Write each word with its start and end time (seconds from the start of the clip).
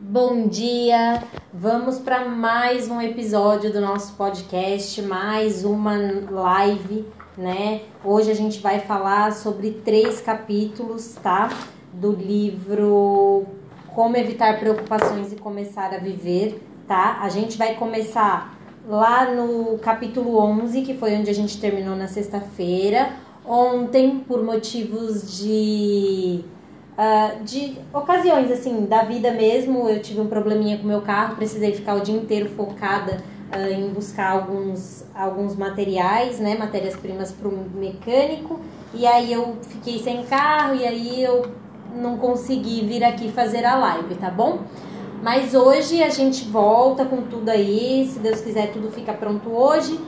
Bom 0.00 0.48
dia! 0.48 1.22
Vamos 1.52 2.00
para 2.00 2.24
mais 2.24 2.88
um 2.88 3.00
episódio 3.00 3.72
do 3.72 3.80
nosso 3.80 4.14
podcast, 4.14 5.00
mais 5.02 5.64
uma 5.64 5.96
live, 6.30 7.06
né? 7.38 7.82
Hoje 8.04 8.28
a 8.28 8.34
gente 8.34 8.58
vai 8.58 8.80
falar 8.80 9.32
sobre 9.32 9.70
três 9.70 10.20
capítulos, 10.20 11.14
tá? 11.22 11.48
Do 11.92 12.10
livro 12.10 13.46
Como 13.94 14.16
Evitar 14.16 14.58
Preocupações 14.58 15.32
e 15.32 15.36
Começar 15.36 15.94
a 15.94 15.98
Viver, 15.98 16.60
tá? 16.88 17.20
A 17.20 17.28
gente 17.28 17.56
vai 17.56 17.76
começar 17.76 18.58
lá 18.88 19.32
no 19.32 19.78
capítulo 19.78 20.38
11, 20.38 20.82
que 20.82 20.94
foi 20.94 21.14
onde 21.14 21.30
a 21.30 21.34
gente 21.34 21.60
terminou 21.60 21.94
na 21.94 22.08
sexta-feira. 22.08 23.12
Ontem, 23.46 24.18
por 24.26 24.42
motivos 24.42 25.38
de 25.38 26.44
Uh, 26.96 27.42
de 27.42 27.76
ocasiões 27.92 28.52
assim 28.52 28.86
da 28.86 29.02
vida 29.02 29.32
mesmo 29.32 29.88
eu 29.88 30.00
tive 30.00 30.20
um 30.20 30.28
probleminha 30.28 30.78
com 30.78 30.86
meu 30.86 31.00
carro 31.00 31.34
precisei 31.34 31.72
ficar 31.72 31.96
o 31.96 32.00
dia 32.00 32.14
inteiro 32.14 32.48
focada 32.50 33.18
uh, 33.52 33.68
em 33.68 33.88
buscar 33.88 34.30
alguns 34.30 35.04
alguns 35.12 35.56
materiais 35.56 36.38
né 36.38 36.56
matérias 36.56 36.94
primas 36.94 37.32
para 37.32 37.48
o 37.48 37.68
mecânico 37.74 38.60
e 38.94 39.08
aí 39.08 39.32
eu 39.32 39.56
fiquei 39.62 39.98
sem 39.98 40.22
carro 40.22 40.76
e 40.76 40.86
aí 40.86 41.20
eu 41.20 41.46
não 41.96 42.16
consegui 42.16 42.84
vir 42.86 43.02
aqui 43.02 43.28
fazer 43.30 43.64
a 43.64 43.76
live 43.76 44.14
tá 44.14 44.30
bom? 44.30 44.60
Mas 45.22 45.54
hoje 45.54 46.02
a 46.02 46.10
gente 46.10 46.44
volta 46.44 47.04
com 47.04 47.22
tudo 47.22 47.48
aí 47.48 48.08
se 48.12 48.18
Deus 48.18 48.40
quiser 48.40 48.72
tudo 48.72 48.92
fica 48.92 49.12
pronto 49.12 49.50
hoje 49.50 49.98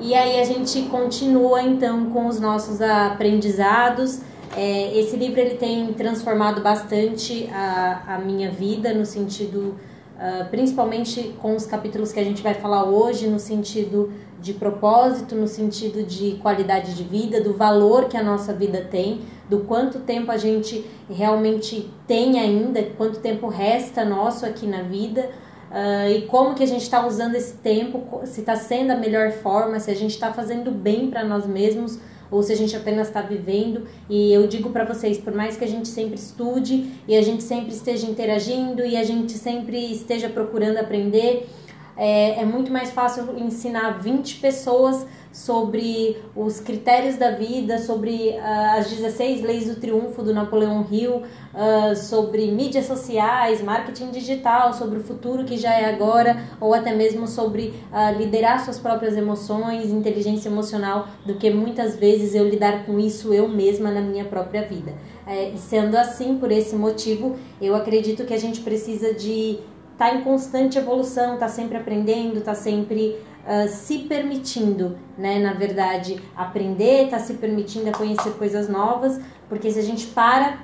e 0.00 0.14
aí 0.14 0.40
a 0.40 0.44
gente 0.44 0.82
continua 0.90 1.62
então 1.62 2.10
com 2.10 2.26
os 2.26 2.40
nossos 2.40 2.82
aprendizados 2.82 4.20
é, 4.56 4.98
esse 4.98 5.16
livro 5.16 5.40
ele 5.40 5.56
tem 5.56 5.92
transformado 5.94 6.60
bastante 6.60 7.48
a, 7.52 8.14
a 8.14 8.18
minha 8.18 8.50
vida 8.50 8.92
no 8.92 9.04
sentido, 9.04 9.74
uh, 10.16 10.48
principalmente 10.50 11.34
com 11.40 11.56
os 11.56 11.66
capítulos 11.66 12.12
que 12.12 12.20
a 12.20 12.24
gente 12.24 12.42
vai 12.42 12.54
falar 12.54 12.84
hoje, 12.84 13.26
no 13.26 13.38
sentido 13.38 14.12
de 14.40 14.52
propósito, 14.52 15.34
no 15.34 15.48
sentido 15.48 16.02
de 16.02 16.38
qualidade 16.42 16.94
de 16.94 17.02
vida, 17.02 17.40
do 17.40 17.54
valor 17.54 18.08
que 18.08 18.16
a 18.16 18.22
nossa 18.22 18.52
vida 18.52 18.86
tem, 18.90 19.22
do 19.48 19.60
quanto 19.60 20.00
tempo 20.00 20.30
a 20.30 20.36
gente 20.36 20.84
realmente 21.10 21.90
tem 22.06 22.38
ainda, 22.38 22.82
quanto 22.96 23.20
tempo 23.20 23.48
resta 23.48 24.04
nosso 24.04 24.44
aqui 24.44 24.66
na 24.66 24.82
vida. 24.82 25.30
Uh, 25.70 26.08
e 26.08 26.22
como 26.26 26.54
que 26.54 26.62
a 26.62 26.66
gente 26.66 26.82
está 26.82 27.04
usando 27.04 27.34
esse 27.34 27.54
tempo, 27.54 28.20
se 28.26 28.40
está 28.40 28.54
sendo 28.54 28.92
a 28.92 28.96
melhor 28.96 29.32
forma, 29.32 29.80
se 29.80 29.90
a 29.90 29.96
gente 29.96 30.12
está 30.12 30.32
fazendo 30.32 30.70
bem 30.70 31.10
para 31.10 31.24
nós 31.24 31.46
mesmos, 31.46 31.98
ou 32.34 32.42
se 32.42 32.52
a 32.52 32.56
gente 32.56 32.74
apenas 32.76 33.06
está 33.06 33.22
vivendo. 33.22 33.86
E 34.10 34.32
eu 34.32 34.46
digo 34.46 34.70
para 34.70 34.84
vocês, 34.84 35.18
por 35.18 35.32
mais 35.32 35.56
que 35.56 35.64
a 35.64 35.68
gente 35.68 35.86
sempre 35.86 36.16
estude 36.16 36.90
e 37.06 37.16
a 37.16 37.22
gente 37.22 37.42
sempre 37.42 37.72
esteja 37.72 38.06
interagindo 38.06 38.84
e 38.84 38.96
a 38.96 39.04
gente 39.04 39.32
sempre 39.32 39.78
esteja 39.92 40.28
procurando 40.28 40.78
aprender, 40.78 41.48
é, 41.96 42.40
é 42.40 42.44
muito 42.44 42.72
mais 42.72 42.90
fácil 42.90 43.38
ensinar 43.38 43.98
20 44.02 44.40
pessoas 44.40 45.06
sobre 45.34 46.16
os 46.36 46.60
critérios 46.60 47.16
da 47.16 47.32
vida, 47.32 47.76
sobre 47.78 48.36
uh, 48.38 48.78
as 48.78 48.88
16 48.88 49.42
leis 49.42 49.66
do 49.66 49.80
triunfo 49.80 50.22
do 50.22 50.32
Napoleão 50.32 50.86
Hill, 50.88 51.16
uh, 51.16 51.96
sobre 51.96 52.52
mídias 52.52 52.86
sociais, 52.86 53.60
marketing 53.60 54.12
digital, 54.12 54.72
sobre 54.72 55.00
o 55.00 55.02
futuro 55.02 55.44
que 55.44 55.56
já 55.56 55.74
é 55.74 55.92
agora, 55.92 56.40
ou 56.60 56.72
até 56.72 56.94
mesmo 56.94 57.26
sobre 57.26 57.74
uh, 57.92 58.16
liderar 58.16 58.64
suas 58.64 58.78
próprias 58.78 59.16
emoções, 59.16 59.90
inteligência 59.90 60.48
emocional, 60.48 61.08
do 61.26 61.34
que 61.34 61.50
muitas 61.50 61.96
vezes 61.96 62.32
eu 62.32 62.48
lidar 62.48 62.86
com 62.86 63.00
isso 63.00 63.34
eu 63.34 63.48
mesma 63.48 63.90
na 63.90 64.00
minha 64.00 64.24
própria 64.26 64.62
vida. 64.62 64.94
É, 65.26 65.48
e 65.48 65.58
sendo 65.58 65.96
assim, 65.96 66.38
por 66.38 66.52
esse 66.52 66.76
motivo, 66.76 67.34
eu 67.60 67.74
acredito 67.74 68.24
que 68.24 68.34
a 68.34 68.38
gente 68.38 68.60
precisa 68.60 69.12
de 69.12 69.58
estar 69.94 70.10
tá 70.10 70.14
em 70.14 70.22
constante 70.22 70.78
evolução, 70.78 71.38
tá 71.38 71.48
sempre 71.48 71.76
aprendendo, 71.76 72.40
tá 72.40 72.54
sempre 72.54 73.16
uh, 73.46 73.68
se 73.68 74.00
permitindo, 74.00 74.98
né, 75.16 75.38
na 75.38 75.52
verdade, 75.52 76.20
aprender, 76.36 77.08
tá 77.08 77.18
se 77.18 77.34
permitindo 77.34 77.88
a 77.88 77.92
conhecer 77.92 78.32
coisas 78.32 78.68
novas, 78.68 79.20
porque 79.48 79.70
se 79.70 79.78
a 79.78 79.82
gente 79.82 80.06
para 80.08 80.58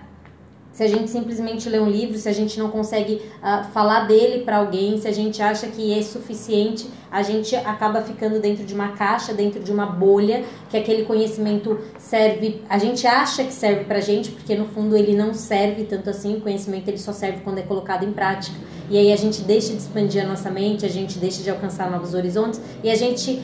se 0.72 0.84
a 0.84 0.88
gente 0.88 1.10
simplesmente 1.10 1.68
lê 1.68 1.80
um 1.80 1.88
livro, 1.88 2.16
se 2.16 2.28
a 2.28 2.32
gente 2.32 2.58
não 2.58 2.70
consegue 2.70 3.20
uh, 3.42 3.64
falar 3.72 4.06
dele 4.06 4.44
para 4.44 4.58
alguém, 4.58 5.00
se 5.00 5.08
a 5.08 5.12
gente 5.12 5.42
acha 5.42 5.66
que 5.66 5.92
é 5.92 6.00
suficiente, 6.00 6.88
a 7.10 7.22
gente 7.22 7.56
acaba 7.56 8.00
ficando 8.02 8.38
dentro 8.38 8.64
de 8.64 8.72
uma 8.72 8.90
caixa, 8.90 9.34
dentro 9.34 9.60
de 9.60 9.72
uma 9.72 9.84
bolha, 9.84 10.44
que 10.68 10.76
aquele 10.76 11.04
conhecimento 11.04 11.78
serve, 11.98 12.62
a 12.68 12.78
gente 12.78 13.04
acha 13.06 13.42
que 13.42 13.52
serve 13.52 13.84
pra 13.84 14.00
gente, 14.00 14.30
porque 14.30 14.54
no 14.54 14.66
fundo 14.66 14.96
ele 14.96 15.14
não 15.14 15.34
serve 15.34 15.84
tanto 15.84 16.08
assim, 16.08 16.36
o 16.36 16.40
conhecimento 16.40 16.86
ele 16.86 16.98
só 16.98 17.12
serve 17.12 17.40
quando 17.42 17.58
é 17.58 17.62
colocado 17.62 18.04
em 18.04 18.12
prática. 18.12 18.56
E 18.90 18.98
aí 18.98 19.12
a 19.12 19.16
gente 19.16 19.42
deixa 19.42 19.68
de 19.72 19.78
expandir 19.78 20.22
a 20.22 20.26
nossa 20.26 20.50
mente, 20.50 20.84
a 20.84 20.88
gente 20.88 21.18
deixa 21.18 21.42
de 21.42 21.48
alcançar 21.48 21.90
novos 21.90 22.12
horizontes 22.12 22.60
e 22.82 22.90
a 22.90 22.94
gente 22.94 23.40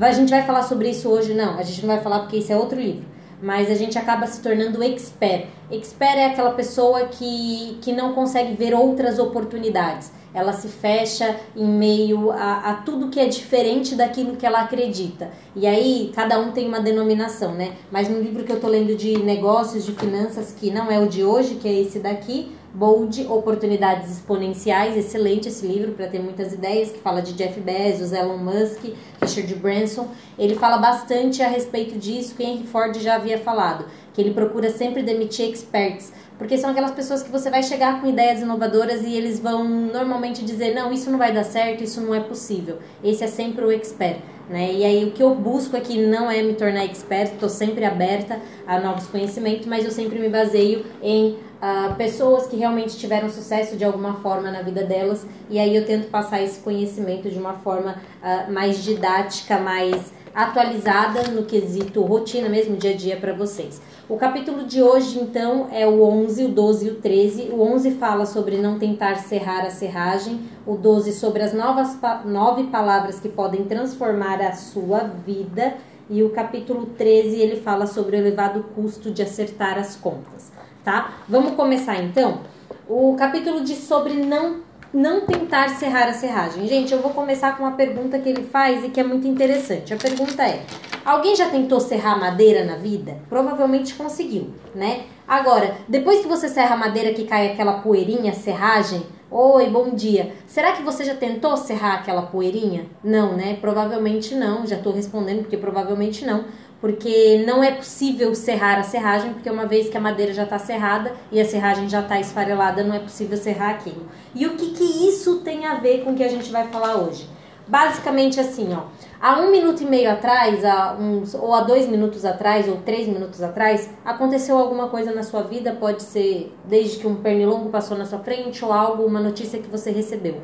a 0.00 0.10
gente 0.10 0.28
vai 0.28 0.42
falar 0.42 0.64
sobre 0.64 0.90
isso 0.90 1.08
hoje 1.08 1.32
não, 1.32 1.56
a 1.56 1.62
gente 1.62 1.80
não 1.80 1.94
vai 1.94 2.02
falar 2.02 2.20
porque 2.20 2.38
isso 2.38 2.52
é 2.52 2.56
outro 2.56 2.80
livro 2.80 3.14
mas 3.44 3.70
a 3.70 3.74
gente 3.74 3.98
acaba 3.98 4.26
se 4.26 4.40
tornando 4.40 4.82
expert. 4.82 5.46
Expert 5.70 6.16
é 6.16 6.26
aquela 6.26 6.52
pessoa 6.52 7.06
que, 7.06 7.78
que 7.82 7.92
não 7.92 8.14
consegue 8.14 8.54
ver 8.54 8.74
outras 8.74 9.18
oportunidades. 9.18 10.10
Ela 10.32 10.52
se 10.52 10.66
fecha 10.66 11.36
em 11.54 11.66
meio 11.66 12.30
a, 12.30 12.70
a 12.70 12.74
tudo 12.74 13.08
que 13.08 13.20
é 13.20 13.26
diferente 13.26 13.94
daquilo 13.94 14.36
que 14.36 14.46
ela 14.46 14.62
acredita. 14.62 15.30
E 15.54 15.66
aí, 15.66 16.10
cada 16.14 16.40
um 16.40 16.52
tem 16.52 16.66
uma 16.66 16.80
denominação, 16.80 17.52
né? 17.52 17.72
Mas 17.90 18.08
no 18.08 18.18
livro 18.18 18.44
que 18.44 18.50
eu 18.50 18.58
tô 18.58 18.66
lendo 18.66 18.96
de 18.96 19.18
negócios, 19.18 19.84
de 19.84 19.92
finanças, 19.92 20.52
que 20.58 20.70
não 20.70 20.90
é 20.90 20.98
o 20.98 21.06
de 21.06 21.22
hoje, 21.22 21.56
que 21.56 21.68
é 21.68 21.80
esse 21.80 21.98
daqui, 21.98 22.50
Bold, 22.74 23.24
Oportunidades 23.28 24.10
Exponenciais, 24.10 24.96
excelente 24.96 25.48
esse 25.48 25.64
livro 25.64 25.92
para 25.92 26.08
ter 26.08 26.18
muitas 26.18 26.52
ideias, 26.52 26.90
que 26.90 26.98
fala 26.98 27.22
de 27.22 27.32
Jeff 27.32 27.60
Bezos, 27.60 28.12
Elon 28.12 28.36
Musk, 28.36 28.92
Richard 29.22 29.54
Branson. 29.54 30.08
Ele 30.36 30.56
fala 30.56 30.78
bastante 30.78 31.40
a 31.40 31.46
respeito 31.46 31.96
disso, 31.96 32.34
que 32.34 32.42
Henry 32.42 32.66
Ford 32.66 32.98
já 32.98 33.14
havia 33.14 33.38
falado, 33.38 33.86
que 34.12 34.20
ele 34.20 34.32
procura 34.32 34.70
sempre 34.70 35.04
demitir 35.04 35.48
experts, 35.48 36.12
porque 36.36 36.58
são 36.58 36.70
aquelas 36.70 36.90
pessoas 36.90 37.22
que 37.22 37.30
você 37.30 37.48
vai 37.48 37.62
chegar 37.62 38.00
com 38.00 38.08
ideias 38.08 38.40
inovadoras 38.40 39.04
e 39.04 39.14
eles 39.14 39.38
vão 39.38 39.62
normalmente 39.62 40.44
dizer: 40.44 40.74
não, 40.74 40.92
isso 40.92 41.08
não 41.10 41.18
vai 41.18 41.32
dar 41.32 41.44
certo, 41.44 41.84
isso 41.84 42.00
não 42.00 42.12
é 42.12 42.18
possível. 42.18 42.78
Esse 43.04 43.22
é 43.22 43.28
sempre 43.28 43.64
o 43.64 43.70
expert. 43.70 44.18
Né? 44.48 44.74
E 44.74 44.84
aí 44.84 45.04
o 45.04 45.12
que 45.12 45.22
eu 45.22 45.34
busco 45.34 45.74
aqui 45.76 46.04
não 46.04 46.30
é 46.30 46.42
me 46.42 46.54
tornar 46.54 46.84
expert, 46.84 47.32
estou 47.32 47.48
sempre 47.48 47.84
aberta 47.84 48.38
a 48.66 48.78
novos 48.78 49.06
conhecimentos, 49.06 49.66
mas 49.66 49.84
eu 49.84 49.90
sempre 49.90 50.18
me 50.18 50.28
baseio 50.28 50.84
em 51.02 51.38
uh, 51.64 51.94
pessoas 51.94 52.46
que 52.46 52.56
realmente 52.56 52.96
tiveram 52.98 53.30
sucesso 53.30 53.76
de 53.76 53.84
alguma 53.84 54.14
forma 54.14 54.50
na 54.50 54.60
vida 54.60 54.84
delas, 54.84 55.26
e 55.48 55.58
aí 55.58 55.74
eu 55.74 55.86
tento 55.86 56.10
passar 56.10 56.42
esse 56.42 56.60
conhecimento 56.60 57.30
de 57.30 57.38
uma 57.38 57.54
forma 57.54 57.96
uh, 58.22 58.52
mais 58.52 58.84
didática, 58.84 59.58
mais 59.58 60.12
atualizada 60.34 61.30
no 61.30 61.44
quesito 61.44 62.02
rotina 62.02 62.48
mesmo, 62.48 62.76
dia 62.76 62.90
a 62.90 62.96
dia 62.96 63.16
para 63.16 63.32
vocês. 63.32 63.80
O 64.08 64.16
capítulo 64.16 64.64
de 64.64 64.82
hoje, 64.82 65.18
então, 65.18 65.68
é 65.72 65.86
o 65.86 66.02
11, 66.02 66.44
o 66.44 66.48
12 66.48 66.86
e 66.86 66.90
o 66.90 66.94
13. 66.96 67.42
O 67.52 67.62
11 67.62 67.92
fala 67.92 68.26
sobre 68.26 68.58
não 68.58 68.78
tentar 68.78 69.14
serrar 69.16 69.64
a 69.64 69.70
serragem, 69.70 70.40
o 70.66 70.76
12 70.76 71.12
sobre 71.12 71.42
as 71.42 71.54
novas 71.54 71.96
nove 72.24 72.64
palavras 72.64 73.20
que 73.20 73.28
podem 73.28 73.64
transformar 73.64 74.42
a 74.42 74.52
sua 74.52 75.04
vida, 75.04 75.74
e 76.10 76.22
o 76.22 76.30
capítulo 76.30 76.86
13 76.98 77.40
ele 77.40 77.60
fala 77.60 77.86
sobre 77.86 78.16
o 78.16 78.18
elevado 78.18 78.64
custo 78.74 79.10
de 79.10 79.22
acertar 79.22 79.78
as 79.78 79.96
contas 79.96 80.53
tá? 80.84 81.14
Vamos 81.28 81.54
começar 81.54 82.00
então. 82.02 82.40
O 82.86 83.16
capítulo 83.16 83.64
diz 83.64 83.78
sobre 83.78 84.12
não 84.14 84.62
não 84.92 85.22
tentar 85.22 85.70
serrar 85.70 86.08
a 86.08 86.12
serragem. 86.12 86.68
Gente, 86.68 86.92
eu 86.92 87.00
vou 87.00 87.10
começar 87.10 87.56
com 87.56 87.64
uma 87.64 87.72
pergunta 87.72 88.16
que 88.16 88.28
ele 88.28 88.44
faz 88.44 88.84
e 88.84 88.90
que 88.90 89.00
é 89.00 89.02
muito 89.02 89.26
interessante. 89.26 89.92
A 89.92 89.96
pergunta 89.96 90.46
é: 90.46 90.62
alguém 91.04 91.34
já 91.34 91.48
tentou 91.48 91.80
serrar 91.80 92.20
madeira 92.20 92.64
na 92.64 92.76
vida? 92.76 93.18
Provavelmente 93.28 93.94
conseguiu, 93.94 94.50
né? 94.72 95.06
Agora, 95.26 95.74
depois 95.88 96.20
que 96.20 96.28
você 96.28 96.48
serra 96.48 96.74
a 96.74 96.78
madeira 96.78 97.12
que 97.12 97.24
cai 97.24 97.50
aquela 97.50 97.80
poeirinha, 97.80 98.32
serragem, 98.32 99.02
Oi, 99.36 99.68
bom 99.68 99.90
dia. 99.90 100.32
Será 100.46 100.74
que 100.74 100.82
você 100.84 101.02
já 101.02 101.16
tentou 101.16 101.56
serrar 101.56 101.94
aquela 101.94 102.22
poeirinha? 102.22 102.86
Não, 103.02 103.32
né? 103.32 103.58
Provavelmente 103.60 104.32
não. 104.32 104.64
Já 104.64 104.76
estou 104.76 104.92
respondendo 104.92 105.40
porque 105.40 105.56
provavelmente 105.56 106.24
não 106.24 106.44
porque 106.84 107.42
não 107.46 107.64
é 107.64 107.70
possível 107.70 108.34
serrar 108.34 108.78
a 108.78 108.82
serragem, 108.82 109.32
porque 109.32 109.48
uma 109.48 109.64
vez 109.64 109.88
que 109.88 109.96
a 109.96 110.00
madeira 110.00 110.34
já 110.34 110.42
está 110.42 110.58
serrada 110.58 111.14
e 111.32 111.40
a 111.40 111.44
serragem 111.46 111.88
já 111.88 112.00
está 112.00 112.20
esfarelada, 112.20 112.84
não 112.84 112.94
é 112.94 112.98
possível 112.98 113.38
serrar 113.38 113.70
aquilo. 113.70 114.06
E 114.34 114.44
o 114.44 114.54
que, 114.54 114.72
que 114.72 114.84
isso 115.08 115.36
tem 115.36 115.64
a 115.64 115.76
ver 115.76 116.04
com 116.04 116.10
o 116.10 116.14
que 116.14 116.22
a 116.22 116.28
gente 116.28 116.52
vai 116.52 116.68
falar 116.68 116.96
hoje? 116.96 117.26
Basicamente 117.66 118.38
assim, 118.38 118.68
ó. 118.74 118.82
Há 119.18 119.40
um 119.40 119.50
minuto 119.50 119.82
e 119.82 119.86
meio 119.86 120.12
atrás, 120.12 120.62
há 120.62 120.94
uns, 121.00 121.32
ou 121.32 121.54
há 121.54 121.62
dois 121.62 121.88
minutos 121.88 122.22
atrás, 122.22 122.68
ou 122.68 122.76
três 122.76 123.08
minutos 123.08 123.42
atrás, 123.42 123.88
aconteceu 124.04 124.58
alguma 124.58 124.88
coisa 124.88 125.10
na 125.10 125.22
sua 125.22 125.40
vida, 125.40 125.72
pode 125.80 126.02
ser 126.02 126.54
desde 126.66 126.98
que 126.98 127.06
um 127.06 127.14
pernilongo 127.14 127.70
passou 127.70 127.96
na 127.96 128.04
sua 128.04 128.18
frente, 128.18 128.62
ou 128.62 128.70
algo, 128.70 129.04
uma 129.04 129.20
notícia 129.20 129.58
que 129.58 129.70
você 129.70 129.90
recebeu. 129.90 130.42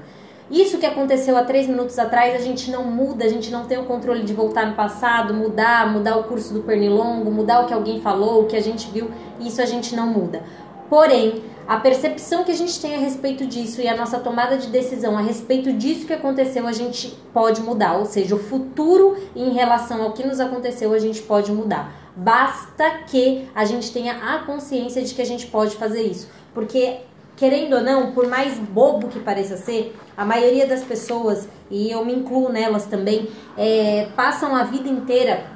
Isso 0.50 0.79
que 0.79 0.87
aconteceu 0.87 1.37
há 1.37 1.44
três 1.44 1.69
minutos 1.69 1.97
atrás, 1.99 2.35
a 2.35 2.44
gente 2.44 2.70
não 2.70 2.85
muda, 2.85 3.25
a 3.25 3.29
gente 3.29 3.50
não 3.50 3.67
tem 3.67 3.79
o 3.79 3.85
controle 3.85 4.25
de 4.25 4.35
voltar 4.35 4.67
no 4.67 4.75
passado, 4.75 5.32
mudar, 5.32 5.93
mudar 5.93 6.17
o 6.17 6.25
curso 6.25 6.52
do 6.52 6.62
pernilongo, 6.62 7.31
mudar 7.31 7.61
o 7.61 7.67
que 7.67 7.73
alguém 7.73 8.00
falou, 8.00 8.43
o 8.43 8.47
que 8.47 8.56
a 8.56 8.61
gente 8.61 8.91
viu, 8.91 9.11
isso 9.38 9.62
a 9.62 9.67
gente 9.67 9.94
não 9.94 10.08
muda. 10.08 10.43
Porém, 10.88 11.44
a 11.69 11.76
percepção 11.79 12.43
que 12.43 12.50
a 12.50 12.55
gente 12.55 12.81
tem 12.81 12.97
a 12.97 12.99
respeito 12.99 13.47
disso 13.47 13.81
e 13.81 13.87
a 13.87 13.97
nossa 13.97 14.19
tomada 14.19 14.58
de 14.58 14.67
decisão 14.67 15.17
a 15.17 15.20
respeito 15.20 15.73
disso 15.73 16.05
que 16.05 16.12
aconteceu, 16.12 16.67
a 16.67 16.73
gente 16.73 17.17
pode 17.32 17.61
mudar. 17.61 17.97
Ou 17.97 18.06
seja, 18.06 18.35
o 18.35 18.38
futuro 18.41 19.17
em 19.37 19.50
relação 19.50 20.02
ao 20.02 20.11
que 20.11 20.26
nos 20.26 20.41
aconteceu, 20.41 20.93
a 20.93 20.99
gente 20.99 21.23
pode 21.23 21.52
mudar. 21.52 21.94
Basta 22.17 22.91
que 23.06 23.49
a 23.55 23.64
gente 23.64 23.93
tenha 23.93 24.14
a 24.14 24.41
consciência 24.41 25.00
de 25.00 25.14
que 25.14 25.23
a 25.23 25.25
gente 25.25 25.47
pode 25.47 25.76
fazer 25.76 26.02
isso. 26.02 26.29
Porque, 26.52 27.02
querendo 27.41 27.77
ou 27.77 27.81
não, 27.81 28.13
por 28.13 28.29
mais 28.29 28.59
bobo 28.59 29.09
que 29.09 29.19
pareça 29.19 29.57
ser, 29.57 29.97
a 30.15 30.27
maioria 30.27 30.67
das 30.67 30.85
pessoas, 30.85 31.49
e 31.71 31.91
eu 31.91 32.05
me 32.05 32.15
incluo 32.15 32.53
nelas 32.53 32.85
também, 32.85 33.31
é, 33.57 34.09
passam 34.15 34.55
a 34.55 34.65
vida 34.65 34.91
inteira 34.91 35.47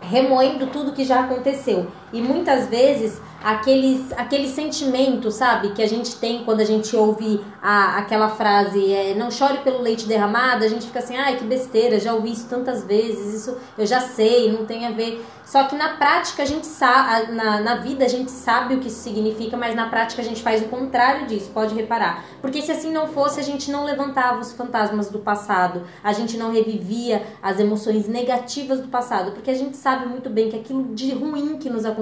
remoendo 0.00 0.68
tudo 0.68 0.92
que 0.92 1.04
já 1.04 1.24
aconteceu. 1.24 1.88
E 2.12 2.20
muitas 2.20 2.68
vezes 2.68 3.20
aqueles, 3.42 4.12
aquele 4.12 4.48
sentimento, 4.48 5.30
sabe, 5.30 5.70
que 5.70 5.82
a 5.82 5.88
gente 5.88 6.16
tem 6.16 6.44
quando 6.44 6.60
a 6.60 6.64
gente 6.64 6.96
ouve 6.96 7.40
a, 7.62 7.98
aquela 7.98 8.28
frase, 8.28 8.92
é, 8.92 9.14
não 9.14 9.30
chore 9.30 9.58
pelo 9.58 9.80
leite 9.80 10.06
derramado, 10.06 10.64
a 10.64 10.68
gente 10.68 10.86
fica 10.86 10.98
assim, 10.98 11.16
ai 11.16 11.36
que 11.36 11.44
besteira, 11.44 12.00
já 12.00 12.12
ouvi 12.14 12.32
isso 12.32 12.48
tantas 12.48 12.84
vezes, 12.84 13.34
isso 13.34 13.56
eu 13.76 13.86
já 13.86 14.00
sei, 14.00 14.50
não 14.50 14.66
tem 14.66 14.86
a 14.86 14.90
ver. 14.90 15.24
Só 15.44 15.62
que 15.62 15.76
na 15.76 15.90
prática 15.90 16.42
a 16.42 16.46
gente 16.46 16.66
sabe, 16.66 17.30
na, 17.30 17.60
na 17.60 17.76
vida 17.76 18.04
a 18.04 18.08
gente 18.08 18.32
sabe 18.32 18.74
o 18.74 18.80
que 18.80 18.88
isso 18.88 18.98
significa, 18.98 19.56
mas 19.56 19.76
na 19.76 19.88
prática 19.88 20.20
a 20.20 20.24
gente 20.24 20.42
faz 20.42 20.60
o 20.60 20.64
contrário 20.64 21.28
disso, 21.28 21.50
pode 21.54 21.72
reparar. 21.72 22.24
Porque 22.42 22.60
se 22.60 22.72
assim 22.72 22.90
não 22.90 23.06
fosse, 23.06 23.38
a 23.38 23.44
gente 23.44 23.70
não 23.70 23.84
levantava 23.84 24.40
os 24.40 24.52
fantasmas 24.52 25.08
do 25.08 25.20
passado, 25.20 25.84
a 26.02 26.12
gente 26.12 26.36
não 26.36 26.50
revivia 26.50 27.22
as 27.40 27.60
emoções 27.60 28.08
negativas 28.08 28.80
do 28.80 28.88
passado, 28.88 29.30
porque 29.30 29.50
a 29.50 29.54
gente 29.54 29.76
sabe 29.76 30.06
muito 30.08 30.28
bem 30.28 30.50
que 30.50 30.56
aquilo 30.56 30.82
de 30.96 31.12
ruim 31.14 31.58
que 31.58 31.70
nos 31.70 31.84
aconteceu, 31.84 31.95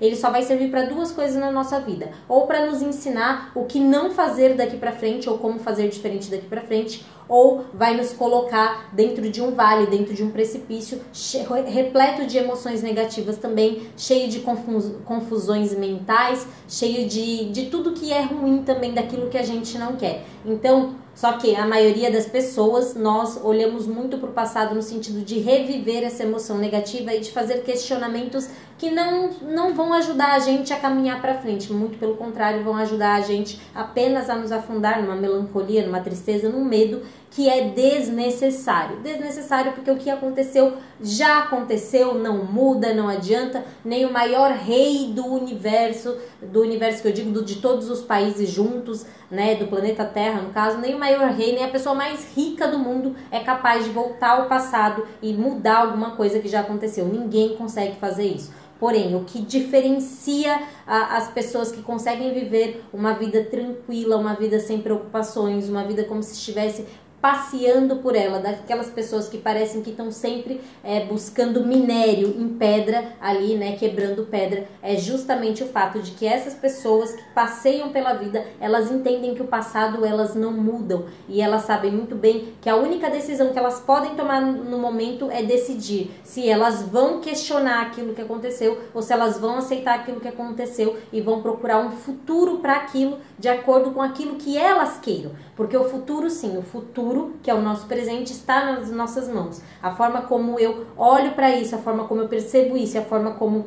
ele 0.00 0.16
só 0.16 0.30
vai 0.30 0.42
servir 0.42 0.70
para 0.70 0.82
duas 0.82 1.12
coisas 1.12 1.36
na 1.36 1.50
nossa 1.50 1.80
vida, 1.80 2.10
ou 2.28 2.46
para 2.46 2.66
nos 2.66 2.82
ensinar 2.82 3.52
o 3.54 3.64
que 3.64 3.80
não 3.80 4.10
fazer 4.10 4.54
daqui 4.54 4.76
para 4.76 4.92
frente 4.92 5.28
ou 5.28 5.38
como 5.38 5.58
fazer 5.58 5.88
diferente 5.88 6.30
daqui 6.30 6.46
para 6.46 6.60
frente, 6.60 7.04
ou 7.28 7.64
vai 7.72 7.96
nos 7.96 8.12
colocar 8.12 8.90
dentro 8.92 9.30
de 9.30 9.40
um 9.40 9.52
vale, 9.52 9.86
dentro 9.86 10.12
de 10.12 10.22
um 10.22 10.30
precipício 10.30 11.00
repleto 11.66 12.26
de 12.26 12.36
emoções 12.36 12.82
negativas 12.82 13.38
também, 13.38 13.82
cheio 13.96 14.28
de 14.28 14.40
confusões 15.04 15.74
mentais, 15.74 16.46
cheio 16.68 17.08
de, 17.08 17.50
de 17.50 17.66
tudo 17.66 17.92
que 17.92 18.12
é 18.12 18.22
ruim 18.22 18.62
também 18.62 18.92
daquilo 18.92 19.30
que 19.30 19.38
a 19.38 19.42
gente 19.42 19.78
não 19.78 19.96
quer. 19.96 20.24
Então, 20.44 20.96
só 21.14 21.34
que 21.34 21.54
a 21.54 21.66
maioria 21.66 22.10
das 22.10 22.26
pessoas, 22.26 22.94
nós 22.94 23.40
olhamos 23.42 23.86
muito 23.86 24.18
para 24.18 24.28
o 24.28 24.32
passado 24.32 24.74
no 24.74 24.82
sentido 24.82 25.24
de 25.24 25.38
reviver 25.38 26.02
essa 26.02 26.24
emoção 26.24 26.58
negativa 26.58 27.14
e 27.14 27.20
de 27.20 27.30
fazer 27.30 27.62
questionamentos 27.62 28.48
que 28.76 28.90
não, 28.90 29.30
não 29.42 29.74
vão 29.74 29.92
ajudar 29.94 30.32
a 30.32 30.38
gente 30.40 30.72
a 30.72 30.78
caminhar 30.78 31.20
para 31.20 31.38
frente, 31.38 31.72
muito 31.72 31.98
pelo 31.98 32.16
contrário, 32.16 32.64
vão 32.64 32.76
ajudar 32.76 33.14
a 33.14 33.20
gente 33.20 33.60
apenas 33.72 34.28
a 34.28 34.34
nos 34.34 34.50
afundar 34.50 35.00
numa 35.00 35.14
melancolia, 35.14 35.86
numa 35.86 36.00
tristeza, 36.00 36.48
num 36.48 36.64
medo 36.64 37.02
que 37.34 37.48
é 37.48 37.68
desnecessário. 37.68 39.00
Desnecessário 39.00 39.72
porque 39.72 39.90
o 39.90 39.96
que 39.96 40.08
aconteceu 40.08 40.74
já 41.00 41.40
aconteceu, 41.40 42.14
não 42.14 42.44
muda, 42.44 42.94
não 42.94 43.08
adianta. 43.08 43.64
Nem 43.84 44.06
o 44.06 44.12
maior 44.12 44.52
rei 44.52 45.12
do 45.12 45.26
universo, 45.26 46.16
do 46.40 46.62
universo 46.62 47.02
que 47.02 47.08
eu 47.08 47.12
digo, 47.12 47.42
de 47.42 47.56
todos 47.56 47.90
os 47.90 48.02
países 48.02 48.48
juntos, 48.48 49.04
né, 49.28 49.56
do 49.56 49.66
planeta 49.66 50.04
Terra, 50.04 50.42
no 50.42 50.50
caso, 50.50 50.78
nem 50.78 50.94
o 50.94 50.98
maior 50.98 51.28
rei, 51.30 51.54
nem 51.54 51.64
a 51.64 51.68
pessoa 51.68 51.92
mais 51.92 52.24
rica 52.36 52.68
do 52.68 52.78
mundo 52.78 53.16
é 53.32 53.40
capaz 53.40 53.84
de 53.84 53.90
voltar 53.90 54.38
ao 54.38 54.46
passado 54.46 55.04
e 55.20 55.32
mudar 55.32 55.78
alguma 55.78 56.12
coisa 56.12 56.38
que 56.38 56.46
já 56.46 56.60
aconteceu. 56.60 57.04
Ninguém 57.06 57.56
consegue 57.56 57.96
fazer 57.96 58.26
isso. 58.26 58.52
Porém, 58.78 59.14
o 59.14 59.24
que 59.24 59.40
diferencia 59.40 60.60
a, 60.86 61.16
as 61.16 61.28
pessoas 61.28 61.70
que 61.70 61.80
conseguem 61.80 62.34
viver 62.34 62.84
uma 62.92 63.14
vida 63.14 63.42
tranquila, 63.44 64.16
uma 64.16 64.34
vida 64.34 64.58
sem 64.58 64.80
preocupações, 64.80 65.68
uma 65.68 65.84
vida 65.84 66.04
como 66.04 66.22
se 66.22 66.34
estivesse 66.34 66.84
passeando 67.24 67.96
por 67.96 68.14
ela, 68.14 68.38
daquelas 68.38 68.90
pessoas 68.90 69.30
que 69.30 69.38
parecem 69.38 69.80
que 69.80 69.88
estão 69.88 70.10
sempre 70.10 70.60
é, 70.82 71.06
buscando 71.06 71.64
minério 71.64 72.28
em 72.38 72.50
pedra 72.50 73.12
ali, 73.18 73.56
né, 73.56 73.76
quebrando 73.76 74.26
pedra, 74.26 74.68
é 74.82 74.94
justamente 74.98 75.62
o 75.62 75.66
fato 75.66 76.02
de 76.02 76.10
que 76.10 76.26
essas 76.26 76.52
pessoas 76.52 77.12
que 77.12 77.22
passeiam 77.34 77.88
pela 77.88 78.12
vida, 78.12 78.44
elas 78.60 78.92
entendem 78.92 79.34
que 79.34 79.40
o 79.40 79.46
passado 79.46 80.04
elas 80.04 80.34
não 80.34 80.52
mudam. 80.52 81.06
E 81.26 81.40
elas 81.40 81.62
sabem 81.62 81.90
muito 81.90 82.14
bem 82.14 82.52
que 82.60 82.68
a 82.68 82.76
única 82.76 83.08
decisão 83.08 83.54
que 83.54 83.58
elas 83.58 83.80
podem 83.80 84.14
tomar 84.14 84.42
no 84.42 84.76
momento 84.76 85.30
é 85.30 85.42
decidir 85.42 86.10
se 86.24 86.46
elas 86.46 86.82
vão 86.82 87.22
questionar 87.22 87.80
aquilo 87.86 88.12
que 88.12 88.20
aconteceu 88.20 88.78
ou 88.92 89.00
se 89.00 89.14
elas 89.14 89.38
vão 89.38 89.56
aceitar 89.56 89.94
aquilo 89.94 90.20
que 90.20 90.28
aconteceu 90.28 90.98
e 91.10 91.22
vão 91.22 91.40
procurar 91.40 91.78
um 91.78 91.92
futuro 91.92 92.58
para 92.58 92.76
aquilo 92.76 93.16
de 93.38 93.48
acordo 93.48 93.90
com 93.90 94.00
aquilo 94.00 94.36
que 94.36 94.56
elas 94.56 94.98
queiram, 94.98 95.32
porque 95.56 95.76
o 95.76 95.84
futuro 95.84 96.30
sim, 96.30 96.56
o 96.56 96.62
futuro 96.62 97.34
que 97.42 97.50
é 97.50 97.54
o 97.54 97.60
nosso 97.60 97.86
presente, 97.86 98.32
está 98.32 98.72
nas 98.72 98.90
nossas 98.90 99.28
mãos. 99.28 99.60
A 99.82 99.90
forma 99.90 100.22
como 100.22 100.58
eu 100.58 100.86
olho 100.96 101.32
para 101.32 101.50
isso, 101.50 101.74
a 101.74 101.78
forma 101.78 102.04
como 102.04 102.22
eu 102.22 102.28
percebo 102.28 102.76
isso, 102.76 102.98
a 102.98 103.02
forma 103.02 103.32
como 103.32 103.66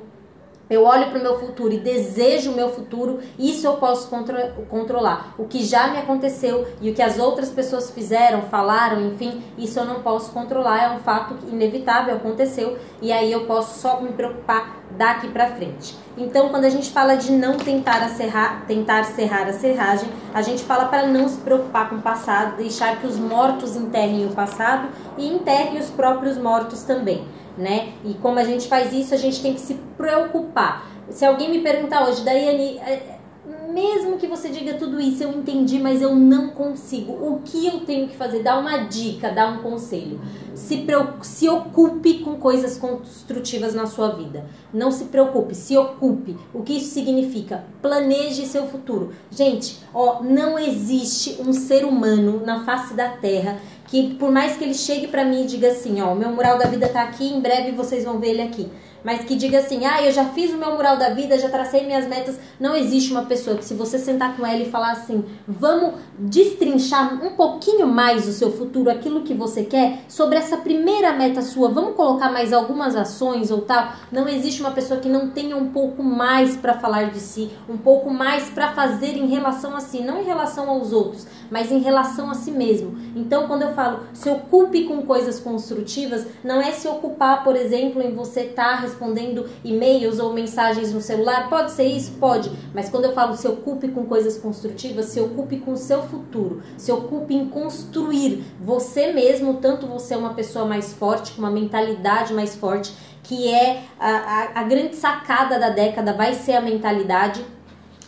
eu 0.70 0.84
olho 0.84 1.10
para 1.10 1.20
o 1.20 1.22
meu 1.22 1.40
futuro 1.40 1.74
e 1.74 1.80
desejo 1.80 2.52
o 2.52 2.56
meu 2.56 2.70
futuro, 2.70 3.20
isso 3.40 3.66
eu 3.66 3.74
posso 3.74 4.10
contro 4.10 4.36
controlar. 4.70 5.34
O 5.38 5.46
que 5.46 5.64
já 5.64 5.88
me 5.88 5.98
aconteceu 5.98 6.68
e 6.82 6.90
o 6.90 6.94
que 6.94 7.02
as 7.02 7.18
outras 7.18 7.50
pessoas 7.50 7.90
fizeram, 7.92 8.42
falaram, 8.44 9.08
enfim, 9.08 9.42
isso 9.58 9.80
eu 9.80 9.86
não 9.86 10.02
posso 10.02 10.32
controlar, 10.32 10.84
é 10.84 10.96
um 10.96 11.00
fato 11.00 11.36
inevitável, 11.50 12.16
aconteceu, 12.16 12.78
e 13.02 13.12
aí 13.12 13.32
eu 13.32 13.46
posso 13.46 13.80
só 13.80 14.02
me 14.02 14.10
preocupar 14.10 14.78
daqui 14.92 15.30
para 15.30 15.48
frente. 15.48 15.96
Então, 16.18 16.50
quando 16.50 16.66
a 16.66 16.70
gente 16.70 16.90
fala 16.90 17.16
de 17.16 17.32
não 17.32 17.58
tentar 17.58 18.02
acerrar, 18.02 18.66
tentar 18.68 19.04
serrar 19.06 19.48
a 19.48 19.54
serragem, 19.54 20.10
a 20.34 20.42
gente 20.42 20.64
fala 20.64 20.86
para 20.86 21.08
não 21.08 21.30
se 21.30 21.38
preocupar 21.38 21.90
com 21.90 21.98
o 21.98 22.02
passado, 22.02 22.58
deixar 22.58 23.00
que 23.00 23.08
os 23.08 23.18
mortos 23.18 23.76
enterrem 23.76 24.26
o 24.26 24.32
passado 24.32 24.90
e 25.18 25.28
enterrem 25.28 25.80
os 25.80 25.90
próprios 25.90 26.38
mortos 26.38 26.84
também 26.84 27.26
né? 27.58 27.94
E 28.06 28.14
como 28.16 28.40
a 28.40 28.44
gente 28.44 28.68
faz 28.68 28.94
isso, 28.94 29.14
a 29.14 29.18
gente 29.18 29.42
tem 29.42 29.54
que 29.54 29.62
se 29.62 29.74
preocupar. 29.98 30.88
Se 31.10 31.26
alguém 31.26 31.50
me 31.50 31.60
perguntar 31.62 32.08
hoje, 32.08 32.24
Daiane, 32.24 32.78
é, 32.80 33.18
mesmo 33.70 34.18
que 34.18 34.28
você 34.28 34.50
diga 34.50 34.74
tudo 34.74 35.00
isso, 35.00 35.24
eu 35.24 35.32
entendi, 35.32 35.80
mas 35.80 36.02
eu 36.02 36.16
não 36.16 36.50
consigo. 36.50 37.14
O 37.14 37.42
que 37.44 37.68
eu 37.68 37.82
tenho 37.82 38.08
que 38.08 38.16
fazer? 38.16 38.44
Dá 38.44 38.58
uma 38.58 38.80
dica, 38.80 39.30
dá 39.30 39.48
um 39.48 39.60
conselho. 39.60 40.20
Se, 40.54 40.86
se 41.22 41.48
ocupe 41.48 42.20
com 42.20 42.36
coisas 42.38 42.78
construtivas 42.78 43.74
na 43.74 43.86
sua 43.86 44.10
vida. 44.10 44.46
Não 44.74 44.92
se 44.92 45.06
preocupe, 45.06 45.54
se 45.54 45.78
ocupe. 45.78 46.36
O 46.54 46.64
que 46.64 46.78
isso 46.78 46.94
significa? 46.94 47.64
Planeje 47.82 48.46
seu 48.46 48.68
futuro. 48.68 49.12
Gente, 49.30 49.80
ó, 49.94 50.24
não 50.24 50.58
existe 50.58 51.42
um 51.42 51.54
ser 51.54 51.86
humano 51.86 52.42
na 52.46 52.66
face 52.66 52.94
da 52.94 53.10
Terra 53.10 53.60
que 53.88 54.16
por 54.16 54.32
mais 54.32 54.58
que 54.58 54.64
ele 54.64 54.74
chegue 54.74 55.08
para 55.08 55.26
mim 55.26 55.44
e 55.44 55.48
diga 55.48 55.70
assim, 55.70 56.02
ó, 56.02 56.14
o 56.14 56.16
meu 56.16 56.30
mural 56.30 56.58
da 56.58 56.66
vida 56.66 56.88
tá 56.88 57.02
aqui, 57.02 57.26
em 57.26 57.40
breve 57.40 57.72
vocês 57.72 58.04
vão 58.04 58.20
ver 58.20 58.30
ele 58.32 58.42
aqui 58.42 58.70
mas 59.08 59.24
que 59.24 59.36
diga 59.36 59.60
assim: 59.60 59.86
ah, 59.86 60.04
eu 60.04 60.12
já 60.12 60.26
fiz 60.26 60.52
o 60.52 60.58
meu 60.58 60.74
mural 60.74 60.98
da 60.98 61.12
vida, 61.12 61.40
já 61.40 61.48
tracei 61.48 61.86
minhas 61.86 62.06
metas. 62.06 62.38
Não 62.60 62.76
existe 62.76 63.12
uma 63.12 63.24
pessoa 63.24 63.56
que, 63.56 63.64
se 63.64 63.74
você 63.74 63.98
sentar 63.98 64.36
com 64.36 64.46
ela 64.46 64.62
e 64.62 64.70
falar 64.70 64.92
assim, 64.92 65.24
vamos 65.48 65.94
destrinchar 66.20 67.14
um 67.26 67.30
pouquinho 67.32 67.88
mais 67.88 68.28
o 68.28 68.34
seu 68.34 68.52
futuro, 68.52 68.90
aquilo 68.90 69.22
que 69.22 69.34
você 69.34 69.64
quer, 69.64 70.00
sobre 70.10 70.38
essa 70.38 70.58
primeira 70.58 71.14
meta 71.14 71.42
sua, 71.42 71.70
vamos 71.70 71.96
colocar 71.96 72.32
mais 72.32 72.52
algumas 72.52 72.98
ações 72.98 73.50
ou 73.50 73.62
tal. 73.62 73.94
Não 74.12 74.28
existe 74.28 74.60
uma 74.60 74.72
pessoa 74.72 75.00
que 75.00 75.08
não 75.08 75.30
tenha 75.30 75.56
um 75.56 75.70
pouco 75.70 76.04
mais 76.04 76.58
para 76.58 76.74
falar 76.74 77.10
de 77.10 77.20
si, 77.20 77.50
um 77.70 77.78
pouco 77.78 78.10
mais 78.10 78.50
para 78.50 78.74
fazer 78.74 79.16
em 79.16 79.28
relação 79.28 79.74
a 79.74 79.80
si, 79.80 80.02
não 80.02 80.20
em 80.20 80.26
relação 80.26 80.70
aos 80.70 80.92
outros, 80.92 81.26
mas 81.50 81.72
em 81.72 81.80
relação 81.80 82.30
a 82.30 82.34
si 82.34 82.52
mesmo. 82.52 82.98
Então, 83.16 83.48
quando 83.48 83.64
eu 83.64 83.74
falo 83.74 84.02
se 84.14 84.30
ocupe 84.30 84.86
com 84.86 85.04
coisas 85.04 85.40
construtivas, 85.40 86.28
não 86.44 86.62
é 86.62 86.72
se 86.72 86.88
ocupar, 86.88 87.44
por 87.44 87.56
exemplo, 87.56 88.02
em 88.02 88.14
você 88.14 88.42
estar 88.42 88.76
tá 88.76 88.82
respondendo 88.82 89.48
e-mails 89.64 90.20
ou 90.20 90.34
mensagens 90.34 90.94
no 90.94 91.02
celular? 91.02 91.50
Pode 91.50 91.72
ser 91.72 91.86
isso? 91.86 92.14
Pode. 92.20 92.52
Mas 92.74 92.90
quando 92.90 93.06
eu 93.06 93.14
falo 93.14 93.36
se 93.36 93.48
ocupe 93.48 93.88
com 93.90 94.06
coisas 94.06 94.38
construtivas, 94.38 95.08
se 95.08 95.20
ocupe 95.20 95.58
com 95.58 95.74
o 95.74 95.78
seu 95.78 96.04
futuro, 96.04 96.62
se 96.78 96.92
ocupe 96.92 97.34
em 97.34 97.48
construir 97.48 98.44
você 98.60 99.12
mesmo, 99.12 99.56
tanto 99.56 99.88
você 99.88 100.14
é 100.14 100.18
uma 100.18 100.34
pessoa 100.34 100.66
mais 100.66 100.94
forte, 100.94 101.34
com 101.34 101.40
uma 101.40 101.52
mentalidade 101.52 102.34
mais 102.34 102.56
forte, 102.56 102.94
que 103.24 103.48
é 103.48 103.84
a, 104.00 104.10
a, 104.10 104.62
a 104.62 104.64
grande 104.64 104.96
sacada 104.96 105.60
da 105.60 105.70
década, 105.70 106.14
vai 106.14 106.34
ser 106.34 106.54
a 106.54 106.62
mentalidade 106.62 107.44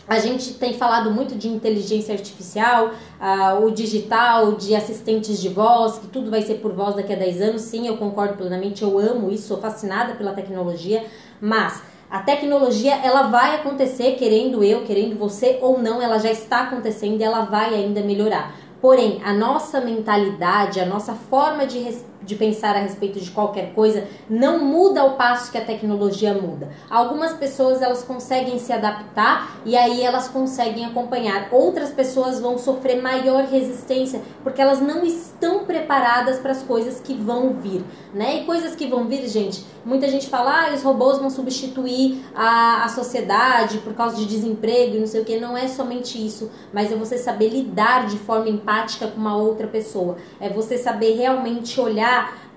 a 0.09 0.17
gente 0.17 0.55
tem 0.55 0.73
falado 0.73 1.11
muito 1.11 1.35
de 1.35 1.47
inteligência 1.47 2.15
artificial, 2.15 2.87
uh, 2.87 3.63
o 3.63 3.69
digital, 3.69 4.53
de 4.53 4.73
assistentes 4.75 5.39
de 5.39 5.49
voz, 5.49 5.99
que 5.99 6.07
tudo 6.07 6.31
vai 6.31 6.41
ser 6.41 6.55
por 6.55 6.73
voz 6.73 6.95
daqui 6.95 7.13
a 7.13 7.15
10 7.15 7.41
anos. 7.41 7.61
Sim, 7.61 7.87
eu 7.87 7.95
concordo 7.95 8.33
plenamente, 8.33 8.81
eu 8.81 8.97
amo 8.97 9.31
isso, 9.31 9.47
sou 9.47 9.57
fascinada 9.57 10.15
pela 10.15 10.33
tecnologia, 10.33 11.05
mas 11.39 11.83
a 12.09 12.23
tecnologia 12.23 12.95
ela 12.95 13.23
vai 13.23 13.57
acontecer, 13.57 14.15
querendo 14.15 14.63
eu, 14.63 14.83
querendo 14.83 15.15
você 15.15 15.59
ou 15.61 15.77
não, 15.77 16.01
ela 16.01 16.17
já 16.17 16.31
está 16.31 16.61
acontecendo 16.61 17.21
e 17.21 17.23
ela 17.23 17.41
vai 17.41 17.75
ainda 17.75 18.01
melhorar. 18.01 18.55
Porém, 18.81 19.21
a 19.23 19.31
nossa 19.31 19.79
mentalidade, 19.79 20.79
a 20.79 20.85
nossa 20.87 21.13
forma 21.13 21.67
de 21.67 21.77
de 22.21 22.35
pensar 22.35 22.75
a 22.75 22.79
respeito 22.79 23.19
de 23.19 23.31
qualquer 23.31 23.73
coisa 23.73 24.07
não 24.29 24.59
muda 24.65 25.01
ao 25.01 25.11
passo 25.11 25.51
que 25.51 25.57
a 25.57 25.63
tecnologia 25.63 26.33
muda. 26.33 26.69
Algumas 26.89 27.33
pessoas 27.33 27.81
elas 27.81 28.03
conseguem 28.03 28.59
se 28.59 28.73
adaptar 28.73 29.59
e 29.65 29.75
aí 29.75 30.03
elas 30.03 30.27
conseguem 30.27 30.85
acompanhar. 30.85 31.49
Outras 31.51 31.91
pessoas 31.91 32.39
vão 32.39 32.57
sofrer 32.57 33.01
maior 33.01 33.45
resistência 33.45 34.21
porque 34.43 34.61
elas 34.61 34.81
não 34.81 35.05
estão 35.05 35.65
preparadas 35.65 36.39
para 36.39 36.51
as 36.51 36.61
coisas 36.61 36.99
que 36.99 37.13
vão 37.13 37.53
vir, 37.53 37.83
né? 38.13 38.41
E 38.41 38.45
coisas 38.45 38.75
que 38.75 38.87
vão 38.87 39.05
vir, 39.05 39.27
gente, 39.27 39.65
muita 39.85 40.07
gente 40.07 40.27
fala, 40.27 40.67
ah, 40.67 40.73
os 40.73 40.83
robôs 40.83 41.17
vão 41.17 41.29
substituir 41.29 42.23
a, 42.35 42.83
a 42.83 42.89
sociedade 42.89 43.79
por 43.79 43.93
causa 43.93 44.17
de 44.17 44.25
desemprego 44.25 44.95
e 44.95 44.99
não 44.99 45.07
sei 45.07 45.21
o 45.21 45.25
que. 45.25 45.39
Não 45.39 45.57
é 45.57 45.67
somente 45.67 46.23
isso, 46.23 46.51
mas 46.73 46.91
é 46.91 46.95
você 46.95 47.17
saber 47.17 47.49
lidar 47.49 48.07
de 48.07 48.17
forma 48.17 48.49
empática 48.49 49.07
com 49.07 49.19
uma 49.19 49.37
outra 49.37 49.67
pessoa. 49.67 50.17
É 50.39 50.49
você 50.49 50.77
saber 50.77 51.15
realmente 51.15 51.79
olhar 51.79 52.09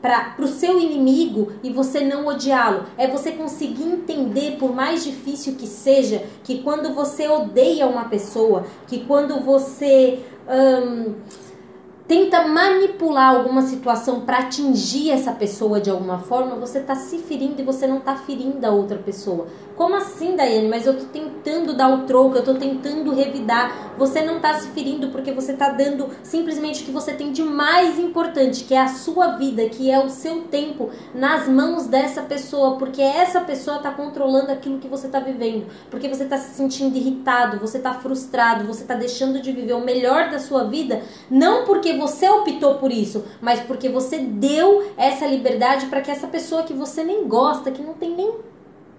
para 0.02 0.34
o 0.40 0.48
seu 0.48 0.80
inimigo 0.80 1.52
e 1.62 1.70
você 1.70 2.00
não 2.00 2.26
odiá-lo. 2.26 2.84
É 2.98 3.06
você 3.06 3.32
conseguir 3.32 3.84
entender, 3.84 4.56
por 4.58 4.74
mais 4.74 5.04
difícil 5.04 5.54
que 5.54 5.66
seja, 5.66 6.24
que 6.42 6.62
quando 6.62 6.92
você 6.92 7.28
odeia 7.28 7.86
uma 7.86 8.06
pessoa, 8.06 8.66
que 8.88 9.04
quando 9.04 9.40
você. 9.40 10.20
Hum, 10.48 11.14
tenta 12.06 12.46
manipular 12.46 13.36
alguma 13.36 13.62
situação 13.62 14.20
para 14.20 14.38
atingir 14.38 15.10
essa 15.10 15.32
pessoa 15.32 15.80
de 15.80 15.90
alguma 15.90 16.18
forma, 16.18 16.56
você 16.56 16.78
está 16.78 16.94
se 16.94 17.18
ferindo 17.18 17.60
e 17.60 17.64
você 17.64 17.86
não 17.86 17.98
está 17.98 18.16
ferindo 18.16 18.64
a 18.66 18.70
outra 18.70 18.98
pessoa. 18.98 19.46
Como 19.76 19.94
assim, 19.96 20.36
Daiane? 20.36 20.68
Mas 20.68 20.86
eu 20.86 20.96
tô 20.98 21.06
tentando 21.06 21.74
dar 21.74 21.88
o 21.88 22.04
troco, 22.04 22.36
eu 22.36 22.44
tô 22.44 22.54
tentando 22.54 23.12
revidar. 23.14 23.94
Você 23.96 24.22
não 24.22 24.38
tá 24.38 24.54
se 24.54 24.68
ferindo 24.68 25.08
porque 25.08 25.32
você 25.32 25.54
tá 25.54 25.70
dando 25.70 26.08
simplesmente 26.22 26.82
o 26.82 26.86
que 26.86 26.90
você 26.90 27.12
tem 27.12 27.32
de 27.32 27.42
mais 27.42 27.98
importante, 27.98 28.64
que 28.64 28.74
é 28.74 28.80
a 28.80 28.88
sua 28.88 29.36
vida, 29.36 29.68
que 29.68 29.90
é 29.90 29.98
o 29.98 30.08
seu 30.08 30.42
tempo 30.42 30.90
nas 31.14 31.48
mãos 31.48 31.86
dessa 31.86 32.22
pessoa, 32.22 32.76
porque 32.76 33.00
essa 33.00 33.40
pessoa 33.40 33.78
tá 33.78 33.90
controlando 33.90 34.52
aquilo 34.52 34.78
que 34.78 34.88
você 34.88 35.08
tá 35.08 35.20
vivendo, 35.20 35.66
porque 35.90 36.08
você 36.08 36.24
tá 36.24 36.36
se 36.36 36.54
sentindo 36.54 36.96
irritado, 36.96 37.58
você 37.58 37.78
tá 37.78 37.94
frustrado, 37.94 38.66
você 38.66 38.84
tá 38.84 38.94
deixando 38.94 39.40
de 39.40 39.52
viver 39.52 39.74
o 39.74 39.84
melhor 39.84 40.30
da 40.30 40.38
sua 40.38 40.64
vida, 40.64 41.02
não 41.30 41.64
porque 41.64 41.92
você 42.02 42.28
optou 42.28 42.74
por 42.74 42.90
isso, 42.90 43.24
mas 43.40 43.60
porque 43.60 43.88
você 43.88 44.18
deu 44.18 44.92
essa 44.96 45.26
liberdade 45.26 45.86
para 45.86 46.00
que 46.00 46.10
essa 46.10 46.26
pessoa 46.26 46.64
que 46.64 46.72
você 46.72 47.04
nem 47.04 47.26
gosta, 47.28 47.70
que 47.70 47.82
não 47.82 47.94
tem 47.94 48.14
nem 48.14 48.34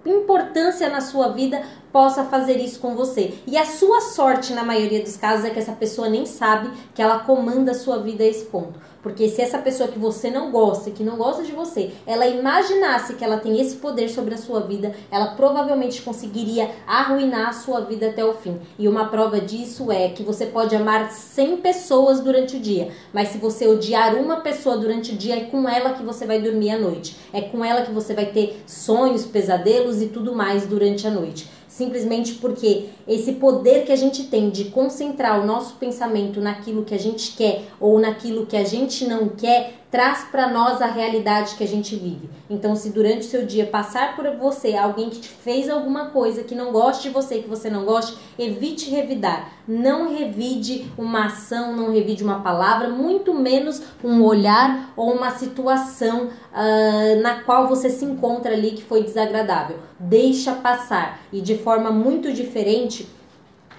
importância 0.06 0.88
na 0.88 1.00
sua 1.00 1.28
vida 1.28 1.62
possa 1.94 2.24
fazer 2.24 2.56
isso 2.56 2.80
com 2.80 2.96
você. 2.96 3.34
E 3.46 3.56
a 3.56 3.64
sua 3.64 4.00
sorte, 4.00 4.52
na 4.52 4.64
maioria 4.64 5.00
dos 5.00 5.16
casos, 5.16 5.44
é 5.44 5.50
que 5.50 5.60
essa 5.60 5.70
pessoa 5.70 6.08
nem 6.08 6.26
sabe 6.26 6.68
que 6.92 7.00
ela 7.00 7.20
comanda 7.20 7.70
a 7.70 7.74
sua 7.74 7.98
vida 7.98 8.24
a 8.24 8.26
esse 8.26 8.46
ponto. 8.46 8.80
Porque 9.00 9.28
se 9.28 9.40
essa 9.40 9.58
pessoa 9.58 9.88
que 9.88 9.98
você 9.98 10.28
não 10.30 10.50
gosta, 10.50 10.90
que 10.90 11.04
não 11.04 11.16
gosta 11.16 11.44
de 11.44 11.52
você, 11.52 11.92
ela 12.04 12.26
imaginasse 12.26 13.14
que 13.14 13.22
ela 13.22 13.36
tem 13.36 13.60
esse 13.60 13.76
poder 13.76 14.08
sobre 14.08 14.34
a 14.34 14.38
sua 14.38 14.60
vida, 14.60 14.92
ela 15.08 15.36
provavelmente 15.36 16.02
conseguiria 16.02 16.70
arruinar 16.84 17.50
a 17.50 17.52
sua 17.52 17.82
vida 17.82 18.08
até 18.08 18.24
o 18.24 18.32
fim. 18.32 18.58
E 18.76 18.88
uma 18.88 19.08
prova 19.08 19.38
disso 19.38 19.92
é 19.92 20.08
que 20.08 20.24
você 20.24 20.46
pode 20.46 20.74
amar 20.74 21.12
100 21.12 21.58
pessoas 21.58 22.20
durante 22.20 22.56
o 22.56 22.60
dia, 22.60 22.88
mas 23.12 23.28
se 23.28 23.38
você 23.38 23.68
odiar 23.68 24.16
uma 24.16 24.40
pessoa 24.40 24.78
durante 24.78 25.12
o 25.12 25.16
dia, 25.16 25.36
é 25.36 25.44
com 25.44 25.68
ela 25.68 25.92
que 25.92 26.02
você 26.02 26.26
vai 26.26 26.40
dormir 26.40 26.70
à 26.70 26.78
noite. 26.78 27.14
É 27.32 27.42
com 27.42 27.64
ela 27.64 27.82
que 27.82 27.92
você 27.92 28.14
vai 28.14 28.26
ter 28.26 28.64
sonhos, 28.66 29.26
pesadelos 29.26 30.02
e 30.02 30.06
tudo 30.06 30.34
mais 30.34 30.66
durante 30.66 31.06
a 31.06 31.10
noite 31.10 31.54
simplesmente 31.76 32.34
porque 32.34 32.84
esse 33.06 33.32
poder 33.32 33.84
que 33.84 33.90
a 33.90 33.96
gente 33.96 34.24
tem 34.24 34.48
de 34.48 34.66
concentrar 34.66 35.42
o 35.42 35.46
nosso 35.46 35.74
pensamento 35.74 36.40
naquilo 36.40 36.84
que 36.84 36.94
a 36.94 36.98
gente 36.98 37.32
quer 37.36 37.64
ou 37.80 37.98
naquilo 37.98 38.46
que 38.46 38.56
a 38.56 38.62
gente 38.62 39.04
não 39.04 39.28
quer 39.28 39.83
traz 39.94 40.24
para 40.24 40.48
nós 40.48 40.82
a 40.82 40.86
realidade 40.86 41.54
que 41.54 41.62
a 41.62 41.68
gente 41.68 41.94
vive. 41.94 42.28
Então, 42.50 42.74
se 42.74 42.90
durante 42.90 43.20
o 43.20 43.30
seu 43.30 43.46
dia 43.46 43.64
passar 43.64 44.16
por 44.16 44.28
você 44.36 44.74
alguém 44.74 45.08
que 45.08 45.20
te 45.20 45.28
fez 45.28 45.70
alguma 45.70 46.06
coisa 46.06 46.42
que 46.42 46.52
não 46.52 46.72
goste 46.72 47.04
de 47.04 47.10
você, 47.10 47.38
que 47.38 47.48
você 47.48 47.70
não 47.70 47.84
goste, 47.84 48.18
evite 48.36 48.90
revidar. 48.90 49.52
Não 49.68 50.12
revide 50.12 50.90
uma 50.98 51.26
ação, 51.26 51.76
não 51.76 51.92
revide 51.92 52.24
uma 52.24 52.40
palavra, 52.40 52.88
muito 52.88 53.32
menos 53.32 53.82
um 54.02 54.20
olhar 54.24 54.92
ou 54.96 55.12
uma 55.12 55.30
situação 55.30 56.24
uh, 56.24 57.22
na 57.22 57.44
qual 57.44 57.68
você 57.68 57.88
se 57.88 58.04
encontra 58.04 58.52
ali 58.52 58.72
que 58.72 58.82
foi 58.82 59.04
desagradável. 59.04 59.78
Deixa 60.00 60.54
passar 60.54 61.20
e 61.32 61.40
de 61.40 61.56
forma 61.56 61.92
muito 61.92 62.32
diferente 62.32 63.08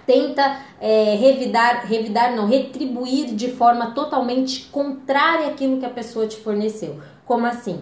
tenta 0.05 0.59
é, 0.79 1.15
revidar, 1.15 1.85
revidar 1.87 2.35
não, 2.35 2.47
retribuir 2.47 3.33
de 3.33 3.51
forma 3.51 3.91
totalmente 3.91 4.65
contrária 4.71 5.47
àquilo 5.47 5.79
que 5.79 5.85
a 5.85 5.89
pessoa 5.89 6.27
te 6.27 6.37
forneceu. 6.37 6.99
Como 7.25 7.45
assim? 7.45 7.79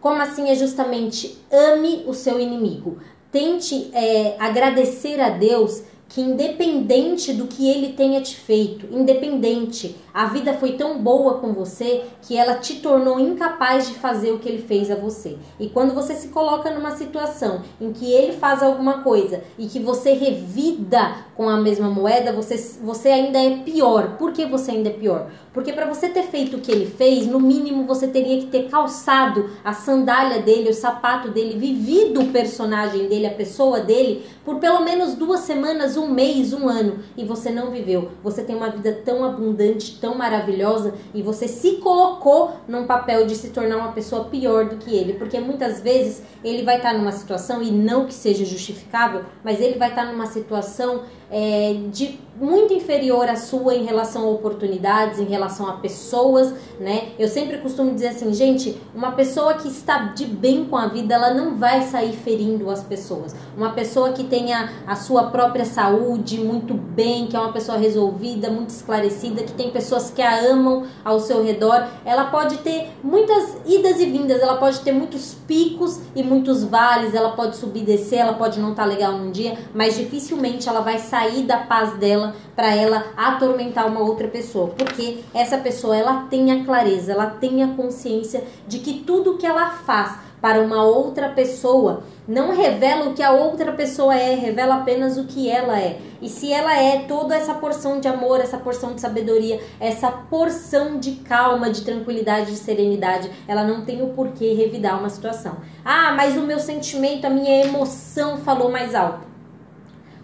Como 0.00 0.20
assim 0.20 0.48
é 0.48 0.54
justamente 0.54 1.38
ame 1.50 2.04
o 2.06 2.14
seu 2.14 2.40
inimigo. 2.40 2.98
Tente 3.30 3.90
é, 3.94 4.36
agradecer 4.38 5.20
a 5.20 5.28
Deus 5.28 5.82
que 6.10 6.20
independente 6.20 7.32
do 7.32 7.46
que 7.46 7.70
ele 7.70 7.92
tenha 7.92 8.20
te 8.20 8.34
feito, 8.34 8.86
independente, 8.90 9.96
a 10.12 10.26
vida 10.26 10.54
foi 10.54 10.72
tão 10.72 10.98
boa 10.98 11.34
com 11.34 11.52
você 11.52 12.02
que 12.22 12.36
ela 12.36 12.56
te 12.56 12.80
tornou 12.80 13.20
incapaz 13.20 13.88
de 13.88 13.94
fazer 13.94 14.32
o 14.32 14.40
que 14.40 14.48
ele 14.48 14.60
fez 14.60 14.90
a 14.90 14.96
você. 14.96 15.38
E 15.58 15.68
quando 15.68 15.94
você 15.94 16.16
se 16.16 16.28
coloca 16.28 16.68
numa 16.72 16.96
situação 16.96 17.62
em 17.80 17.92
que 17.92 18.12
ele 18.12 18.32
faz 18.32 18.60
alguma 18.60 19.04
coisa 19.04 19.44
e 19.56 19.68
que 19.68 19.78
você 19.78 20.12
revida 20.12 21.14
com 21.36 21.48
a 21.48 21.56
mesma 21.56 21.88
moeda, 21.88 22.32
você, 22.32 22.56
você 22.82 23.08
ainda 23.08 23.38
é 23.38 23.58
pior. 23.58 24.16
Por 24.18 24.32
que 24.32 24.44
você 24.44 24.72
ainda 24.72 24.88
é 24.88 24.92
pior? 24.92 25.30
Porque 25.52 25.72
para 25.72 25.86
você 25.86 26.08
ter 26.08 26.24
feito 26.24 26.56
o 26.56 26.60
que 26.60 26.70
ele 26.70 26.86
fez, 26.86 27.26
no 27.26 27.40
mínimo 27.40 27.84
você 27.84 28.06
teria 28.06 28.38
que 28.38 28.46
ter 28.46 28.68
calçado 28.68 29.50
a 29.64 29.72
sandália 29.72 30.40
dele, 30.40 30.70
o 30.70 30.74
sapato 30.74 31.28
dele, 31.28 31.58
vivido 31.58 32.20
o 32.20 32.28
personagem 32.28 33.08
dele, 33.08 33.26
a 33.26 33.32
pessoa 33.32 33.80
dele, 33.80 34.24
por 34.44 34.60
pelo 34.60 34.84
menos 34.84 35.14
duas 35.14 35.40
semanas, 35.40 35.96
um 35.96 36.08
mês, 36.08 36.52
um 36.52 36.68
ano. 36.68 37.00
E 37.16 37.24
você 37.24 37.50
não 37.50 37.70
viveu. 37.70 38.12
Você 38.22 38.44
tem 38.44 38.54
uma 38.54 38.70
vida 38.70 38.92
tão 39.04 39.24
abundante, 39.24 39.98
tão 40.00 40.14
maravilhosa, 40.14 40.94
e 41.12 41.20
você 41.20 41.48
se 41.48 41.72
colocou 41.78 42.52
num 42.68 42.86
papel 42.86 43.26
de 43.26 43.34
se 43.34 43.50
tornar 43.50 43.78
uma 43.78 43.92
pessoa 43.92 44.24
pior 44.26 44.66
do 44.66 44.76
que 44.76 44.94
ele. 44.94 45.14
Porque 45.14 45.40
muitas 45.40 45.80
vezes 45.80 46.22
ele 46.44 46.62
vai 46.62 46.76
estar 46.76 46.94
numa 46.94 47.12
situação, 47.12 47.60
e 47.60 47.72
não 47.72 48.06
que 48.06 48.14
seja 48.14 48.44
justificável, 48.44 49.24
mas 49.42 49.60
ele 49.60 49.76
vai 49.78 49.88
estar 49.88 50.04
numa 50.04 50.26
situação 50.26 51.02
é, 51.30 51.76
de 51.90 52.18
muito 52.40 52.72
inferior 52.72 53.28
à 53.28 53.36
sua 53.36 53.74
em 53.74 53.84
relação 53.84 54.24
a 54.24 54.30
oportunidades, 54.30 55.18
em 55.18 55.24
relação 55.24 55.68
a 55.68 55.74
pessoas, 55.74 56.52
né? 56.78 57.08
Eu 57.18 57.28
sempre 57.28 57.58
costumo 57.58 57.94
dizer 57.94 58.08
assim, 58.08 58.32
gente, 58.32 58.80
uma 58.94 59.12
pessoa 59.12 59.54
que 59.54 59.68
está 59.68 59.98
de 59.98 60.26
bem 60.26 60.64
com 60.64 60.76
a 60.76 60.86
vida, 60.86 61.14
ela 61.14 61.34
não 61.34 61.56
vai 61.56 61.82
sair 61.82 62.12
ferindo 62.12 62.70
as 62.70 62.82
pessoas. 62.82 63.34
Uma 63.56 63.70
pessoa 63.70 64.12
que 64.12 64.24
tenha 64.24 64.70
a 64.86 64.96
sua 64.96 65.24
própria 65.24 65.64
saúde 65.64 66.38
muito 66.38 66.74
bem, 66.74 67.26
que 67.26 67.36
é 67.36 67.40
uma 67.40 67.52
pessoa 67.52 67.78
resolvida, 67.78 68.50
muito 68.50 68.70
esclarecida, 68.70 69.42
que 69.42 69.52
tem 69.52 69.70
pessoas 69.70 70.10
que 70.10 70.22
a 70.22 70.40
amam 70.50 70.84
ao 71.04 71.20
seu 71.20 71.42
redor, 71.42 71.86
ela 72.04 72.26
pode 72.26 72.58
ter 72.58 72.90
muitas 73.02 73.56
idas 73.66 74.00
e 74.00 74.06
vindas, 74.06 74.40
ela 74.40 74.56
pode 74.56 74.80
ter 74.80 74.92
muitos 74.92 75.34
picos 75.46 76.00
e 76.14 76.22
muitos 76.22 76.64
vales, 76.64 77.14
ela 77.14 77.30
pode 77.30 77.56
subir 77.56 77.80
e 77.80 77.84
descer, 77.84 78.16
ela 78.16 78.34
pode 78.34 78.60
não 78.60 78.70
estar 78.70 78.82
tá 78.82 78.88
legal 78.88 79.12
num 79.12 79.30
dia, 79.30 79.56
mas 79.74 79.96
dificilmente 79.96 80.68
ela 80.68 80.80
vai 80.80 80.98
sair 80.98 81.20
sair 81.20 81.42
da 81.42 81.58
paz 81.58 81.94
dela 81.94 82.29
para 82.54 82.74
ela 82.74 83.06
atormentar 83.16 83.86
uma 83.86 84.00
outra 84.00 84.28
pessoa, 84.28 84.68
porque 84.68 85.18
essa 85.34 85.58
pessoa 85.58 85.96
ela 85.96 86.26
tem 86.30 86.52
a 86.52 86.64
clareza, 86.64 87.12
ela 87.12 87.26
tem 87.26 87.62
a 87.62 87.68
consciência 87.68 88.44
de 88.66 88.78
que 88.78 89.04
tudo 89.04 89.36
que 89.36 89.46
ela 89.46 89.70
faz 89.70 90.30
para 90.40 90.60
uma 90.60 90.82
outra 90.82 91.28
pessoa 91.30 92.02
não 92.26 92.54
revela 92.54 93.10
o 93.10 93.14
que 93.14 93.22
a 93.22 93.32
outra 93.32 93.72
pessoa 93.72 94.14
é, 94.14 94.34
revela 94.34 94.76
apenas 94.76 95.18
o 95.18 95.24
que 95.24 95.50
ela 95.50 95.78
é. 95.78 95.98
E 96.22 96.28
se 96.28 96.52
ela 96.52 96.76
é 96.76 97.00
toda 97.00 97.34
essa 97.34 97.54
porção 97.54 97.98
de 97.98 98.06
amor, 98.06 98.40
essa 98.40 98.58
porção 98.58 98.94
de 98.94 99.00
sabedoria, 99.00 99.60
essa 99.80 100.10
porção 100.10 100.98
de 100.98 101.16
calma, 101.16 101.70
de 101.70 101.82
tranquilidade, 101.82 102.52
de 102.52 102.56
serenidade, 102.56 103.30
ela 103.48 103.64
não 103.64 103.84
tem 103.84 104.02
o 104.02 104.10
porquê 104.10 104.54
revidar 104.54 104.98
uma 104.98 105.10
situação. 105.10 105.56
Ah, 105.84 106.12
mas 106.12 106.36
o 106.36 106.42
meu 106.42 106.60
sentimento, 106.60 107.26
a 107.26 107.30
minha 107.30 107.64
emoção 107.64 108.38
falou 108.38 108.70
mais 108.70 108.94
alto. 108.94 109.29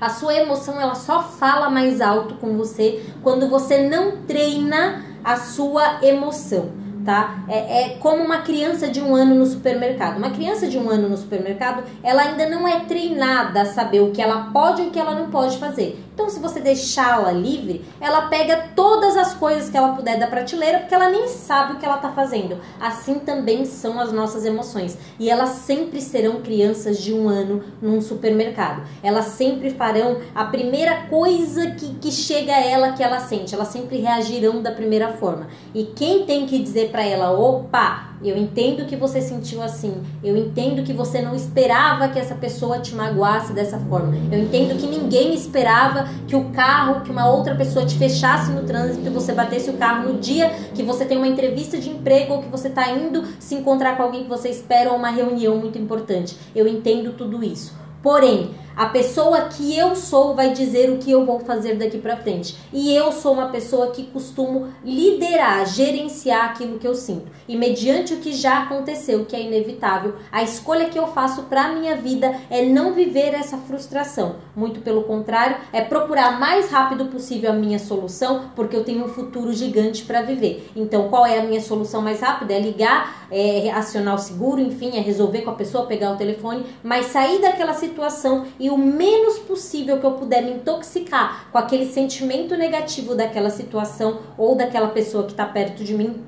A 0.00 0.10
sua 0.10 0.34
emoção 0.34 0.78
ela 0.78 0.94
só 0.94 1.22
fala 1.22 1.70
mais 1.70 2.02
alto 2.02 2.34
com 2.34 2.56
você 2.56 3.02
quando 3.22 3.48
você 3.48 3.88
não 3.88 4.18
treina 4.26 5.02
a 5.24 5.36
sua 5.36 6.04
emoção, 6.04 6.70
tá? 7.04 7.38
É, 7.48 7.82
é, 7.82 7.88
como 7.98 8.22
uma 8.22 8.38
criança 8.38 8.88
de 8.88 9.00
um 9.00 9.14
ano 9.14 9.34
no 9.34 9.46
supermercado. 9.46 10.18
Uma 10.18 10.30
criança 10.30 10.66
de 10.68 10.78
um 10.78 10.90
ano 10.90 11.08
no 11.08 11.16
supermercado, 11.16 11.82
ela 12.02 12.22
ainda 12.22 12.46
não 12.48 12.68
é 12.68 12.80
treinada 12.80 13.62
a 13.62 13.64
saber 13.64 14.00
o 14.00 14.10
que 14.10 14.20
ela 14.20 14.50
pode 14.52 14.82
e 14.82 14.88
o 14.88 14.90
que 14.90 14.98
ela 14.98 15.14
não 15.14 15.30
pode 15.30 15.56
fazer. 15.56 16.05
Então, 16.16 16.30
se 16.30 16.40
você 16.40 16.61
deixá-la 16.61 17.30
livre, 17.30 17.85
ela 18.00 18.23
pega 18.23 18.70
todas 18.75 19.18
as 19.18 19.35
coisas 19.35 19.68
que 19.68 19.76
ela 19.76 19.92
puder 19.92 20.18
da 20.18 20.26
prateleira, 20.26 20.78
porque 20.78 20.94
ela 20.94 21.11
nem 21.11 21.28
sabe 21.28 21.75
o 21.75 21.76
que 21.76 21.85
ela 21.85 21.96
está 21.96 22.11
fazendo. 22.11 22.58
Assim 22.80 23.18
também 23.18 23.66
são 23.66 24.00
as 24.00 24.11
nossas 24.11 24.46
emoções. 24.46 24.96
E 25.20 25.28
elas 25.28 25.50
sempre 25.50 26.00
serão 26.00 26.40
crianças 26.40 27.02
de 27.02 27.12
um 27.12 27.28
ano 27.28 27.62
num 27.82 28.00
supermercado. 28.00 28.82
Elas 29.02 29.26
sempre 29.26 29.68
farão 29.68 30.23
a 30.35 30.46
primeira 30.46 31.02
coisa 31.02 31.73
que, 31.73 31.96
que 31.96 32.11
chega 32.11 32.54
a 32.54 32.64
ela 32.64 32.92
que 32.92 33.02
ela 33.02 33.20
sente. 33.20 33.54
Elas 33.54 33.68
sempre 33.68 33.99
reagirão 33.99 34.62
da 34.62 34.73
primeira 34.73 35.12
forma. 35.12 35.49
E 35.75 35.85
quem 35.85 36.25
tem 36.25 36.46
que 36.46 36.58
dizer 36.58 36.88
para 36.88 37.04
ela, 37.04 37.38
opa, 37.38 38.15
eu 38.23 38.37
entendo 38.37 38.87
que 38.87 38.96
você 38.96 39.20
sentiu 39.20 39.62
assim. 39.62 40.02
Eu 40.23 40.37
entendo 40.37 40.82
que 40.82 40.92
você 40.92 41.20
não 41.20 41.35
esperava 41.35 42.08
que 42.08 42.18
essa 42.18 42.35
pessoa 42.35 42.78
te 42.78 42.94
magoasse 42.94 43.52
dessa 43.52 43.78
forma. 43.78 44.14
Eu 44.30 44.38
entendo 44.40 44.78
que 44.78 44.87
ninguém 44.87 45.35
esperava 45.35 46.08
que 46.26 46.35
o 46.35 46.50
carro, 46.50 47.02
que 47.02 47.11
uma 47.11 47.28
outra 47.28 47.54
pessoa 47.54 47.85
te 47.85 47.96
fechasse 47.96 48.50
no 48.50 48.62
trânsito 48.62 49.06
e 49.06 49.11
você 49.11 49.32
batesse 49.32 49.70
o 49.70 49.75
carro 49.75 50.12
no 50.12 50.18
dia 50.18 50.50
que 50.75 50.82
você 50.82 51.04
tem 51.04 51.18
uma 51.18 51.28
entrevista 51.28 51.78
de 51.78 51.90
emprego 51.90 52.35
ou 52.35 52.42
que 52.42 52.49
você 52.49 52.68
está 52.68 52.90
indo 52.90 53.23
se 53.38 53.54
encontrar 53.54 53.96
com 53.96 54.02
alguém 54.02 54.25
que 54.25 54.28
você 54.28 54.49
espera 54.49 54.90
ou 54.90 54.96
uma 54.96 55.11
reunião 55.11 55.56
muito 55.56 55.78
importante. 55.78 56.37
Eu 56.54 56.66
entendo 56.66 57.12
tudo 57.12 57.44
isso. 57.44 57.75
Porém, 58.02 58.50
a 58.76 58.85
pessoa 58.85 59.49
que 59.49 59.75
eu 59.75 59.97
sou 59.97 60.35
vai 60.35 60.52
dizer 60.52 60.90
o 60.90 60.99
que 60.99 61.11
eu 61.11 61.25
vou 61.25 61.40
fazer 61.40 61.76
daqui 61.76 61.97
para 61.97 62.18
frente. 62.18 62.59
E 62.71 62.95
eu 62.95 63.11
sou 63.11 63.33
uma 63.33 63.49
pessoa 63.49 63.90
que 63.90 64.02
costumo 64.02 64.68
liderar, 64.85 65.64
gerenciar 65.66 66.50
aquilo 66.50 66.78
que 66.78 66.87
eu 66.87 66.95
sinto. 66.95 67.33
E 67.49 67.56
mediante 67.56 68.12
o 68.12 68.18
que 68.18 68.35
já 68.35 68.64
aconteceu, 68.64 69.25
que 69.25 69.35
é 69.35 69.40
inevitável, 69.40 70.16
a 70.30 70.42
escolha 70.42 70.90
que 70.90 70.99
eu 70.99 71.06
faço 71.06 71.45
para 71.45 71.73
minha 71.73 71.97
vida 71.97 72.35
é 72.50 72.62
não 72.66 72.92
viver 72.92 73.33
essa 73.33 73.56
frustração. 73.56 74.37
Muito 74.54 74.80
pelo 74.80 75.04
contrário, 75.04 75.56
é 75.73 75.80
procurar 75.80 76.38
mais 76.38 76.71
rápido 76.71 77.06
possível 77.06 77.52
a 77.52 77.54
minha 77.54 77.78
solução, 77.78 78.50
porque 78.54 78.76
eu 78.76 78.85
tenho 78.85 79.06
um 79.06 79.09
futuro 79.09 79.54
gigante 79.54 80.04
para 80.04 80.21
viver. 80.21 80.71
Então, 80.76 81.09
qual 81.09 81.25
é 81.25 81.38
a 81.38 81.45
minha 81.45 81.62
solução 81.62 82.02
mais 82.02 82.21
rápida? 82.21 82.52
É 82.52 82.61
ligar, 82.61 83.26
é 83.30 83.71
acionar 83.71 84.16
o 84.16 84.18
seguro, 84.18 84.61
enfim, 84.61 84.99
é 84.99 85.00
resolver 85.00 85.40
com 85.42 85.50
a 85.50 85.54
pessoa, 85.54 85.87
pegar 85.87 86.12
o 86.12 86.16
telefone, 86.16 86.66
mas 86.83 87.06
sair 87.06 87.40
daquela 87.40 87.73
situação 87.73 88.45
e 88.59 88.65
e 88.66 88.70
o 88.70 88.76
menos 88.76 89.38
possível 89.38 90.00
que 90.00 90.04
eu 90.04 90.14
puder 90.14 90.42
me 90.42 90.54
intoxicar 90.54 91.49
com 91.52 91.58
aquele 91.58 91.87
sentimento 91.87 92.56
negativo 92.56 93.14
daquela 93.14 93.49
situação 93.49 94.18
ou 94.37 94.56
daquela 94.56 94.88
pessoa 94.88 95.23
que 95.23 95.30
está 95.30 95.46
perto 95.46 95.85
de 95.85 95.94
mim, 95.94 96.25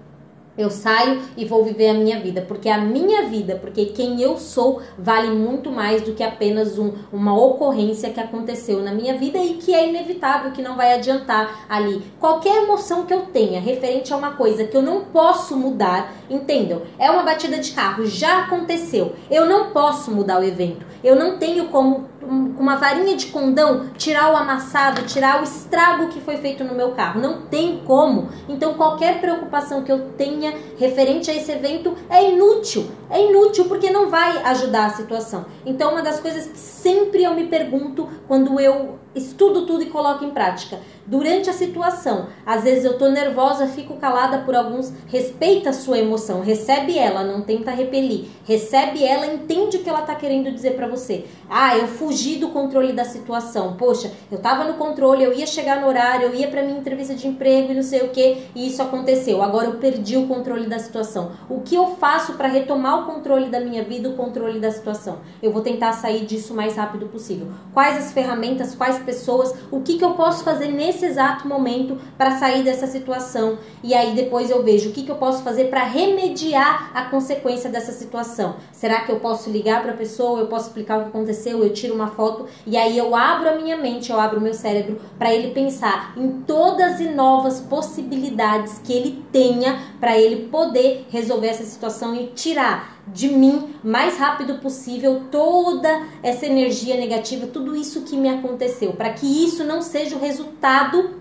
eu 0.59 0.71
saio 0.71 1.23
e 1.37 1.45
vou 1.45 1.65
viver 1.65 1.89
a 1.89 1.95
minha 1.95 2.19
vida, 2.19 2.43
porque 2.43 2.69
a 2.69 2.79
minha 2.79 3.29
vida, 3.29 3.57
porque 3.57 3.87
quem 3.87 4.21
eu 4.21 4.37
sou 4.37 4.83
vale 4.99 5.31
muito 5.31 5.71
mais 5.71 6.03
do 6.03 6.13
que 6.13 6.23
apenas 6.23 6.79
um, 6.79 6.93
uma 7.13 7.37
ocorrência 7.37 8.11
que 8.11 8.21
aconteceu 8.21 8.81
na 8.83 8.93
minha 8.93 9.17
vida 9.17 9.39
e 9.39 9.55
que 9.55 9.73
é 9.73 9.89
inevitável, 9.89 10.51
que 10.51 10.61
não 10.61 10.77
vai 10.77 10.95
adiantar 10.95 11.65
ali. 11.69 12.03
Qualquer 12.19 12.65
emoção 12.65 13.07
que 13.07 13.15
eu 13.15 13.23
tenha 13.27 13.61
referente 13.61 14.13
a 14.13 14.17
uma 14.17 14.33
coisa 14.33 14.65
que 14.65 14.77
eu 14.77 14.83
não 14.83 15.05
posso 15.07 15.57
mudar, 15.57 16.13
entendam? 16.29 16.83
É 16.99 17.09
uma 17.11 17.23
batida 17.23 17.59
de 17.59 17.71
carro, 17.71 18.05
já 18.05 18.45
aconteceu. 18.45 19.13
Eu 19.31 19.47
não 19.47 19.71
posso 19.71 20.11
mudar 20.11 20.41
o 20.41 20.45
evento. 20.45 20.85
Eu 21.05 21.15
não 21.15 21.39
tenho 21.39 21.69
como 21.69 22.09
com 22.21 22.63
uma 22.63 22.77
varinha 22.77 23.17
de 23.17 23.27
condão 23.27 23.91
tirar 23.97 24.33
o 24.33 24.37
amassado, 24.37 25.03
tirar 25.03 25.41
o 25.41 25.45
estrago 25.45 26.09
que 26.09 26.21
foi 26.21 26.37
feito 26.37 26.65
no 26.65 26.75
meu 26.75 26.93
carro. 26.93 27.21
Não 27.21 27.43
tem 27.43 27.83
como. 27.85 28.29
Então 28.49 28.75
qualquer 28.75 29.21
preocupação 29.21 29.83
que 29.83 29.93
eu 29.93 30.11
tenha 30.17 30.55
referente 30.79 31.31
a 31.31 31.35
esse 31.35 31.51
evento 31.51 31.95
é 32.11 32.31
inútil. 32.31 32.91
É 33.11 33.25
inútil 33.29 33.67
porque 33.67 33.91
não 33.91 34.11
vai 34.11 34.43
ajudar 34.45 34.87
a 34.87 34.91
situação. 34.91 35.47
Então 35.65 35.93
uma 35.93 36.03
das 36.03 36.21
coisas 36.21 36.47
que 36.47 36.59
sempre 36.59 37.23
eu 37.23 37.35
me 37.35 37.47
pergunto 37.47 38.09
quando 38.27 38.61
eu 38.61 38.99
estudo 39.15 39.67
tudo 39.67 39.83
e 39.83 39.87
coloco 39.87 40.25
em 40.25 40.31
prática. 40.31 40.79
Durante 41.09 41.49
a 41.49 41.55
situação, 41.55 42.27
às 42.45 42.65
vezes 42.65 42.85
eu 42.85 42.99
tô 42.99 43.09
nervosa, 43.09 43.67
fico 43.67 43.97
calada 43.97 44.41
por 44.41 44.55
alguns, 44.55 44.93
respeita 45.07 45.71
a 45.71 45.73
sua 45.73 45.99
emoção, 45.99 46.43
recebe 46.43 46.99
ela, 46.99 47.25
não 47.25 47.41
tenta 47.41 47.71
repelir. 47.71 48.27
Recebe 48.45 49.03
ela, 49.03 49.27
entende 49.27 49.79
o 49.79 49.83
que 49.83 49.89
ela 49.89 50.03
tá 50.03 50.15
querendo 50.15 50.53
dizer 50.53 50.75
para 50.77 50.87
você. 50.87 51.25
Ah, 51.49 51.79
eu 51.79 51.89
fugi 51.89 52.37
do 52.37 52.49
controle 52.49 52.93
da 52.93 53.05
situação. 53.05 53.75
Poxa, 53.79 54.13
eu 54.31 54.39
tava 54.39 54.65
no 54.65 54.75
controle, 54.75 55.25
eu 55.25 55.33
ia 55.33 55.47
chegar 55.47 55.81
no 55.81 55.87
horário, 55.87 56.27
eu 56.27 56.35
ia 56.35 56.49
para 56.49 56.63
minha 56.63 56.79
entrevista 56.79 57.15
de 57.15 57.27
emprego 57.27 57.73
e 57.73 57.75
não 57.75 57.83
sei 57.83 58.03
o 58.03 58.09
que, 58.09 58.43
e 58.55 58.67
isso 58.67 58.83
aconteceu. 58.83 59.43
Agora 59.43 59.67
eu 59.67 59.77
perdi 59.77 60.19
o 60.19 60.27
controle 60.27 60.67
da 60.67 60.79
situação. 60.79 61.33
O 61.49 61.61
que 61.61 61.75
eu 61.75 61.97
faço 61.97 62.35
para 62.35 62.49
retomar 62.49 63.01
o 63.01 63.07
controle 63.07 63.49
da 63.49 63.61
minha 63.61 63.83
vida, 63.83 64.11
o 64.11 64.15
controle 64.15 64.61
da 64.61 64.71
situação? 64.71 65.21
Eu 65.43 65.53
vou 65.53 65.63
tentar 65.63 65.95
sair 65.95 66.27
disso 66.27 66.53
o 66.53 66.57
mais 66.57 66.77
rápido 66.77 67.07
possível. 67.07 67.49
Quais 67.73 67.97
as 67.97 68.13
ferramentas, 68.13 68.75
quais 68.75 68.98
pessoas, 68.99 69.55
o 69.71 69.81
que, 69.81 69.99
que 69.99 70.05
eu 70.05 70.13
posso 70.13 70.45
fazer 70.45 70.69
nesse 70.69 71.05
exato 71.05 71.47
momento 71.47 71.99
para 72.17 72.39
sair 72.39 72.63
dessa 72.63 72.87
situação. 72.87 73.59
E 73.83 73.95
aí 73.95 74.15
depois 74.15 74.51
eu 74.51 74.63
vejo 74.63 74.91
o 74.91 74.93
que, 74.93 75.03
que 75.03 75.11
eu 75.11 75.17
posso 75.17 75.43
fazer 75.43 75.67
para 75.67 75.85
remediar 75.85 76.91
a 76.95 77.05
consequência 77.05 77.71
dessa 77.71 77.93
situação. 77.93 78.57
Será 78.73 79.01
que 79.01 79.13
eu 79.13 79.21
posso 79.21 79.51
ligar 79.51 79.83
para 79.83 79.93
a 79.93 79.97
pessoa, 79.97 80.41
eu 80.41 80.47
posso 80.47 80.69
explicar 80.69 80.99
o 80.99 81.03
que 81.03 81.09
aconteceu, 81.09 81.63
eu 81.63 81.73
tiro 81.73 81.95
uma 81.95 82.09
foto 82.09 82.47
e 82.67 82.77
aí 82.77 82.97
eu 82.97 83.15
abro 83.15 83.49
a 83.49 83.55
minha 83.55 83.77
mente, 83.77 84.11
eu 84.11 84.21
abro 84.21 84.39
o 84.39 84.43
meu 84.43 84.55
cérebro 84.55 85.01
para 85.19 85.33
ele 85.33 85.53
pensar 85.53 86.13
em 86.17 86.43
todas 86.47 87.01
e 87.01 87.09
novas 87.09 87.61
possibilidades 87.61 88.79
que 88.79 88.93
ele 88.93 89.25
tenha 89.33 89.79
para 90.01 90.19
ele 90.19 90.49
poder 90.49 91.07
resolver 91.11 91.49
essa 91.49 91.65
situação 91.65 92.15
e 92.15 92.29
tirar 92.29 92.98
de 93.13 93.29
mim 93.29 93.75
mais 93.83 94.19
rápido 94.19 94.55
possível 94.57 95.23
toda 95.31 96.07
essa 96.23 96.47
energia 96.47 96.97
negativa, 96.97 97.47
tudo 97.47 97.75
isso 97.77 98.03
que 98.03 98.17
me 98.17 98.29
aconteceu, 98.29 98.93
para 98.93 99.13
que 99.13 99.27
isso 99.27 99.65
não 99.65 99.83
seja 99.83 100.17
o 100.17 100.21
resultado 100.21 101.19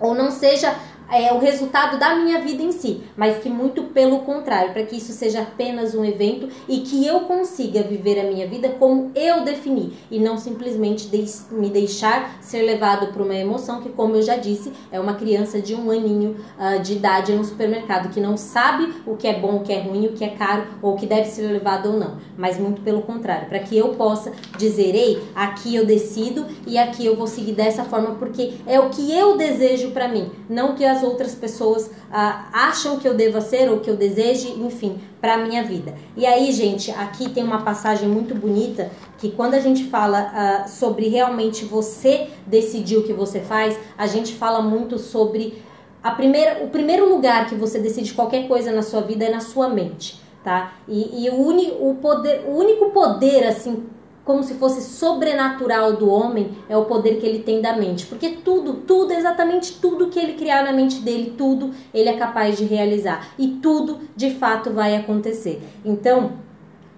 ou 0.00 0.14
não 0.14 0.30
seja 0.30 0.74
é, 1.10 1.32
o 1.32 1.38
resultado 1.38 1.98
da 1.98 2.14
minha 2.16 2.40
vida 2.40 2.62
em 2.62 2.72
si, 2.72 3.02
mas 3.16 3.38
que 3.38 3.48
muito 3.48 3.84
pelo 3.84 4.20
contrário, 4.20 4.72
para 4.72 4.84
que 4.84 4.96
isso 4.96 5.12
seja 5.12 5.42
apenas 5.42 5.94
um 5.94 6.04
evento 6.04 6.48
e 6.68 6.80
que 6.80 7.06
eu 7.06 7.20
consiga 7.20 7.82
viver 7.82 8.20
a 8.20 8.24
minha 8.24 8.46
vida 8.46 8.70
como 8.78 9.10
eu 9.14 9.44
defini 9.44 9.92
e 10.10 10.18
não 10.18 10.38
simplesmente 10.38 11.08
de 11.08 11.24
me 11.52 11.68
deixar 11.68 12.38
ser 12.40 12.62
levado 12.62 13.12
por 13.12 13.22
uma 13.22 13.34
emoção 13.34 13.80
que, 13.80 13.90
como 13.90 14.16
eu 14.16 14.22
já 14.22 14.36
disse, 14.36 14.72
é 14.90 14.98
uma 14.98 15.14
criança 15.14 15.60
de 15.60 15.74
um 15.74 15.90
aninho 15.90 16.36
uh, 16.58 16.82
de 16.82 16.94
idade 16.94 17.32
no 17.32 17.44
supermercado 17.44 18.10
que 18.10 18.20
não 18.20 18.36
sabe 18.36 18.92
o 19.06 19.16
que 19.16 19.26
é 19.26 19.38
bom, 19.38 19.56
o 19.56 19.60
que 19.60 19.72
é 19.72 19.80
ruim, 19.80 20.06
o 20.06 20.12
que 20.12 20.24
é 20.24 20.28
caro 20.28 20.66
ou 20.80 20.94
o 20.94 20.96
que 20.96 21.06
deve 21.06 21.26
ser 21.26 21.42
levado 21.42 21.90
ou 21.90 21.98
não, 21.98 22.18
mas 22.36 22.58
muito 22.58 22.82
pelo 22.82 23.02
contrário, 23.02 23.48
para 23.48 23.58
que 23.58 23.76
eu 23.76 23.90
possa 23.90 24.32
dizer, 24.58 24.94
ei, 24.94 25.22
aqui 25.34 25.74
eu 25.74 25.84
decido 25.84 26.46
e 26.66 26.78
aqui 26.78 27.04
eu 27.04 27.16
vou 27.16 27.26
seguir 27.26 27.52
dessa 27.52 27.84
forma 27.84 28.14
porque 28.14 28.52
é 28.66 28.80
o 28.80 28.88
que 28.90 29.12
eu 29.12 29.36
desejo 29.36 29.90
para 29.90 30.08
mim, 30.08 30.30
não 30.48 30.74
que 30.74 30.84
as 30.92 31.02
outras 31.02 31.34
pessoas 31.34 31.90
ah, 32.10 32.46
acham 32.52 32.98
que 32.98 33.06
eu 33.06 33.14
deva 33.14 33.40
ser 33.40 33.70
ou 33.70 33.80
que 33.80 33.90
eu 33.90 33.96
deseje, 33.96 34.48
enfim, 34.60 35.00
para 35.20 35.34
a 35.34 35.38
minha 35.38 35.62
vida. 35.62 35.94
E 36.16 36.24
aí, 36.24 36.52
gente, 36.52 36.90
aqui 36.90 37.30
tem 37.30 37.42
uma 37.42 37.62
passagem 37.62 38.08
muito 38.08 38.34
bonita 38.34 38.90
que 39.18 39.30
quando 39.30 39.54
a 39.54 39.60
gente 39.60 39.84
fala 39.84 40.18
ah, 40.18 40.68
sobre 40.68 41.08
realmente 41.08 41.64
você 41.64 42.28
decidir 42.46 42.96
o 42.96 43.02
que 43.02 43.12
você 43.12 43.40
faz, 43.40 43.78
a 43.96 44.06
gente 44.06 44.34
fala 44.34 44.62
muito 44.62 44.98
sobre 44.98 45.62
a 46.02 46.10
primeira, 46.10 46.64
o 46.64 46.68
primeiro 46.68 47.08
lugar 47.08 47.48
que 47.48 47.54
você 47.54 47.78
decide 47.78 48.12
qualquer 48.12 48.48
coisa 48.48 48.72
na 48.72 48.82
sua 48.82 49.00
vida 49.00 49.24
é 49.24 49.30
na 49.30 49.40
sua 49.40 49.68
mente, 49.68 50.20
tá? 50.42 50.72
E, 50.88 51.24
e 51.24 51.30
o, 51.30 51.40
uni, 51.40 51.72
o, 51.78 51.94
poder, 51.94 52.44
o 52.46 52.56
único 52.56 52.90
poder 52.90 53.46
assim 53.46 53.86
como 54.24 54.42
se 54.42 54.54
fosse 54.54 54.82
sobrenatural 54.82 55.94
do 55.94 56.08
homem 56.08 56.56
é 56.68 56.76
o 56.76 56.84
poder 56.84 57.18
que 57.18 57.26
ele 57.26 57.40
tem 57.40 57.60
da 57.60 57.74
mente. 57.74 58.06
Porque 58.06 58.30
tudo, 58.30 58.74
tudo, 58.74 59.12
exatamente 59.12 59.80
tudo 59.80 60.08
que 60.08 60.18
ele 60.18 60.34
criar 60.34 60.62
na 60.62 60.72
mente 60.72 61.00
dele, 61.00 61.34
tudo 61.36 61.70
ele 61.92 62.08
é 62.08 62.16
capaz 62.16 62.56
de 62.56 62.64
realizar. 62.64 63.28
E 63.38 63.48
tudo 63.48 64.00
de 64.14 64.30
fato 64.30 64.70
vai 64.70 64.96
acontecer. 64.96 65.60
Então, 65.84 66.32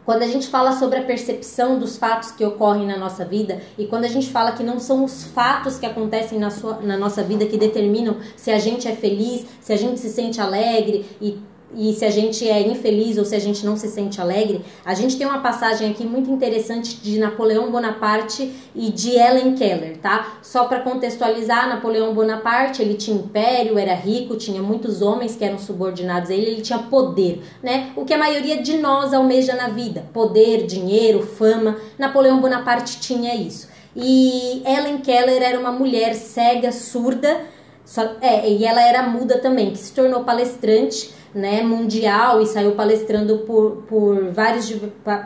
quando 0.04 0.22
a 0.22 0.26
gente 0.26 0.48
fala 0.48 0.72
sobre 0.72 0.98
a 0.98 1.02
percepção 1.02 1.78
dos 1.78 1.96
fatos 1.96 2.30
que 2.30 2.44
ocorrem 2.44 2.86
na 2.86 2.98
nossa 2.98 3.24
vida 3.24 3.62
e 3.78 3.86
quando 3.86 4.04
a 4.04 4.08
gente 4.08 4.30
fala 4.30 4.52
que 4.52 4.62
não 4.62 4.78
são 4.78 5.02
os 5.02 5.24
fatos 5.24 5.78
que 5.78 5.86
acontecem 5.86 6.38
na, 6.38 6.50
sua, 6.50 6.80
na 6.80 6.98
nossa 6.98 7.22
vida 7.22 7.46
que 7.46 7.56
determinam 7.56 8.18
se 8.36 8.50
a 8.50 8.58
gente 8.58 8.86
é 8.86 8.94
feliz, 8.94 9.46
se 9.62 9.72
a 9.72 9.76
gente 9.76 9.98
se 9.98 10.10
sente 10.10 10.42
alegre 10.42 11.06
e 11.22 11.38
e 11.76 11.92
se 11.92 12.04
a 12.04 12.10
gente 12.10 12.48
é 12.48 12.60
infeliz 12.60 13.18
ou 13.18 13.24
se 13.24 13.34
a 13.34 13.38
gente 13.38 13.64
não 13.66 13.76
se 13.76 13.88
sente 13.88 14.20
alegre, 14.20 14.64
a 14.84 14.94
gente 14.94 15.16
tem 15.16 15.26
uma 15.26 15.40
passagem 15.40 15.90
aqui 15.90 16.04
muito 16.04 16.30
interessante 16.30 16.96
de 16.96 17.18
Napoleão 17.18 17.70
Bonaparte 17.70 18.52
e 18.74 18.90
de 18.90 19.10
Ellen 19.10 19.54
Keller, 19.54 19.98
tá? 19.98 20.38
Só 20.42 20.64
para 20.64 20.80
contextualizar, 20.80 21.68
Napoleão 21.68 22.14
Bonaparte, 22.14 22.80
ele 22.80 22.94
tinha 22.94 23.16
império, 23.16 23.78
era 23.78 23.94
rico, 23.94 24.36
tinha 24.36 24.62
muitos 24.62 25.02
homens 25.02 25.34
que 25.34 25.44
eram 25.44 25.58
subordinados 25.58 26.30
a 26.30 26.34
ele, 26.34 26.46
ele 26.46 26.62
tinha 26.62 26.78
poder, 26.78 27.42
né? 27.62 27.90
O 27.96 28.04
que 28.04 28.14
a 28.14 28.18
maioria 28.18 28.62
de 28.62 28.76
nós 28.78 29.12
almeja 29.12 29.54
na 29.56 29.68
vida, 29.68 30.06
poder, 30.12 30.66
dinheiro, 30.66 31.22
fama. 31.22 31.76
Napoleão 31.98 32.40
Bonaparte 32.40 33.00
tinha 33.00 33.34
isso. 33.34 33.68
E 33.96 34.62
Ellen 34.66 34.98
Keller 34.98 35.42
era 35.42 35.58
uma 35.58 35.72
mulher 35.72 36.14
cega, 36.14 36.70
surda, 36.72 37.42
só, 37.84 38.16
é, 38.20 38.48
e 38.48 38.64
ela 38.64 38.80
era 38.80 39.02
muda 39.02 39.38
também, 39.38 39.70
que 39.70 39.78
se 39.78 39.92
tornou 39.92 40.24
palestrante 40.24 41.13
né, 41.34 41.62
mundial 41.62 42.40
e 42.40 42.46
saiu 42.46 42.72
palestrando 42.72 43.38
por, 43.38 43.82
por 43.88 44.30
vários 44.30 44.72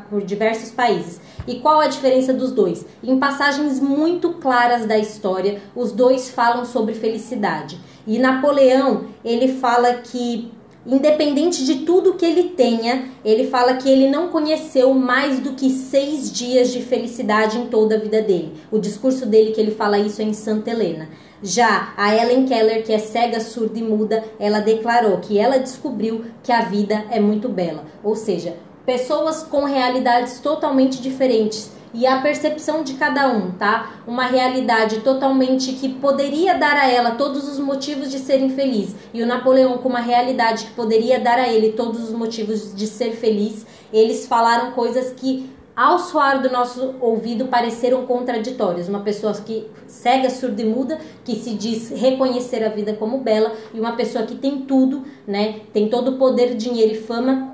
por 0.09 0.23
diversos 0.23 0.71
países. 0.71 1.21
E 1.47 1.57
qual 1.57 1.81
a 1.81 1.87
diferença 1.87 2.33
dos 2.33 2.51
dois? 2.51 2.87
Em 3.03 3.19
passagens 3.19 3.79
muito 3.81 4.35
claras 4.35 4.87
da 4.87 4.99
história, 4.99 5.61
os 5.77 5.93
dois 5.93 6.31
falam 6.31 6.65
sobre 6.65 6.95
felicidade. 6.95 7.79
E 8.07 8.19
Napoleão, 8.19 9.05
ele 9.25 9.49
fala 9.49 9.95
que 9.95 10.51
independente 10.87 11.67
de 11.67 11.85
tudo 11.85 12.15
que 12.15 12.25
ele 12.25 12.51
tenha, 12.51 13.11
ele 13.23 13.47
fala 13.49 13.75
que 13.75 13.91
ele 13.91 14.09
não 14.09 14.29
conheceu 14.29 14.95
mais 14.95 15.39
do 15.39 15.53
que 15.53 15.69
seis 15.69 16.33
dias 16.33 16.71
de 16.73 16.81
felicidade 16.81 17.59
em 17.59 17.67
toda 17.67 17.97
a 17.97 17.99
vida 17.99 18.23
dele. 18.23 18.55
O 18.71 18.79
discurso 18.79 19.27
dele 19.27 19.53
que 19.53 19.61
ele 19.61 19.73
fala 19.73 19.99
isso 19.99 20.23
é 20.23 20.25
em 20.25 20.33
Santa 20.33 20.71
Helena. 20.71 21.11
Já 21.43 21.93
a 21.97 22.15
Ellen 22.15 22.47
Keller, 22.47 22.85
que 22.85 22.93
é 22.93 22.99
cega, 22.99 23.41
surda 23.41 23.79
e 23.79 23.83
muda, 23.83 24.25
ela 24.41 24.61
declarou 24.61 25.19
que 25.19 25.39
ela 25.39 25.59
descobriu 25.59 26.25
que 26.43 26.51
a 26.51 26.63
vida 26.63 27.05
é 27.11 27.21
muito 27.21 27.49
bela. 27.49 27.85
Ou 28.03 28.17
seja, 28.17 28.57
pessoas 28.85 29.43
com 29.43 29.65
realidades 29.65 30.41
totalmente 30.41 31.01
diferentes 31.01 31.71
e 31.95 32.07
a 32.07 32.21
percepção 32.21 32.83
de 32.83 32.95
cada 32.95 33.29
um, 33.29 33.53
tá? 33.53 34.03
Uma 34.07 34.27
realidade 34.27 35.01
totalmente 35.01 35.73
que 35.73 35.89
poderia 35.89 36.55
dar 36.55 36.77
a 36.77 36.91
ela 36.91 37.13
todos 37.13 37.49
os 37.49 37.59
motivos 37.59 38.11
de 38.11 38.19
ser 38.19 38.41
infeliz 38.41 38.95
e 39.13 39.23
o 39.23 39.27
Napoleão 39.27 39.79
com 39.79 39.89
uma 39.89 40.01
realidade 40.01 40.65
que 40.65 40.73
poderia 40.73 41.19
dar 41.19 41.39
a 41.39 41.49
ele 41.49 41.73
todos 41.73 42.03
os 42.03 42.11
motivos 42.11 42.75
de 42.75 42.87
ser 42.87 43.13
feliz. 43.13 43.65
Eles 43.93 44.27
falaram 44.27 44.73
coisas 44.73 45.13
que 45.13 45.51
ao 45.79 45.97
soar 46.01 46.43
do 46.43 46.51
nosso 46.51 46.97
ouvido 47.01 47.47
pareceram 47.47 48.05
contraditórias. 48.05 48.89
Uma 48.89 48.99
pessoa 48.99 49.33
que 49.33 49.69
cega, 49.87 50.29
surda 50.29 50.61
e 50.61 50.65
muda, 50.65 50.99
que 51.25 51.37
se 51.37 51.55
diz 51.55 51.91
reconhecer 51.91 52.65
a 52.65 52.69
vida 52.69 52.95
como 52.95 53.19
bela, 53.19 53.53
e 53.73 53.79
uma 53.79 53.93
pessoa 53.93 54.27
que 54.27 54.35
tem 54.35 54.63
tudo, 54.63 55.05
né? 55.25 55.61
Tem 55.73 55.89
todo 55.89 56.09
o 56.09 56.19
poder, 56.19 56.57
dinheiro 56.57 56.95
e 56.95 57.01
fama, 57.01 57.48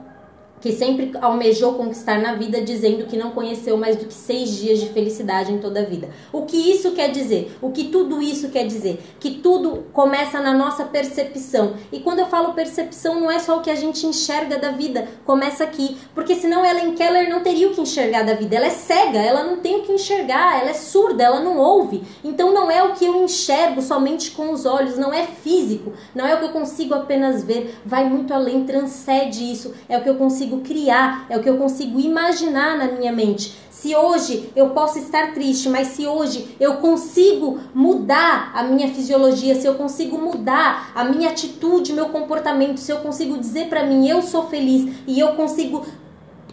que 0.64 0.72
sempre 0.72 1.12
almejou 1.20 1.74
conquistar 1.74 2.18
na 2.18 2.36
vida, 2.36 2.58
dizendo 2.62 3.04
que 3.04 3.18
não 3.18 3.32
conheceu 3.32 3.76
mais 3.76 3.96
do 3.96 4.06
que 4.06 4.14
seis 4.14 4.48
dias 4.48 4.80
de 4.80 4.88
felicidade 4.88 5.52
em 5.52 5.58
toda 5.58 5.80
a 5.80 5.84
vida. 5.84 6.08
O 6.32 6.46
que 6.46 6.56
isso 6.56 6.92
quer 6.92 7.10
dizer? 7.10 7.54
O 7.60 7.70
que 7.70 7.84
tudo 7.88 8.22
isso 8.22 8.48
quer 8.48 8.66
dizer? 8.66 8.98
Que 9.20 9.32
tudo 9.32 9.84
começa 9.92 10.40
na 10.40 10.54
nossa 10.54 10.86
percepção. 10.86 11.74
E 11.92 12.00
quando 12.00 12.20
eu 12.20 12.26
falo 12.28 12.54
percepção, 12.54 13.20
não 13.20 13.30
é 13.30 13.38
só 13.40 13.58
o 13.58 13.60
que 13.60 13.68
a 13.68 13.74
gente 13.74 14.06
enxerga 14.06 14.56
da 14.56 14.70
vida, 14.70 15.06
começa 15.26 15.62
aqui. 15.62 15.98
Porque 16.14 16.34
senão 16.34 16.64
Ellen 16.64 16.94
Keller 16.94 17.28
não 17.28 17.42
teria 17.42 17.68
o 17.68 17.74
que 17.74 17.82
enxergar 17.82 18.22
da 18.22 18.32
vida. 18.32 18.56
Ela 18.56 18.68
é 18.68 18.70
cega, 18.70 19.18
ela 19.18 19.44
não 19.44 19.58
tem 19.58 19.80
o 19.80 19.82
que 19.82 19.92
enxergar, 19.92 20.62
ela 20.62 20.70
é 20.70 20.74
surda, 20.74 21.24
ela 21.24 21.40
não 21.40 21.58
ouve. 21.58 22.02
Então 22.24 22.54
não 22.54 22.70
é 22.70 22.82
o 22.82 22.94
que 22.94 23.04
eu 23.04 23.22
enxergo 23.22 23.82
somente 23.82 24.30
com 24.30 24.50
os 24.50 24.64
olhos, 24.64 24.96
não 24.96 25.12
é 25.12 25.24
físico, 25.24 25.92
não 26.14 26.26
é 26.26 26.34
o 26.34 26.38
que 26.38 26.46
eu 26.46 26.52
consigo 26.52 26.94
apenas 26.94 27.44
ver, 27.44 27.78
vai 27.84 28.08
muito 28.08 28.32
além, 28.32 28.64
transcende 28.64 29.52
isso, 29.52 29.74
é 29.90 29.98
o 29.98 30.02
que 30.02 30.08
eu 30.08 30.14
consigo 30.14 30.53
consigo 30.54 30.60
criar, 30.60 31.26
é 31.28 31.36
o 31.36 31.42
que 31.42 31.48
eu 31.48 31.56
consigo 31.56 31.98
imaginar 31.98 32.76
na 32.76 32.86
minha 32.86 33.12
mente. 33.12 33.54
Se 33.70 33.94
hoje 33.94 34.50
eu 34.54 34.70
posso 34.70 34.98
estar 34.98 35.34
triste, 35.34 35.68
mas 35.68 35.88
se 35.88 36.06
hoje 36.06 36.56
eu 36.60 36.74
consigo 36.76 37.58
mudar 37.74 38.52
a 38.54 38.62
minha 38.62 38.88
fisiologia, 38.88 39.54
se 39.54 39.66
eu 39.66 39.74
consigo 39.74 40.16
mudar 40.16 40.92
a 40.94 41.04
minha 41.04 41.30
atitude, 41.30 41.92
meu 41.92 42.06
comportamento, 42.06 42.78
se 42.78 42.92
eu 42.92 42.98
consigo 42.98 43.36
dizer 43.38 43.68
para 43.68 43.84
mim 43.84 44.08
eu 44.08 44.22
sou 44.22 44.48
feliz 44.48 44.90
e 45.06 45.18
eu 45.18 45.32
consigo 45.34 45.84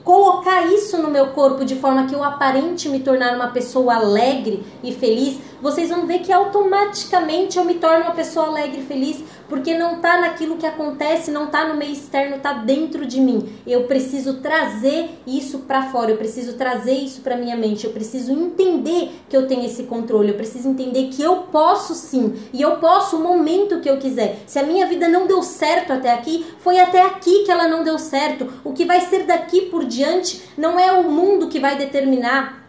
colocar 0.03 0.65
isso 0.67 0.97
no 0.97 1.09
meu 1.09 1.27
corpo 1.27 1.63
de 1.63 1.75
forma 1.75 2.07
que 2.07 2.15
eu 2.15 2.23
aparente 2.23 2.89
me 2.89 2.99
tornar 2.99 3.35
uma 3.35 3.49
pessoa 3.49 3.95
alegre 3.95 4.63
e 4.83 4.91
feliz, 4.91 5.37
vocês 5.61 5.89
vão 5.89 6.07
ver 6.07 6.19
que 6.19 6.31
automaticamente 6.31 7.57
eu 7.57 7.65
me 7.65 7.75
torno 7.75 8.05
uma 8.05 8.13
pessoa 8.13 8.47
alegre 8.47 8.81
e 8.81 8.85
feliz, 8.85 9.23
porque 9.47 9.77
não 9.77 9.99
tá 9.99 10.19
naquilo 10.19 10.57
que 10.57 10.65
acontece, 10.65 11.31
não 11.31 11.47
tá 11.47 11.67
no 11.67 11.75
meio 11.75 11.93
externo, 11.93 12.39
tá 12.39 12.53
dentro 12.53 13.05
de 13.05 13.19
mim. 13.19 13.49
Eu 13.65 13.83
preciso 13.83 14.35
trazer 14.35 15.09
isso 15.27 15.59
para 15.59 15.83
fora, 15.83 16.11
eu 16.11 16.17
preciso 16.17 16.53
trazer 16.53 16.93
isso 16.93 17.21
para 17.21 17.37
minha 17.37 17.55
mente, 17.55 17.85
eu 17.85 17.91
preciso 17.91 18.31
entender 18.31 19.11
que 19.29 19.35
eu 19.35 19.47
tenho 19.47 19.65
esse 19.65 19.83
controle, 19.83 20.29
eu 20.29 20.35
preciso 20.35 20.69
entender 20.69 21.09
que 21.09 21.21
eu 21.21 21.43
posso 21.51 21.93
sim, 21.93 22.33
e 22.53 22.61
eu 22.61 22.77
posso 22.77 23.17
o 23.17 23.23
momento 23.23 23.79
que 23.79 23.89
eu 23.89 23.97
quiser. 23.97 24.39
Se 24.47 24.57
a 24.57 24.63
minha 24.63 24.85
vida 24.85 25.07
não 25.07 25.27
deu 25.27 25.43
certo 25.43 25.93
até 25.93 26.11
aqui, 26.11 26.45
foi 26.59 26.79
até 26.79 27.01
aqui 27.01 27.43
que 27.43 27.51
ela 27.51 27.67
não 27.67 27.83
deu 27.83 27.99
certo. 27.99 28.47
O 28.63 28.73
que 28.73 28.85
vai 28.85 29.01
ser 29.01 29.23
daqui 29.23 29.61
por 29.61 29.85
diante 29.85 30.41
não 30.57 30.79
é 30.79 30.91
o 30.91 31.09
mundo 31.09 31.47
que 31.47 31.59
vai 31.59 31.77
determinar 31.77 32.60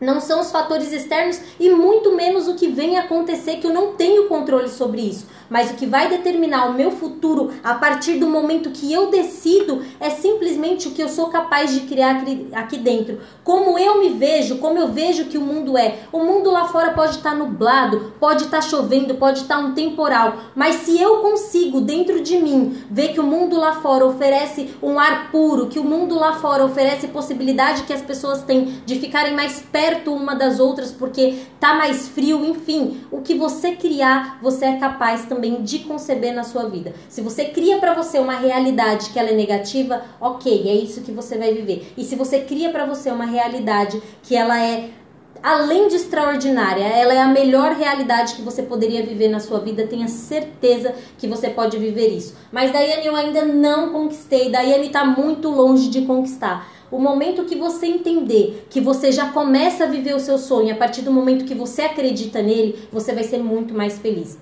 não 0.00 0.20
são 0.20 0.40
os 0.40 0.50
fatores 0.50 0.92
externos 0.92 1.40
e 1.58 1.70
muito 1.70 2.14
menos 2.14 2.48
o 2.48 2.54
que 2.54 2.68
vem 2.68 2.96
acontecer 2.96 3.56
que 3.56 3.66
eu 3.66 3.72
não 3.72 3.92
tenho 3.94 4.26
controle 4.26 4.68
sobre 4.68 5.02
isso. 5.02 5.26
Mas 5.50 5.70
o 5.70 5.74
que 5.74 5.84
vai 5.84 6.08
determinar 6.08 6.66
o 6.66 6.74
meu 6.74 6.92
futuro 6.92 7.50
a 7.62 7.74
partir 7.74 8.18
do 8.18 8.28
momento 8.28 8.70
que 8.70 8.92
eu 8.92 9.10
decido 9.10 9.82
é 9.98 10.08
simplesmente 10.08 10.88
o 10.88 10.92
que 10.92 11.02
eu 11.02 11.08
sou 11.08 11.26
capaz 11.26 11.74
de 11.74 11.80
criar 11.80 12.24
aqui 12.52 12.78
dentro. 12.78 13.18
Como 13.42 13.76
eu 13.76 13.98
me 13.98 14.10
vejo, 14.10 14.58
como 14.58 14.78
eu 14.78 14.88
vejo 14.88 15.24
que 15.24 15.36
o 15.36 15.40
mundo 15.40 15.76
é. 15.76 15.98
O 16.12 16.20
mundo 16.20 16.50
lá 16.50 16.68
fora 16.68 16.92
pode 16.92 17.16
estar 17.16 17.34
nublado, 17.34 18.14
pode 18.20 18.44
estar 18.44 18.62
chovendo, 18.62 19.16
pode 19.16 19.40
estar 19.40 19.58
um 19.58 19.74
temporal, 19.74 20.36
mas 20.54 20.76
se 20.76 21.00
eu 21.00 21.18
consigo 21.18 21.80
dentro 21.80 22.20
de 22.20 22.38
mim 22.38 22.84
ver 22.88 23.08
que 23.08 23.20
o 23.20 23.24
mundo 23.24 23.58
lá 23.58 23.80
fora 23.80 24.06
oferece 24.06 24.70
um 24.80 24.98
ar 24.98 25.32
puro, 25.32 25.66
que 25.66 25.80
o 25.80 25.84
mundo 25.84 26.14
lá 26.14 26.34
fora 26.34 26.64
oferece 26.64 27.08
possibilidade 27.08 27.82
que 27.82 27.92
as 27.92 28.02
pessoas 28.02 28.42
têm 28.42 28.80
de 28.86 29.00
ficarem 29.00 29.34
mais 29.34 29.60
perto 29.60 29.89
uma 30.12 30.34
das 30.34 30.60
outras 30.60 30.92
porque 30.92 31.34
tá 31.58 31.74
mais 31.74 32.08
frio, 32.08 32.44
enfim, 32.44 33.00
o 33.10 33.20
que 33.20 33.34
você 33.34 33.72
criar, 33.72 34.38
você 34.40 34.64
é 34.64 34.76
capaz 34.78 35.24
também 35.26 35.40
também 35.40 35.62
de 35.62 35.80
conceber 35.80 36.34
na 36.34 36.44
sua 36.44 36.68
vida. 36.68 36.92
Se 37.08 37.22
você 37.22 37.46
cria 37.46 37.78
para 37.78 37.94
você 37.94 38.18
uma 38.18 38.34
realidade 38.34 39.10
que 39.10 39.18
ela 39.18 39.30
é 39.30 39.34
negativa, 39.34 40.02
ok, 40.20 40.68
é 40.68 40.74
isso 40.74 41.00
que 41.00 41.10
você 41.10 41.38
vai 41.38 41.54
viver. 41.54 41.92
E 41.96 42.04
se 42.04 42.14
você 42.14 42.40
cria 42.40 42.70
para 42.70 42.84
você 42.84 43.10
uma 43.10 43.24
realidade 43.24 44.00
que 44.22 44.36
ela 44.36 44.62
é 44.62 44.90
além 45.42 45.88
de 45.88 45.96
extraordinária, 45.96 46.84
ela 46.84 47.14
é 47.14 47.18
a 47.22 47.28
melhor 47.28 47.72
realidade 47.72 48.34
que 48.34 48.42
você 48.42 48.62
poderia 48.62 49.02
viver 49.02 49.28
na 49.28 49.40
sua 49.40 49.58
vida, 49.58 49.86
tenha 49.86 50.06
certeza 50.06 50.94
que 51.16 51.26
você 51.26 51.48
pode 51.48 51.78
viver 51.78 52.08
isso. 52.08 52.36
Mas 52.52 52.70
Daiane 52.70 53.06
eu 53.06 53.16
ainda 53.16 53.46
não 53.46 53.90
conquistei, 53.90 54.50
Daiane 54.50 54.88
está 54.88 55.02
muito 55.04 55.48
longe 55.48 55.88
de 55.88 56.02
conquistar. 56.02 56.68
O 56.90 56.98
momento 56.98 57.44
que 57.44 57.54
você 57.54 57.86
entender 57.86 58.66
que 58.68 58.80
você 58.80 59.12
já 59.12 59.30
começa 59.30 59.84
a 59.84 59.86
viver 59.86 60.14
o 60.14 60.20
seu 60.20 60.38
sonho, 60.38 60.72
a 60.72 60.76
partir 60.76 61.02
do 61.02 61.12
momento 61.12 61.44
que 61.44 61.54
você 61.54 61.82
acredita 61.82 62.42
nele, 62.42 62.88
você 62.90 63.12
vai 63.12 63.22
ser 63.22 63.38
muito 63.38 63.72
mais 63.72 63.98
feliz. 63.98 64.38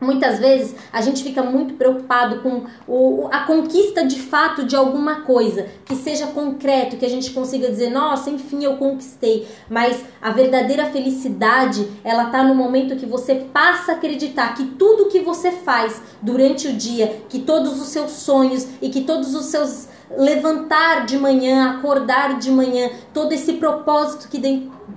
Muitas 0.00 0.38
vezes 0.38 0.76
a 0.92 1.00
gente 1.00 1.24
fica 1.24 1.42
muito 1.42 1.74
preocupado 1.74 2.40
com 2.40 2.62
o, 2.86 3.28
a 3.32 3.40
conquista 3.40 4.06
de 4.06 4.20
fato 4.20 4.64
de 4.64 4.76
alguma 4.76 5.22
coisa, 5.22 5.66
que 5.84 5.96
seja 5.96 6.28
concreto, 6.28 6.96
que 6.96 7.04
a 7.04 7.10
gente 7.10 7.32
consiga 7.32 7.68
dizer, 7.68 7.90
nossa, 7.90 8.30
enfim, 8.30 8.62
eu 8.62 8.76
conquistei. 8.76 9.48
Mas 9.68 10.04
a 10.22 10.30
verdadeira 10.30 10.86
felicidade, 10.86 11.88
ela 12.04 12.26
tá 12.26 12.44
no 12.44 12.54
momento 12.54 12.94
que 12.94 13.06
você 13.06 13.46
passa 13.52 13.92
a 13.92 13.94
acreditar 13.96 14.54
que 14.54 14.66
tudo 14.66 15.08
que 15.08 15.18
você 15.18 15.50
faz 15.50 16.00
durante 16.22 16.68
o 16.68 16.74
dia, 16.74 17.22
que 17.28 17.40
todos 17.40 17.80
os 17.80 17.88
seus 17.88 18.12
sonhos 18.12 18.68
e 18.80 18.90
que 18.90 19.00
todos 19.00 19.34
os 19.34 19.46
seus 19.46 19.88
levantar 20.16 21.06
de 21.06 21.18
manhã, 21.18 21.72
acordar 21.72 22.38
de 22.38 22.50
manhã, 22.50 22.90
todo 23.12 23.32
esse 23.32 23.54
propósito 23.54 24.28
que 24.28 24.38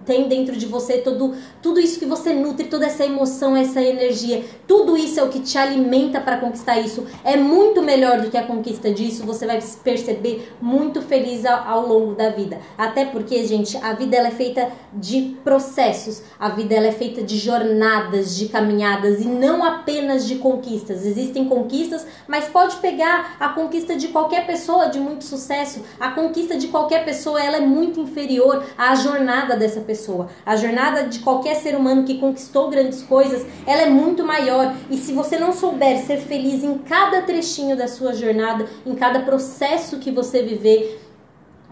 tem 0.06 0.28
dentro 0.28 0.56
de 0.56 0.66
você, 0.66 0.98
todo, 0.98 1.36
tudo 1.62 1.80
isso 1.80 2.00
que 2.00 2.06
você 2.06 2.34
nutre, 2.34 2.68
toda 2.68 2.86
essa 2.86 3.06
emoção, 3.06 3.56
essa 3.56 3.82
energia, 3.82 4.44
tudo 4.68 4.98
isso 4.98 5.20
é 5.20 5.24
o 5.24 5.30
que 5.30 5.40
te 5.40 5.58
alimenta 5.58 6.20
para 6.20 6.38
conquistar 6.38 6.80
isso. 6.80 7.06
É 7.24 7.38
muito 7.38 7.82
melhor 7.82 8.22
do 8.22 8.30
que 8.30 8.38
a 8.38 8.44
conquista 8.44 8.92
disso, 8.92 9.26
você 9.26 9.46
vai 9.46 9.62
se 9.62 9.78
perceber 9.78 10.52
muito 10.62 11.02
feliz 11.02 11.46
ao, 11.46 11.68
ao 11.68 11.88
longo 11.88 12.16
da 12.16 12.30
vida. 12.30 12.60
Até 12.78 13.06
porque, 13.06 13.44
gente, 13.46 13.78
a 13.78 13.94
vida 13.94 14.16
ela 14.18 14.30
é 14.30 14.32
feita 14.32 14.70
de 14.94 15.38
processos, 15.44 16.24
a 16.40 16.50
vida 16.50 16.74
ela 16.76 16.88
é 16.88 16.92
feita 16.92 17.22
de 17.22 17.38
jornadas, 17.38 18.36
de 18.36 18.50
caminhadas 18.50 19.22
e 19.22 19.28
não 19.28 19.64
apenas 19.64 20.28
de 20.28 20.36
conquistas. 20.36 21.06
Existem 21.06 21.48
conquistas, 21.48 22.06
mas 22.28 22.46
pode 22.46 22.78
pegar 22.78 23.38
a 23.40 23.50
conquista 23.50 23.96
de 23.96 24.08
qualquer 24.10 24.46
pessoa 24.46 24.88
de 24.88 25.00
muito 25.00 25.24
sucesso, 25.24 25.82
a 26.00 26.12
conquista 26.12 26.58
de 26.58 26.68
qualquer 26.68 27.06
pessoa 27.06 27.42
ela 27.42 27.58
é 27.58 27.62
muito 27.62 28.00
inferior 28.00 28.64
à 28.78 28.96
jornada 28.96 29.56
dessa 29.56 29.80
pessoa 29.80 29.91
pessoa. 29.92 30.30
A 30.46 30.56
jornada 30.56 31.04
de 31.04 31.20
qualquer 31.20 31.56
ser 31.56 31.76
humano 31.76 32.06
que 32.06 32.18
conquistou 32.18 32.70
grandes 32.70 33.04
coisas, 33.04 33.46
ela 33.68 33.82
é 33.82 33.90
muito 33.90 34.24
maior. 34.24 34.74
E 34.90 34.96
se 34.96 35.12
você 35.12 35.38
não 35.38 35.52
souber 35.52 36.00
ser 36.06 36.18
feliz 36.18 36.64
em 36.64 36.78
cada 36.78 37.22
trechinho 37.24 37.76
da 37.76 37.88
sua 37.88 38.14
jornada, 38.14 38.66
em 38.86 38.96
cada 38.96 39.20
processo 39.20 39.98
que 39.98 40.10
você 40.10 40.42
viver, 40.42 41.02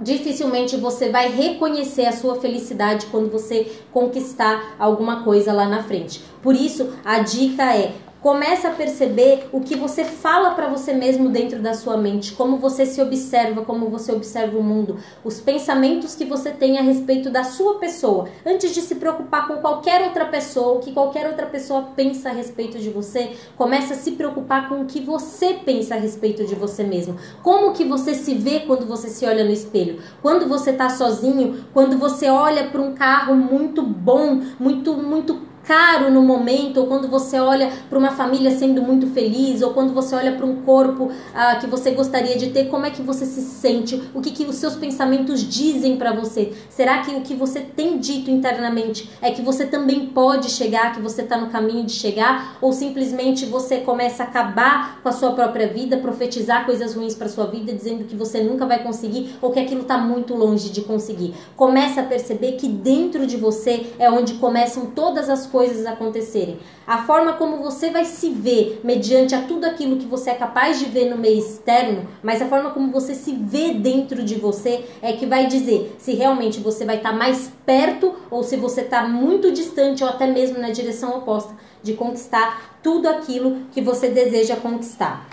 dificilmente 0.02 0.76
você 0.76 1.10
vai 1.10 1.30
reconhecer 1.30 2.06
a 2.06 2.12
sua 2.12 2.36
felicidade 2.40 3.06
quando 3.08 3.32
você 3.32 3.72
conquistar 3.92 4.76
alguma 4.78 5.24
coisa 5.24 5.54
lá 5.54 5.66
na 5.66 5.84
frente. 5.84 6.22
Por 6.42 6.56
isso, 6.56 6.90
a 7.06 7.20
dica 7.20 7.74
é 7.74 7.94
Começa 8.22 8.68
a 8.68 8.72
perceber 8.72 9.48
o 9.50 9.62
que 9.62 9.78
você 9.78 10.04
fala 10.04 10.52
para 10.52 10.68
você 10.68 10.92
mesmo 10.92 11.30
dentro 11.30 11.62
da 11.62 11.74
sua 11.74 11.96
mente, 11.96 12.34
como 12.34 12.58
você 12.58 12.86
se 12.86 13.02
observa, 13.02 13.62
como 13.64 13.90
você 13.90 14.12
observa 14.12 14.58
o 14.58 14.64
mundo, 14.64 14.98
os 15.24 15.40
pensamentos 15.40 16.16
que 16.16 16.26
você 16.26 16.52
tem 16.52 16.78
a 16.78 16.82
respeito 16.82 17.30
da 17.30 17.46
sua 17.46 17.80
pessoa, 17.80 18.28
antes 18.46 18.74
de 18.74 18.82
se 18.82 18.96
preocupar 18.96 19.48
com 19.48 19.56
qualquer 19.60 20.02
outra 20.02 20.26
pessoa, 20.26 20.76
o 20.76 20.80
que 20.80 20.92
qualquer 20.92 21.28
outra 21.28 21.46
pessoa 21.46 21.92
pensa 21.96 22.28
a 22.28 22.34
respeito 22.34 22.78
de 22.78 22.90
você, 22.90 23.38
começa 23.56 23.94
a 23.94 23.98
se 23.98 24.12
preocupar 24.12 24.68
com 24.68 24.82
o 24.82 24.86
que 24.86 25.00
você 25.00 25.54
pensa 25.54 25.96
a 25.96 25.98
respeito 25.98 26.46
de 26.46 26.56
você 26.56 26.84
mesmo. 26.84 27.16
Como 27.42 27.72
que 27.72 27.86
você 27.86 28.14
se 28.14 28.34
vê 28.34 28.60
quando 28.60 28.86
você 28.86 29.08
se 29.08 29.26
olha 29.26 29.46
no 29.46 29.52
espelho? 29.52 30.02
Quando 30.22 30.46
você 30.46 30.72
está 30.72 30.90
sozinho, 30.90 31.64
quando 31.74 31.98
você 31.98 32.28
olha 32.28 32.68
para 32.68 32.82
um 32.82 32.94
carro 32.94 33.34
muito 33.34 33.82
bom, 33.82 34.42
muito 34.60 34.94
muito 34.98 35.49
caro 35.70 36.10
no 36.10 36.24
momento, 36.24 36.80
ou 36.80 36.88
quando 36.88 37.08
você 37.08 37.40
olha 37.40 37.72
para 37.88 38.00
uma 38.00 38.10
família 38.10 38.50
sendo 38.50 38.82
muito 38.82 39.06
feliz, 39.06 39.62
ou 39.62 39.72
quando 39.72 39.94
você 39.94 40.16
olha 40.16 40.32
para 40.32 40.44
um 40.44 40.64
corpo 40.64 41.12
ah, 41.32 41.58
que 41.58 41.68
você 41.68 41.92
gostaria 41.92 42.36
de 42.36 42.50
ter, 42.50 42.70
como 42.70 42.88
é 42.88 42.90
que 42.90 43.04
você 43.04 43.24
se 43.24 43.44
sente? 43.44 44.02
O 44.16 44.20
que, 44.20 44.32
que 44.32 44.46
os 44.46 44.56
seus 44.56 44.76
pensamentos 44.76 45.48
dizem 45.48 45.96
para 45.96 46.12
você? 46.12 46.54
Será 46.72 47.04
que 47.04 47.12
o 47.12 47.22
que 47.22 47.36
você 47.36 47.60
tem 47.60 48.00
dito 48.00 48.32
internamente 48.32 49.08
é 49.22 49.30
que 49.30 49.44
você 49.44 49.64
também 49.64 50.08
pode 50.08 50.50
chegar, 50.50 50.92
que 50.92 51.00
você 51.00 51.22
está 51.22 51.38
no 51.38 51.52
caminho 51.52 51.86
de 51.86 51.92
chegar, 51.92 52.58
ou 52.60 52.74
simplesmente 52.74 53.46
você 53.46 53.78
começa 53.78 54.24
a 54.24 54.26
acabar 54.26 55.00
com 55.04 55.10
a 55.10 55.12
sua 55.12 55.34
própria 55.34 55.68
vida, 55.68 55.98
profetizar 55.98 56.66
coisas 56.66 56.96
ruins 56.96 57.14
para 57.14 57.30
sua 57.30 57.46
vida, 57.46 57.72
dizendo 57.72 58.06
que 58.06 58.16
você 58.16 58.42
nunca 58.42 58.66
vai 58.66 58.82
conseguir 58.82 59.36
ou 59.40 59.52
que 59.52 59.60
aquilo 59.60 59.82
está 59.82 60.00
muito 60.00 60.34
longe 60.34 60.72
de 60.72 60.82
conseguir? 60.82 61.36
Começa 61.56 62.02
a 62.02 62.06
perceber 62.06 62.54
que 62.54 62.68
dentro 62.68 63.28
de 63.28 63.38
você 63.38 63.86
é 64.00 64.10
onde 64.10 64.34
começam 64.34 64.88
todas 64.88 65.30
as 65.30 65.46
coisas 65.46 65.59
coisas 65.60 65.86
acontecerem. 65.86 66.58
A 66.88 67.00
forma 67.00 67.34
como 67.34 67.58
você 67.58 67.90
vai 67.90 68.06
se 68.06 68.30
ver 68.30 68.80
mediante 68.82 69.36
a 69.36 69.42
tudo 69.42 69.66
aquilo 69.66 69.98
que 69.98 70.06
você 70.06 70.30
é 70.30 70.34
capaz 70.34 70.80
de 70.80 70.86
ver 70.86 71.10
no 71.10 71.18
meio 71.18 71.38
externo, 71.38 72.08
mas 72.24 72.42
a 72.42 72.46
forma 72.46 72.70
como 72.70 72.94
você 72.94 73.14
se 73.14 73.34
vê 73.34 73.74
dentro 73.74 74.24
de 74.24 74.36
você 74.36 74.86
é 75.02 75.12
que 75.12 75.26
vai 75.26 75.48
dizer 75.48 75.98
se 76.00 76.14
realmente 76.14 76.62
você 76.62 76.86
vai 76.86 76.96
estar 76.96 77.12
tá 77.12 77.16
mais 77.18 77.52
perto 77.66 78.16
ou 78.32 78.42
se 78.42 78.56
você 78.56 78.80
está 78.80 79.06
muito 79.06 79.52
distante 79.52 80.02
ou 80.02 80.10
até 80.10 80.28
mesmo 80.28 80.60
na 80.60 80.70
direção 80.70 81.18
oposta 81.18 81.54
de 81.84 81.92
conquistar 81.92 82.80
tudo 82.82 83.10
aquilo 83.10 83.64
que 83.74 83.82
você 83.82 84.08
deseja 84.08 84.56
conquistar, 84.56 85.28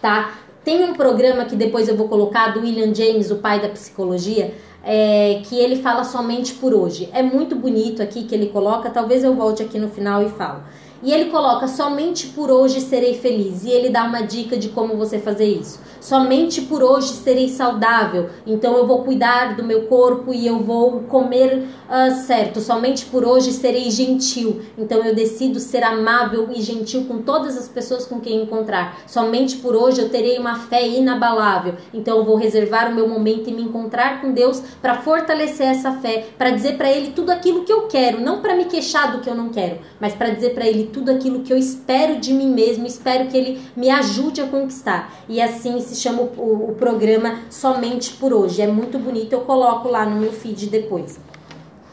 tá? 0.00 0.32
Tem 0.62 0.84
um 0.84 0.94
programa 0.94 1.44
que 1.44 1.56
depois 1.56 1.88
eu 1.88 1.96
vou 1.96 2.08
colocar 2.08 2.54
do 2.54 2.60
William 2.60 2.94
James, 2.94 3.32
o 3.32 3.36
pai 3.36 3.60
da 3.60 3.68
psicologia, 3.68 4.54
é, 4.86 5.42
que 5.44 5.58
ele 5.58 5.82
fala 5.82 6.04
somente 6.04 6.54
por 6.54 6.72
hoje. 6.72 7.08
É 7.12 7.20
muito 7.20 7.56
bonito 7.56 8.00
aqui 8.00 8.22
que 8.22 8.34
ele 8.34 8.46
coloca, 8.46 8.88
talvez 8.88 9.24
eu 9.24 9.34
volte 9.34 9.60
aqui 9.60 9.80
no 9.80 9.88
final 9.88 10.22
e 10.22 10.28
falo. 10.30 10.62
E 11.02 11.12
ele 11.12 11.30
coloca 11.30 11.66
somente 11.66 12.28
por 12.28 12.50
hoje 12.50 12.80
serei 12.80 13.14
feliz. 13.14 13.64
E 13.64 13.70
ele 13.70 13.90
dá 13.90 14.04
uma 14.04 14.22
dica 14.22 14.56
de 14.56 14.68
como 14.68 14.96
você 14.96 15.18
fazer 15.18 15.46
isso. 15.46 15.80
Somente 16.06 16.60
por 16.60 16.84
hoje 16.84 17.08
serei 17.08 17.48
saudável. 17.48 18.30
Então 18.46 18.76
eu 18.76 18.86
vou 18.86 19.02
cuidar 19.02 19.56
do 19.56 19.64
meu 19.64 19.86
corpo 19.86 20.32
e 20.32 20.46
eu 20.46 20.60
vou 20.60 21.00
comer 21.00 21.66
uh, 21.90 22.14
certo. 22.24 22.60
Somente 22.60 23.06
por 23.06 23.24
hoje 23.24 23.50
serei 23.50 23.90
gentil. 23.90 24.62
Então 24.78 25.04
eu 25.04 25.16
decido 25.16 25.58
ser 25.58 25.82
amável 25.82 26.48
e 26.54 26.62
gentil 26.62 27.06
com 27.06 27.22
todas 27.22 27.58
as 27.58 27.66
pessoas 27.66 28.06
com 28.06 28.20
quem 28.20 28.40
encontrar. 28.40 29.00
Somente 29.08 29.56
por 29.56 29.74
hoje 29.74 30.00
eu 30.00 30.08
terei 30.08 30.38
uma 30.38 30.54
fé 30.54 30.86
inabalável. 30.86 31.74
Então 31.92 32.18
eu 32.18 32.24
vou 32.24 32.36
reservar 32.36 32.88
o 32.88 32.94
meu 32.94 33.08
momento 33.08 33.50
e 33.50 33.52
me 33.52 33.62
encontrar 33.62 34.20
com 34.20 34.30
Deus 34.30 34.62
para 34.80 34.98
fortalecer 34.98 35.66
essa 35.66 35.90
fé, 35.94 36.28
para 36.38 36.50
dizer 36.50 36.76
para 36.76 36.88
ele 36.88 37.10
tudo 37.16 37.30
aquilo 37.30 37.64
que 37.64 37.72
eu 37.72 37.88
quero, 37.88 38.20
não 38.20 38.40
para 38.40 38.54
me 38.54 38.66
queixar 38.66 39.10
do 39.10 39.22
que 39.22 39.28
eu 39.28 39.34
não 39.34 39.48
quero, 39.48 39.80
mas 39.98 40.14
para 40.14 40.30
dizer 40.30 40.54
para 40.54 40.68
ele 40.68 40.88
tudo 40.92 41.10
aquilo 41.10 41.40
que 41.40 41.52
eu 41.52 41.58
espero 41.58 42.20
de 42.20 42.32
mim 42.32 42.54
mesmo, 42.54 42.86
espero 42.86 43.26
que 43.26 43.36
ele 43.36 43.60
me 43.76 43.90
ajude 43.90 44.40
a 44.40 44.46
conquistar. 44.46 45.12
E 45.28 45.40
assim 45.40 45.80
se 45.80 45.95
chama 45.98 46.22
o, 46.22 46.70
o 46.70 46.74
programa 46.78 47.40
Somente 47.50 48.12
por 48.14 48.32
Hoje. 48.32 48.62
É 48.62 48.66
muito 48.66 48.98
bonito, 48.98 49.32
eu 49.32 49.40
coloco 49.40 49.88
lá 49.88 50.04
no 50.06 50.20
meu 50.20 50.32
feed 50.32 50.68
depois. 50.68 51.18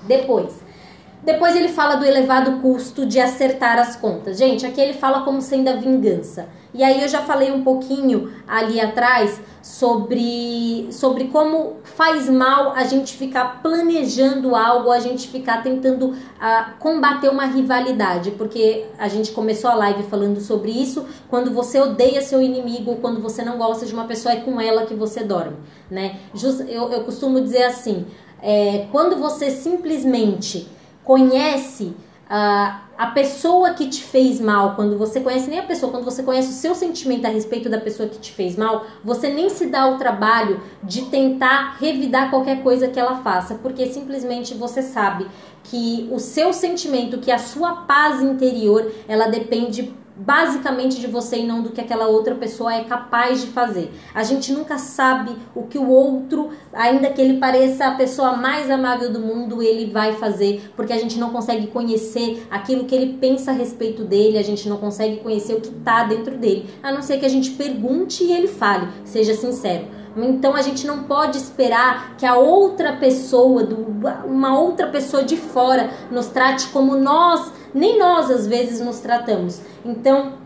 Depois, 0.04 0.54
depois 1.24 1.56
ele 1.56 1.70
fala 1.70 1.96
do 1.96 2.06
elevado 2.06 2.60
custo 2.60 3.06
de 3.06 3.20
acertar 3.20 3.80
as 3.80 3.96
contas. 3.96 4.38
Gente, 4.38 4.66
aqui 4.66 4.82
ele 4.82 4.94
fala 4.94 5.22
como 5.22 5.42
sendo 5.42 5.70
a 5.70 5.76
vingança. 5.76 6.50
E 6.74 6.84
aí 6.84 7.02
eu 7.02 7.08
já 7.08 7.22
falei 7.22 7.52
um 7.52 7.64
pouquinho 7.64 8.34
ali 8.48 8.82
atrás 8.82 9.40
sobre, 9.62 10.88
sobre 10.92 11.26
como 11.26 11.78
faz 11.84 12.28
mal 12.28 12.74
a 12.76 12.84
gente 12.84 13.16
ficar 13.16 13.62
planejando 13.62 14.56
algo, 14.56 14.92
a 14.92 15.00
gente 15.00 15.28
ficar 15.28 15.62
tentando 15.62 16.08
uh, 16.10 16.78
combater 16.80 17.30
uma 17.30 17.46
rivalidade, 17.46 18.32
porque 18.32 18.86
a 18.98 19.08
gente 19.08 19.32
começou 19.32 19.70
a 19.70 19.76
live 19.76 20.04
falando 20.04 20.42
sobre 20.42 20.72
isso. 20.72 21.06
Quando 21.30 21.52
você 21.52 21.80
odeia 21.80 22.22
seu 22.22 22.42
inimigo, 22.42 22.98
quando 22.98 23.22
você 23.22 23.44
não 23.44 23.58
gosta 23.58 23.86
de 23.86 23.94
uma 23.94 24.06
pessoa, 24.06 24.34
é 24.34 24.42
com 24.42 24.60
ela 24.60 24.86
que 24.86 24.96
você 24.96 25.24
dorme, 25.24 25.58
né? 25.90 26.20
Just, 26.34 26.62
eu, 26.62 26.92
eu 26.92 27.04
costumo 27.04 27.40
dizer 27.40 27.64
assim, 27.64 28.06
é, 28.42 28.88
quando 28.92 29.16
você 29.18 29.52
simplesmente 29.52 30.68
conhece 31.04 31.94
uh, 32.34 32.82
a 32.98 33.08
pessoa 33.08 33.74
que 33.74 33.88
te 33.88 34.04
fez 34.04 34.42
mal, 34.42 34.76
quando 34.76 34.98
você 34.98 35.20
conhece 35.20 35.50
nem 35.50 35.60
a 35.60 35.64
pessoa, 35.64 35.92
quando 35.92 36.04
você 36.04 36.24
conhece 36.24 36.50
o 36.50 36.54
seu 36.54 36.74
sentimento 36.74 37.26
a 37.26 37.30
respeito 37.30 37.70
da 37.70 37.80
pessoa 37.80 38.10
que 38.10 38.18
te 38.18 38.32
fez 38.32 38.56
mal, 38.56 38.86
você 39.04 39.30
nem 39.30 39.50
se 39.50 39.68
dá 39.68 39.88
o 39.88 39.98
trabalho 39.98 40.62
de 40.82 41.04
tentar 41.04 41.78
revidar 41.80 42.30
qualquer 42.32 42.64
coisa 42.64 42.88
que 42.88 43.00
ela 43.00 43.18
faça, 43.18 43.56
porque 43.56 43.88
simplesmente 43.88 44.54
você 44.56 44.82
sabe 44.82 45.28
que 45.64 46.10
o 46.12 46.20
seu 46.20 46.52
sentimento, 46.52 47.20
que 47.20 47.32
a 47.32 47.38
sua 47.38 47.74
paz 47.84 48.22
interior, 48.22 48.92
ela 49.08 49.28
depende 49.28 49.94
basicamente 50.16 51.00
de 51.00 51.08
você 51.08 51.38
e 51.38 51.46
não 51.46 51.62
do 51.62 51.72
que 51.72 51.82
aquela 51.82 52.08
outra 52.08 52.36
pessoa 52.36 52.74
é 52.74 52.84
capaz 52.84 53.42
de 53.42 53.48
fazer. 53.48 53.92
A 54.14 54.24
gente 54.24 54.52
nunca 54.52 54.78
sabe 54.78 55.36
o 55.56 55.64
que 55.64 55.78
o 55.78 55.90
outro, 55.90 56.50
ainda 56.72 57.10
que 57.10 57.22
ele 57.22 57.40
pareça 57.40 57.86
a 57.86 57.96
pessoa 57.96 58.38
mais 58.38 58.70
amável 58.70 59.12
do 59.12 59.20
mundo, 59.20 59.62
ele 59.62 59.92
vai 59.92 60.14
fazer, 60.14 60.72
porque 60.76 60.94
a 60.94 61.00
gente 61.00 61.18
não 61.20 61.32
consegue 61.32 61.68
conhecer 61.68 62.46
aquilo 62.50 62.86
que 62.86 62.94
ele 62.94 63.18
pensa 63.18 63.52
a 63.52 63.54
respeito 63.54 64.04
dele, 64.04 64.38
a 64.38 64.44
gente 64.44 64.70
não 64.70 64.78
consegue 64.78 65.18
conhecer 65.18 65.54
o 65.56 65.62
que 65.62 65.70
está 65.70 66.04
dentro 66.04 66.38
dele, 66.38 66.70
a 66.82 66.92
não 66.92 67.02
ser 67.02 67.18
que 67.18 67.26
a 67.26 67.30
gente 67.30 67.52
pergunte 67.52 68.24
e 68.24 68.32
ele 68.32 68.48
fale, 68.48 68.88
seja 69.04 69.34
sincero. 69.34 70.04
Então 70.16 70.56
a 70.56 70.62
gente 70.62 70.86
não 70.86 71.04
pode 71.04 71.38
esperar 71.38 72.16
que 72.18 72.26
a 72.26 72.36
outra 72.36 72.94
pessoa, 72.94 73.68
uma 74.26 74.60
outra 74.60 74.88
pessoa 74.88 75.24
de 75.24 75.36
fora, 75.36 75.90
nos 76.12 76.28
trate 76.28 76.68
como 76.68 76.96
nós 76.96 77.52
nem 77.74 77.98
nós 77.98 78.30
às 78.30 78.48
vezes 78.48 78.80
nos 78.80 79.00
tratamos. 79.00 79.62
Então, 79.84 80.44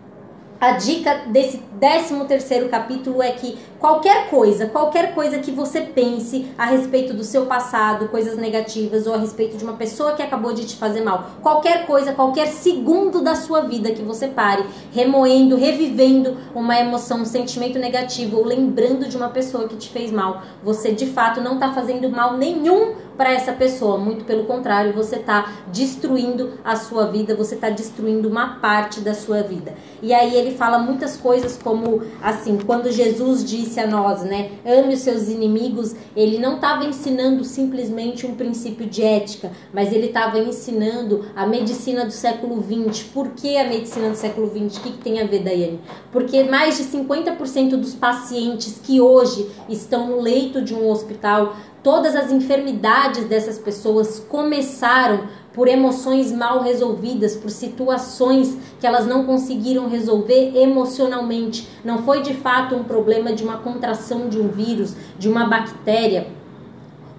a 0.59 0.71
dica 0.71 1.25
desse 1.27 1.61
13 1.79 2.25
terceiro 2.25 2.67
capítulo 2.67 3.21
é 3.21 3.31
que 3.31 3.59
qualquer 3.79 4.27
coisa, 4.27 4.65
qualquer 4.65 5.13
coisa 5.13 5.37
que 5.37 5.51
você 5.51 5.81
pense 5.81 6.47
a 6.57 6.65
respeito 6.65 7.13
do 7.13 7.23
seu 7.23 7.45
passado, 7.45 8.07
coisas 8.07 8.37
negativas 8.37 9.05
ou 9.05 9.13
a 9.13 9.17
respeito 9.17 9.55
de 9.55 9.63
uma 9.63 9.73
pessoa 9.73 10.13
que 10.13 10.23
acabou 10.23 10.53
de 10.53 10.65
te 10.65 10.75
fazer 10.75 11.01
mal, 11.01 11.29
qualquer 11.43 11.85
coisa, 11.85 12.11
qualquer 12.13 12.47
segundo 12.47 13.21
da 13.21 13.35
sua 13.35 13.61
vida 13.61 13.91
que 13.91 14.01
você 14.01 14.27
pare 14.27 14.65
remoendo, 14.91 15.55
revivendo 15.55 16.35
uma 16.55 16.79
emoção, 16.79 17.21
um 17.21 17.25
sentimento 17.25 17.77
negativo 17.77 18.37
ou 18.37 18.43
lembrando 18.43 19.07
de 19.07 19.15
uma 19.15 19.29
pessoa 19.29 19.67
que 19.67 19.75
te 19.75 19.89
fez 19.89 20.11
mal, 20.11 20.41
você 20.63 20.91
de 20.91 21.05
fato 21.05 21.39
não 21.39 21.53
está 21.53 21.71
fazendo 21.71 22.09
mal 22.09 22.35
nenhum 22.35 22.95
para 23.17 23.33
essa 23.33 23.51
pessoa. 23.51 23.97
Muito 23.97 24.23
pelo 24.23 24.45
contrário, 24.45 24.93
você 24.93 25.15
está 25.15 25.51
destruindo 25.67 26.53
a 26.63 26.75
sua 26.75 27.07
vida, 27.07 27.35
você 27.35 27.55
está 27.55 27.69
destruindo 27.69 28.29
uma 28.29 28.59
parte 28.59 29.01
da 29.01 29.13
sua 29.13 29.41
vida. 29.41 29.73
E 30.01 30.13
aí 30.13 30.35
ele 30.35 30.51
fala 30.51 30.77
muitas 30.77 31.17
coisas 31.17 31.57
como 31.61 32.03
assim, 32.21 32.57
quando 32.65 32.91
Jesus 32.91 33.43
disse 33.43 33.79
a 33.79 33.87
nós, 33.87 34.21
né, 34.21 34.51
ame 34.65 34.93
os 34.93 34.99
seus 34.99 35.27
inimigos, 35.27 35.95
ele 36.15 36.37
não 36.37 36.55
estava 36.55 36.85
ensinando 36.85 37.43
simplesmente 37.43 38.25
um 38.25 38.35
princípio 38.35 38.85
de 38.85 39.03
ética, 39.03 39.51
mas 39.73 39.91
ele 39.91 40.07
estava 40.07 40.37
ensinando 40.37 41.25
a 41.35 41.47
medicina 41.47 42.05
do 42.05 42.11
século 42.11 42.61
20. 42.61 43.05
Por 43.05 43.29
que 43.29 43.57
a 43.57 43.67
medicina 43.67 44.09
do 44.09 44.15
século 44.15 44.47
20? 44.47 44.77
O 44.77 44.81
que, 44.81 44.91
que 44.91 44.97
tem 44.97 45.19
a 45.19 45.25
ver, 45.25 45.43
Daiane? 45.43 45.79
Porque 46.11 46.43
mais 46.43 46.77
de 46.77 46.83
50% 46.83 47.71
dos 47.77 47.95
pacientes 47.95 48.79
que 48.81 49.01
hoje 49.01 49.49
estão 49.67 50.07
no 50.07 50.21
leito 50.21 50.61
de 50.61 50.73
um 50.73 50.89
hospital 50.89 51.55
Todas 51.87 52.17
as 52.17 52.33
enfermidades 52.33 53.23
dessas 53.29 53.57
pessoas 53.57 54.19
começaram 54.19 55.29
por 55.53 55.69
emoções 55.69 56.33
mal 56.33 56.61
resolvidas, 56.61 57.37
por 57.37 57.49
situações 57.49 58.57
que 58.77 58.85
elas 58.85 59.07
não 59.07 59.23
conseguiram 59.23 59.87
resolver 59.87 60.51
emocionalmente. 60.53 61.65
Não 61.85 61.99
foi 61.99 62.21
de 62.21 62.33
fato 62.33 62.75
um 62.75 62.83
problema 62.83 63.31
de 63.31 63.41
uma 63.41 63.59
contração 63.59 64.27
de 64.27 64.37
um 64.37 64.49
vírus, 64.49 64.97
de 65.17 65.29
uma 65.29 65.45
bactéria 65.45 66.27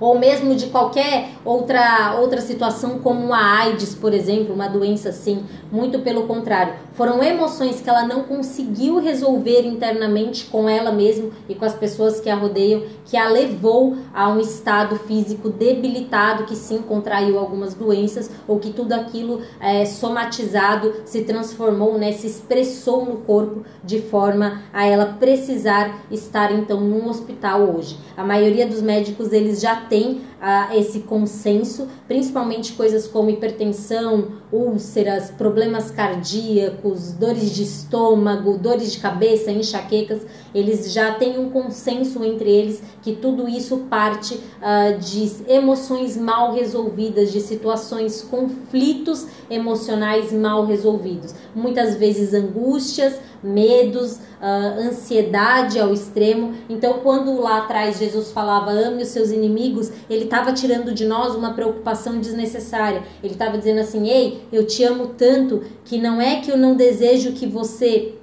ou 0.01 0.19
mesmo 0.19 0.55
de 0.55 0.67
qualquer 0.67 1.31
outra, 1.45 2.17
outra 2.21 2.41
situação, 2.41 2.99
como 2.99 3.33
a 3.33 3.59
AIDS, 3.61 3.95
por 3.95 4.13
exemplo, 4.13 4.55
uma 4.55 4.69
doença 4.69 5.09
assim. 5.11 5.45
Muito 5.71 5.99
pelo 5.99 6.27
contrário, 6.27 6.75
foram 6.93 7.23
emoções 7.23 7.81
que 7.81 7.89
ela 7.89 8.07
não 8.07 8.23
conseguiu 8.23 8.99
resolver 8.99 9.67
internamente 9.67 10.47
com 10.47 10.69
ela 10.69 10.91
mesma 10.91 11.31
e 11.49 11.55
com 11.55 11.65
as 11.65 11.75
pessoas 11.75 12.21
que 12.21 12.31
a 12.31 12.35
rodeiam, 12.35 12.83
que 13.05 13.17
a 13.17 13.29
levou 13.29 13.97
a 14.15 14.29
um 14.29 14.41
estado 14.41 14.97
físico 14.97 15.49
debilitado, 15.49 16.45
que 16.45 16.57
sim 16.57 16.79
contraiu 16.79 17.39
algumas 17.39 17.75
doenças, 17.75 18.31
ou 18.47 18.59
que 18.59 18.73
tudo 18.73 18.93
aquilo 18.93 19.43
é, 19.61 19.85
somatizado 19.85 20.93
se 21.05 21.23
transformou, 21.23 21.99
né, 21.99 22.13
se 22.13 22.27
expressou 22.27 23.05
no 23.05 23.19
corpo 23.19 23.63
de 23.85 24.01
forma 24.01 24.63
a 24.73 24.87
ela 24.87 25.17
precisar 25.19 26.03
estar 26.11 26.53
então 26.53 26.81
num 26.81 27.09
hospital 27.09 27.77
hoje. 27.77 27.99
A 28.17 28.25
maioria 28.25 28.67
dos 28.67 28.83
médicos 28.83 29.33
eles 29.33 29.61
já 29.61 29.77
têm 29.88 30.22
ah, 30.40 30.77
esse 30.77 31.01
consenso, 31.01 31.88
principalmente 32.07 32.72
coisas 32.72 33.07
como 33.07 33.31
hipertensão, 33.31 34.38
úlceras, 34.53 35.31
problemas 35.31 35.90
cardíacos, 35.90 37.12
dores 37.12 37.51
de 37.51 37.64
estômago, 37.64 38.57
dores 38.57 38.92
de 38.92 38.98
cabeça, 38.98 39.51
enxaquecas, 39.51 40.22
eles 40.55 40.92
já 40.92 41.14
têm 41.14 41.38
um 41.38 41.51
consenso 41.51 42.24
entre 42.24 42.51
eles 42.51 42.83
que 43.03 43.12
tudo 43.14 43.48
isso 43.48 43.79
parte 43.90 44.38
ah, 44.62 44.92
de 44.92 45.31
emoções 45.48 46.16
mal 46.16 46.55
resolvidas, 46.55 47.33
de 47.33 47.40
situações, 47.40 48.22
conflitos 48.22 49.27
emocionais 49.51 50.33
mal 50.33 50.66
resolvidos, 50.66 51.35
muitas 51.55 51.96
vezes 51.96 52.33
angústias, 52.33 53.18
medos, 53.42 54.16
uh, 54.40 54.81
ansiedade 54.88 55.79
ao 55.79 55.92
extremo. 55.92 56.55
Então, 56.68 57.01
quando 57.03 57.40
lá 57.40 57.59
atrás 57.59 57.98
Jesus 57.98 58.33
falava 58.33 58.70
ame 58.70 59.03
os 59.03 59.09
seus 59.09 59.31
inimigos, 59.31 59.90
ele 60.09 60.24
estava 60.24 60.53
tirando 60.53 60.92
de 60.92 61.05
nós 61.05 61.35
uma 61.35 61.55
preocupação 61.55 62.20
desnecessária. 62.20 63.03
Ele 63.22 63.33
estava 63.33 63.59
dizendo 63.59 63.81
assim: 63.81 64.09
ei, 64.09 64.42
eu 64.53 64.66
te 64.66 64.83
amo 64.85 65.09
tanto 65.16 65.62
que 65.85 65.98
não 65.98 66.20
é 66.20 66.40
que 66.40 66.51
eu 66.51 66.57
não 66.57 66.74
desejo 66.77 67.33
que 67.33 67.46
você. 67.46 68.14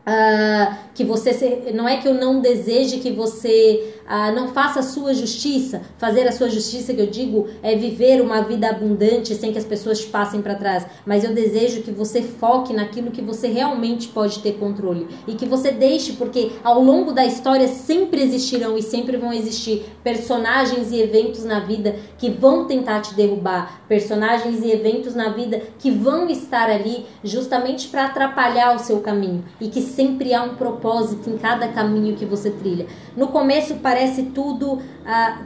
Uh, 0.00 0.74
que 0.94 1.04
você 1.04 1.32
se, 1.32 1.72
não 1.72 1.86
é 1.86 1.98
que 1.98 2.08
eu 2.08 2.14
não 2.14 2.40
deseje 2.40 2.98
que 2.98 3.12
você 3.12 3.99
ah, 4.12 4.32
não 4.32 4.48
faça 4.48 4.80
a 4.80 4.82
sua 4.82 5.14
justiça. 5.14 5.82
Fazer 5.96 6.26
a 6.26 6.32
sua 6.32 6.50
justiça, 6.50 6.92
que 6.92 7.00
eu 7.00 7.06
digo, 7.06 7.46
é 7.62 7.76
viver 7.76 8.20
uma 8.20 8.40
vida 8.40 8.68
abundante 8.68 9.36
sem 9.36 9.52
que 9.52 9.58
as 9.58 9.64
pessoas 9.64 10.00
te 10.00 10.08
passem 10.08 10.42
para 10.42 10.56
trás. 10.56 10.84
Mas 11.06 11.22
eu 11.22 11.32
desejo 11.32 11.82
que 11.82 11.92
você 11.92 12.20
foque 12.20 12.72
naquilo 12.72 13.12
que 13.12 13.22
você 13.22 13.46
realmente 13.46 14.08
pode 14.08 14.40
ter 14.40 14.54
controle. 14.54 15.06
E 15.28 15.34
que 15.34 15.46
você 15.46 15.70
deixe, 15.70 16.14
porque 16.14 16.50
ao 16.64 16.82
longo 16.82 17.12
da 17.12 17.24
história 17.24 17.68
sempre 17.68 18.20
existirão 18.20 18.76
e 18.76 18.82
sempre 18.82 19.16
vão 19.16 19.32
existir 19.32 19.84
personagens 20.02 20.90
e 20.90 21.00
eventos 21.00 21.44
na 21.44 21.60
vida 21.60 21.94
que 22.18 22.30
vão 22.30 22.64
tentar 22.64 23.02
te 23.02 23.14
derrubar. 23.14 23.80
Personagens 23.86 24.64
e 24.64 24.72
eventos 24.72 25.14
na 25.14 25.28
vida 25.28 25.62
que 25.78 25.88
vão 25.88 26.28
estar 26.28 26.68
ali 26.68 27.06
justamente 27.22 27.86
para 27.86 28.06
atrapalhar 28.06 28.74
o 28.74 28.80
seu 28.80 28.98
caminho. 28.98 29.44
E 29.60 29.68
que 29.68 29.80
sempre 29.80 30.34
há 30.34 30.42
um 30.42 30.56
propósito 30.56 31.30
em 31.30 31.38
cada 31.38 31.68
caminho 31.68 32.16
que 32.16 32.24
você 32.24 32.50
trilha. 32.50 32.86
No 33.16 33.28
começo 33.28 33.76
parece 33.76 33.99
parece 34.00 34.22
tudo, 34.34 34.72
uh, 34.76 34.80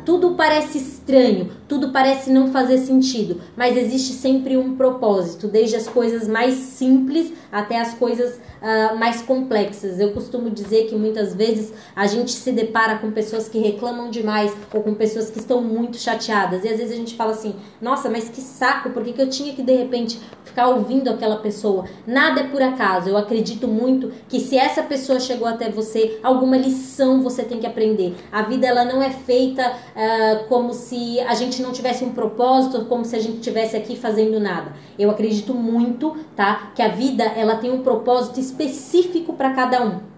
tudo 0.04 0.36
parece 0.36 0.78
estranho, 0.78 1.50
tudo 1.66 1.90
parece 1.90 2.30
não 2.30 2.52
fazer 2.52 2.78
sentido, 2.78 3.40
mas 3.56 3.76
existe 3.76 4.12
sempre 4.12 4.56
um 4.56 4.76
propósito, 4.76 5.48
desde 5.48 5.74
as 5.74 5.88
coisas 5.88 6.28
mais 6.28 6.54
simples 6.54 7.32
até 7.50 7.80
as 7.80 7.94
coisas 7.94 8.38
uh, 8.64 8.96
mais 8.98 9.22
complexas. 9.22 10.00
Eu 10.00 10.12
costumo 10.12 10.50
dizer 10.50 10.86
que 10.86 10.94
muitas 10.94 11.34
vezes 11.34 11.72
a 11.94 12.06
gente 12.06 12.32
se 12.32 12.50
depara 12.50 12.98
com 12.98 13.10
pessoas 13.10 13.48
que 13.48 13.58
reclamam 13.58 14.08
demais 14.08 14.54
ou 14.72 14.82
com 14.82 14.94
pessoas 14.94 15.30
que 15.30 15.38
estão 15.38 15.60
muito 15.60 15.98
chateadas. 15.98 16.64
E 16.64 16.68
às 16.68 16.78
vezes 16.78 16.92
a 16.92 16.96
gente 16.96 17.14
fala 17.14 17.32
assim: 17.32 17.54
nossa, 17.80 18.08
mas 18.08 18.28
que 18.28 18.40
saco, 18.40 18.90
por 18.90 19.04
que, 19.04 19.12
que 19.12 19.22
eu 19.22 19.28
tinha 19.28 19.52
que 19.52 19.62
de 19.62 19.74
repente 19.76 20.20
ficar 20.44 20.68
ouvindo 20.68 21.08
aquela 21.08 21.36
pessoa? 21.36 21.84
Nada 22.06 22.40
é 22.40 22.44
por 22.44 22.62
acaso. 22.62 23.08
Eu 23.08 23.16
acredito 23.16 23.68
muito 23.68 24.12
que 24.28 24.40
se 24.40 24.56
essa 24.56 24.82
pessoa 24.82 25.20
chegou 25.20 25.46
até 25.46 25.68
você, 25.70 26.18
alguma 26.22 26.56
lição 26.56 27.22
você 27.22 27.42
tem 27.42 27.60
que 27.60 27.66
aprender. 27.66 28.14
A 28.34 28.42
vida 28.42 28.66
ela 28.66 28.84
não 28.84 29.00
é 29.00 29.10
feita 29.10 29.62
uh, 29.70 30.48
como 30.48 30.72
se 30.74 31.20
a 31.20 31.34
gente 31.34 31.62
não 31.62 31.70
tivesse 31.70 32.04
um 32.04 32.12
propósito, 32.12 32.86
como 32.86 33.04
se 33.04 33.14
a 33.14 33.20
gente 33.20 33.36
estivesse 33.36 33.76
aqui 33.76 33.94
fazendo 33.94 34.40
nada. 34.40 34.72
Eu 34.98 35.08
acredito 35.08 35.54
muito, 35.54 36.16
tá? 36.34 36.72
Que 36.74 36.82
a 36.82 36.88
vida 36.88 37.22
ela 37.22 37.54
tem 37.58 37.70
um 37.70 37.84
propósito 37.84 38.40
específico 38.40 39.34
para 39.34 39.54
cada 39.54 39.84
um. 39.84 40.13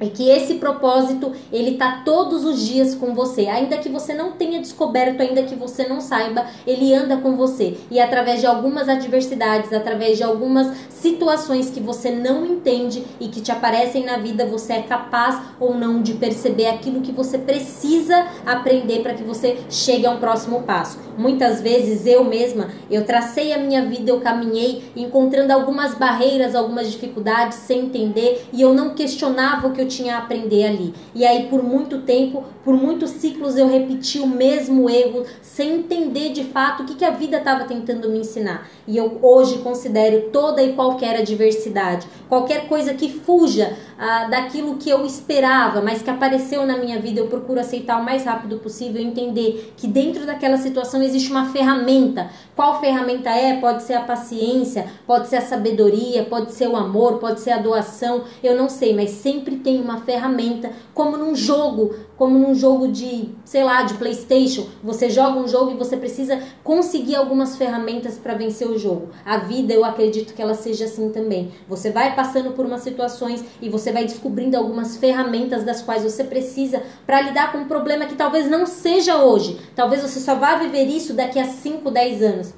E 0.00 0.08
que 0.08 0.28
esse 0.28 0.54
propósito, 0.54 1.32
ele 1.52 1.76
tá 1.76 2.02
todos 2.04 2.44
os 2.44 2.66
dias 2.66 2.94
com 2.94 3.14
você. 3.14 3.46
Ainda 3.46 3.78
que 3.78 3.88
você 3.88 4.14
não 4.14 4.32
tenha 4.32 4.60
descoberto, 4.60 5.20
ainda 5.20 5.42
que 5.42 5.54
você 5.54 5.86
não 5.86 6.00
saiba, 6.00 6.46
ele 6.66 6.94
anda 6.94 7.16
com 7.16 7.36
você. 7.36 7.76
E 7.90 7.98
através 7.98 8.40
de 8.40 8.46
algumas 8.46 8.88
adversidades, 8.88 9.72
através 9.72 10.16
de 10.16 10.22
algumas 10.22 10.76
situações 10.90 11.70
que 11.70 11.80
você 11.80 12.10
não 12.10 12.44
entende 12.44 13.04
e 13.20 13.28
que 13.28 13.40
te 13.40 13.50
aparecem 13.50 14.04
na 14.04 14.18
vida, 14.18 14.46
você 14.46 14.74
é 14.74 14.82
capaz 14.82 15.40
ou 15.58 15.74
não 15.74 16.02
de 16.02 16.14
perceber 16.14 16.66
aquilo 16.66 17.00
que 17.00 17.12
você 17.12 17.38
precisa 17.38 18.26
aprender 18.46 19.00
para 19.00 19.14
que 19.14 19.22
você 19.22 19.58
chegue 19.70 20.06
a 20.06 20.10
um 20.10 20.18
próximo 20.18 20.62
passo. 20.62 20.98
Muitas 21.16 21.60
vezes 21.60 22.06
eu 22.06 22.24
mesma, 22.24 22.68
eu 22.90 23.04
tracei 23.04 23.52
a 23.52 23.58
minha 23.58 23.84
vida, 23.84 24.10
eu 24.10 24.20
caminhei 24.20 24.84
encontrando 24.94 25.52
algumas 25.52 25.94
barreiras, 25.94 26.54
algumas 26.54 26.90
dificuldades 26.90 27.58
sem 27.58 27.86
entender 27.86 28.46
e 28.52 28.62
eu 28.62 28.72
não 28.72 28.94
questionava 28.94 29.68
o 29.68 29.72
que 29.72 29.80
eu 29.80 29.87
tinha 29.88 30.16
a 30.16 30.18
aprender 30.18 30.66
ali. 30.66 30.94
E 31.14 31.24
aí 31.24 31.48
por 31.48 31.62
muito 31.62 32.02
tempo, 32.02 32.44
por 32.62 32.74
muitos 32.74 33.10
ciclos 33.10 33.56
eu 33.56 33.68
repeti 33.68 34.18
o 34.18 34.26
mesmo 34.26 34.90
erro 34.90 35.24
sem 35.40 35.76
entender 35.76 36.30
de 36.30 36.44
fato 36.44 36.82
o 36.82 36.86
que, 36.86 36.94
que 36.94 37.04
a 37.04 37.10
vida 37.10 37.38
estava 37.38 37.64
tentando 37.64 38.10
me 38.10 38.18
ensinar. 38.18 38.68
E 38.86 38.96
eu 38.96 39.18
hoje 39.22 39.58
considero 39.58 40.30
toda 40.30 40.62
e 40.62 40.74
qual 40.74 40.98
qualquer 40.98 41.20
adversidade, 41.20 42.06
qualquer 42.28 42.66
coisa 42.66 42.94
que 42.94 43.08
fuja 43.08 43.76
ah, 43.98 44.24
daquilo 44.24 44.76
que 44.76 44.88
eu 44.88 45.04
esperava, 45.04 45.80
mas 45.80 46.02
que 46.02 46.10
apareceu 46.10 46.64
na 46.64 46.76
minha 46.76 46.98
vida, 46.98 47.20
eu 47.20 47.26
procuro 47.26 47.60
aceitar 47.60 48.00
o 48.00 48.04
mais 48.04 48.24
rápido 48.24 48.58
possível 48.58 49.00
e 49.00 49.04
entender 49.04 49.74
que 49.76 49.86
dentro 49.86 50.24
daquela 50.24 50.56
situação 50.56 51.02
existe 51.02 51.30
uma 51.30 51.50
ferramenta. 51.50 52.30
Qual 52.56 52.80
ferramenta 52.80 53.30
é? 53.30 53.60
Pode 53.60 53.82
ser 53.82 53.94
a 53.94 54.00
paciência, 54.00 54.86
pode 55.06 55.28
ser 55.28 55.36
a 55.36 55.40
sabedoria, 55.40 56.24
pode 56.24 56.52
ser 56.52 56.68
o 56.68 56.76
amor, 56.76 57.18
pode 57.18 57.40
ser 57.40 57.52
a 57.52 57.58
doação, 57.58 58.24
eu 58.42 58.56
não 58.56 58.68
sei, 58.68 58.94
mas 58.94 59.10
sempre 59.10 59.56
tem 59.56 59.77
uma 59.80 60.00
ferramenta, 60.00 60.72
como 60.94 61.16
num 61.16 61.34
jogo, 61.34 61.94
como 62.16 62.38
num 62.38 62.54
jogo 62.54 62.88
de, 62.88 63.30
sei 63.44 63.62
lá, 63.62 63.82
de 63.82 63.94
PlayStation. 63.94 64.66
Você 64.82 65.08
joga 65.08 65.38
um 65.38 65.48
jogo 65.48 65.70
e 65.70 65.76
você 65.76 65.96
precisa 65.96 66.40
conseguir 66.64 67.16
algumas 67.16 67.56
ferramentas 67.56 68.18
para 68.18 68.34
vencer 68.34 68.68
o 68.68 68.78
jogo. 68.78 69.10
A 69.24 69.38
vida, 69.38 69.72
eu 69.72 69.84
acredito 69.84 70.34
que 70.34 70.42
ela 70.42 70.54
seja 70.54 70.86
assim 70.86 71.10
também. 71.10 71.52
Você 71.68 71.90
vai 71.90 72.14
passando 72.14 72.52
por 72.52 72.66
umas 72.66 72.82
situações 72.82 73.44
e 73.60 73.68
você 73.68 73.92
vai 73.92 74.04
descobrindo 74.04 74.56
algumas 74.56 74.96
ferramentas 74.96 75.64
das 75.64 75.82
quais 75.82 76.02
você 76.02 76.24
precisa 76.24 76.82
para 77.06 77.20
lidar 77.20 77.52
com 77.52 77.58
um 77.58 77.68
problema 77.68 78.06
que 78.06 78.16
talvez 78.16 78.50
não 78.50 78.66
seja 78.66 79.18
hoje. 79.18 79.58
Talvez 79.74 80.02
você 80.02 80.20
só 80.20 80.34
vá 80.34 80.56
viver 80.56 80.84
isso 80.84 81.14
daqui 81.14 81.38
a 81.38 81.44
5, 81.44 81.90
10 81.90 82.22
anos. 82.22 82.57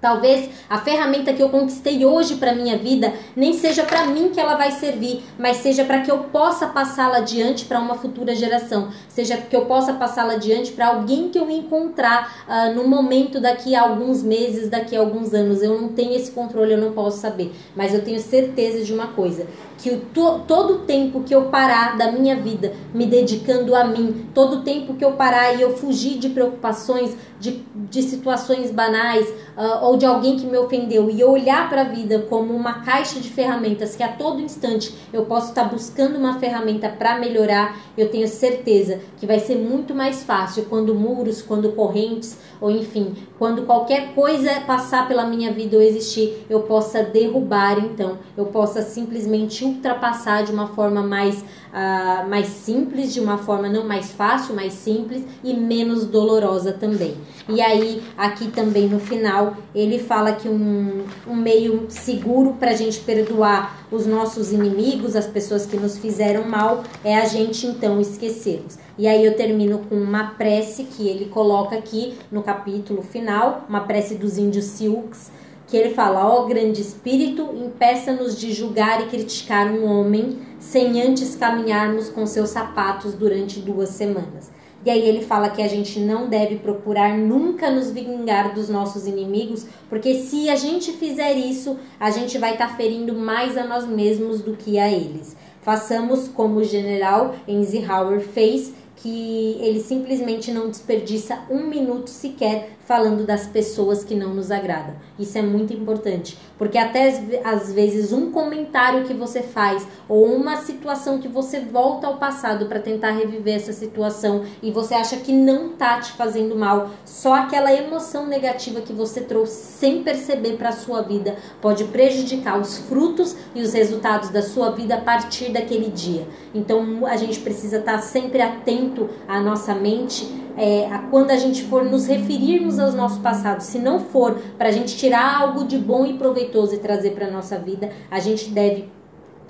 Talvez 0.00 0.48
a 0.70 0.78
ferramenta 0.78 1.32
que 1.32 1.42
eu 1.42 1.48
conquistei 1.48 2.06
hoje 2.06 2.36
para 2.36 2.54
minha 2.54 2.78
vida 2.78 3.12
nem 3.34 3.52
seja 3.52 3.82
para 3.82 4.06
mim 4.06 4.30
que 4.32 4.38
ela 4.38 4.54
vai 4.54 4.70
servir, 4.70 5.24
mas 5.38 5.58
seja 5.58 5.84
para 5.84 6.00
que 6.02 6.10
eu 6.10 6.18
possa 6.24 6.68
passá-la 6.68 7.18
adiante 7.18 7.64
para 7.64 7.80
uma 7.80 7.96
futura 7.96 8.34
geração, 8.34 8.88
seja 9.08 9.36
que 9.36 9.56
eu 9.56 9.66
possa 9.66 9.94
passá-la 9.94 10.34
adiante 10.34 10.72
para 10.72 10.88
alguém 10.88 11.28
que 11.30 11.38
eu 11.38 11.50
encontrar 11.50 12.44
uh, 12.46 12.74
no 12.74 12.86
momento 12.86 13.40
daqui 13.40 13.74
a 13.74 13.82
alguns 13.82 14.22
meses, 14.22 14.68
daqui 14.68 14.96
a 14.96 15.00
alguns 15.00 15.34
anos. 15.34 15.62
Eu 15.62 15.80
não 15.80 15.88
tenho 15.88 16.14
esse 16.14 16.30
controle, 16.30 16.72
eu 16.72 16.78
não 16.78 16.92
posso 16.92 17.18
saber, 17.18 17.52
mas 17.74 17.92
eu 17.92 18.04
tenho 18.04 18.20
certeza 18.20 18.84
de 18.84 18.92
uma 18.92 19.08
coisa: 19.08 19.46
que 19.78 19.90
o 19.90 20.00
to, 20.00 20.40
todo 20.46 20.74
o 20.74 20.78
tempo 20.80 21.22
que 21.22 21.34
eu 21.34 21.46
parar 21.46 21.96
da 21.96 22.12
minha 22.12 22.36
vida 22.36 22.72
me 22.94 23.06
dedicando 23.06 23.74
a 23.74 23.84
mim, 23.84 24.26
todo 24.34 24.58
o 24.58 24.62
tempo 24.62 24.94
que 24.94 25.04
eu 25.04 25.12
parar 25.12 25.54
e 25.54 25.62
eu 25.62 25.76
fugir 25.76 26.18
de 26.18 26.28
preocupações, 26.28 27.16
de, 27.40 27.64
de 27.74 28.02
situações 28.02 28.70
banais 28.70 29.26
uh, 29.56 29.87
ou 29.88 29.96
de 29.96 30.04
alguém 30.04 30.36
que 30.36 30.44
me 30.44 30.58
ofendeu 30.58 31.08
e 31.08 31.24
olhar 31.24 31.66
para 31.70 31.80
a 31.80 31.84
vida 31.84 32.18
como 32.28 32.54
uma 32.54 32.80
caixa 32.80 33.18
de 33.20 33.30
ferramentas 33.30 33.96
que 33.96 34.02
a 34.02 34.08
todo 34.08 34.38
instante 34.38 34.94
eu 35.14 35.24
posso 35.24 35.48
estar 35.48 35.64
tá 35.64 35.68
buscando 35.70 36.18
uma 36.18 36.38
ferramenta 36.38 36.90
para 36.90 37.18
melhorar, 37.18 37.74
eu 37.96 38.10
tenho 38.10 38.28
certeza 38.28 39.00
que 39.16 39.26
vai 39.26 39.38
ser 39.38 39.56
muito 39.56 39.94
mais 39.94 40.22
fácil 40.22 40.66
quando 40.68 40.94
muros, 40.94 41.40
quando 41.40 41.72
correntes 41.72 42.36
ou 42.60 42.70
enfim, 42.70 43.14
quando 43.38 43.62
qualquer 43.62 44.14
coisa 44.14 44.60
passar 44.66 45.08
pela 45.08 45.24
minha 45.24 45.52
vida 45.52 45.76
ou 45.76 45.82
existir, 45.82 46.44
eu 46.50 46.60
possa 46.60 47.02
derrubar 47.02 47.78
então, 47.78 48.18
eu 48.36 48.46
possa 48.46 48.82
simplesmente 48.82 49.64
ultrapassar 49.64 50.42
de 50.42 50.52
uma 50.52 50.66
forma 50.66 51.02
mais, 51.02 51.42
uh, 51.72 52.28
mais 52.28 52.46
simples, 52.48 53.12
de 53.12 53.20
uma 53.20 53.38
forma 53.38 53.68
não 53.68 53.86
mais 53.86 54.10
fácil, 54.10 54.54
mais 54.54 54.72
simples 54.72 55.22
e 55.42 55.54
menos 55.54 56.04
dolorosa 56.04 56.72
também. 56.72 57.16
E 57.48 57.60
aí, 57.60 58.02
aqui 58.16 58.48
também 58.48 58.88
no 58.88 59.00
final, 59.00 59.56
ele 59.74 59.98
fala 59.98 60.32
que 60.32 60.48
um, 60.48 61.04
um 61.26 61.34
meio 61.34 61.86
seguro 61.88 62.54
para 62.54 62.72
a 62.72 62.74
gente 62.74 63.00
perdoar 63.00 63.86
os 63.90 64.06
nossos 64.06 64.52
inimigos, 64.52 65.16
as 65.16 65.26
pessoas 65.26 65.64
que 65.64 65.76
nos 65.76 65.96
fizeram 65.98 66.44
mal, 66.44 66.84
é 67.02 67.16
a 67.16 67.24
gente 67.24 67.66
então 67.66 68.00
esquecê-los. 68.00 68.78
E 68.98 69.06
aí 69.06 69.24
eu 69.24 69.36
termino 69.36 69.78
com 69.88 69.94
uma 69.94 70.30
prece 70.30 70.84
que 70.84 71.08
ele 71.08 71.26
coloca 71.26 71.76
aqui 71.76 72.18
no 72.30 72.42
capítulo 72.42 73.00
final, 73.00 73.64
uma 73.68 73.80
prece 73.80 74.16
dos 74.16 74.36
índios 74.36 74.64
Sioux, 74.64 75.30
que 75.68 75.76
ele 75.76 75.94
fala: 75.94 76.26
Ó 76.26 76.42
oh, 76.42 76.46
grande 76.46 76.80
espírito, 76.80 77.42
impeça-nos 77.54 78.38
de 78.38 78.52
julgar 78.52 79.02
e 79.02 79.06
criticar 79.06 79.70
um 79.70 79.84
homem 79.84 80.38
sem 80.58 81.00
antes 81.00 81.36
caminharmos 81.36 82.08
com 82.08 82.26
seus 82.26 82.50
sapatos 82.50 83.14
durante 83.14 83.60
duas 83.60 83.90
semanas. 83.90 84.50
E 84.84 84.90
aí 84.90 85.06
ele 85.06 85.22
fala 85.22 85.50
que 85.50 85.60
a 85.60 85.68
gente 85.68 85.98
não 86.00 86.28
deve 86.28 86.56
procurar 86.56 87.16
nunca 87.16 87.70
nos 87.70 87.90
vingar 87.90 88.54
dos 88.54 88.68
nossos 88.68 89.06
inimigos, 89.06 89.66
porque 89.88 90.14
se 90.14 90.48
a 90.48 90.56
gente 90.56 90.92
fizer 90.92 91.34
isso, 91.34 91.76
a 91.98 92.10
gente 92.10 92.38
vai 92.38 92.52
estar 92.52 92.68
tá 92.68 92.74
ferindo 92.74 93.14
mais 93.14 93.56
a 93.56 93.64
nós 93.64 93.86
mesmos 93.86 94.40
do 94.40 94.56
que 94.56 94.78
a 94.78 94.90
eles. 94.90 95.36
Façamos 95.60 96.28
como 96.28 96.60
o 96.60 96.64
general 96.64 97.34
Eisenhower 97.46 98.20
fez, 98.20 98.72
que 98.96 99.58
ele 99.60 99.80
simplesmente 99.80 100.50
não 100.50 100.70
desperdiça 100.70 101.40
um 101.50 101.66
minuto 101.66 102.08
sequer 102.08 102.77
falando 102.88 103.26
das 103.26 103.46
pessoas 103.46 104.02
que 104.02 104.14
não 104.14 104.32
nos 104.32 104.50
agradam. 104.50 104.94
Isso 105.18 105.36
é 105.36 105.42
muito 105.42 105.74
importante, 105.74 106.38
porque 106.56 106.78
até 106.78 107.22
às 107.44 107.70
vezes 107.70 108.14
um 108.14 108.32
comentário 108.32 109.04
que 109.04 109.12
você 109.12 109.42
faz 109.42 109.86
ou 110.08 110.24
uma 110.24 110.56
situação 110.56 111.18
que 111.18 111.28
você 111.28 111.60
volta 111.60 112.06
ao 112.06 112.16
passado 112.16 112.64
para 112.64 112.80
tentar 112.80 113.10
reviver 113.10 113.56
essa 113.56 113.74
situação 113.74 114.42
e 114.62 114.70
você 114.70 114.94
acha 114.94 115.18
que 115.18 115.32
não 115.32 115.68
tá 115.68 116.00
te 116.00 116.12
fazendo 116.12 116.56
mal, 116.56 116.88
só 117.04 117.34
aquela 117.34 117.70
emoção 117.70 118.26
negativa 118.26 118.80
que 118.80 118.94
você 118.94 119.20
trouxe 119.20 119.54
sem 119.78 120.02
perceber 120.02 120.56
para 120.56 120.72
sua 120.72 121.02
vida 121.02 121.36
pode 121.60 121.84
prejudicar 121.84 122.58
os 122.58 122.78
frutos 122.78 123.36
e 123.54 123.60
os 123.60 123.74
resultados 123.74 124.30
da 124.30 124.40
sua 124.40 124.70
vida 124.70 124.94
a 124.94 125.00
partir 125.00 125.50
daquele 125.50 125.90
dia. 125.90 126.26
Então 126.54 127.04
a 127.06 127.18
gente 127.18 127.40
precisa 127.40 127.80
estar 127.80 127.96
tá 127.96 127.98
sempre 127.98 128.40
atento 128.40 129.10
à 129.28 129.42
nossa 129.42 129.74
mente 129.74 130.47
é, 130.58 130.86
a 130.92 130.98
quando 130.98 131.30
a 131.30 131.36
gente 131.36 131.62
for 131.64 131.84
nos 131.84 132.06
referirmos 132.06 132.78
aos 132.78 132.92
nossos 132.92 133.18
passados, 133.18 133.66
se 133.66 133.78
não 133.78 134.00
for 134.00 134.34
para 134.58 134.68
a 134.68 134.72
gente 134.72 134.96
tirar 134.96 135.40
algo 135.40 135.64
de 135.64 135.78
bom 135.78 136.04
e 136.04 136.14
proveitoso 136.14 136.74
e 136.74 136.78
trazer 136.78 137.12
para 137.12 137.30
nossa 137.30 137.56
vida, 137.58 137.90
a 138.10 138.18
gente 138.18 138.50
deve 138.50 138.88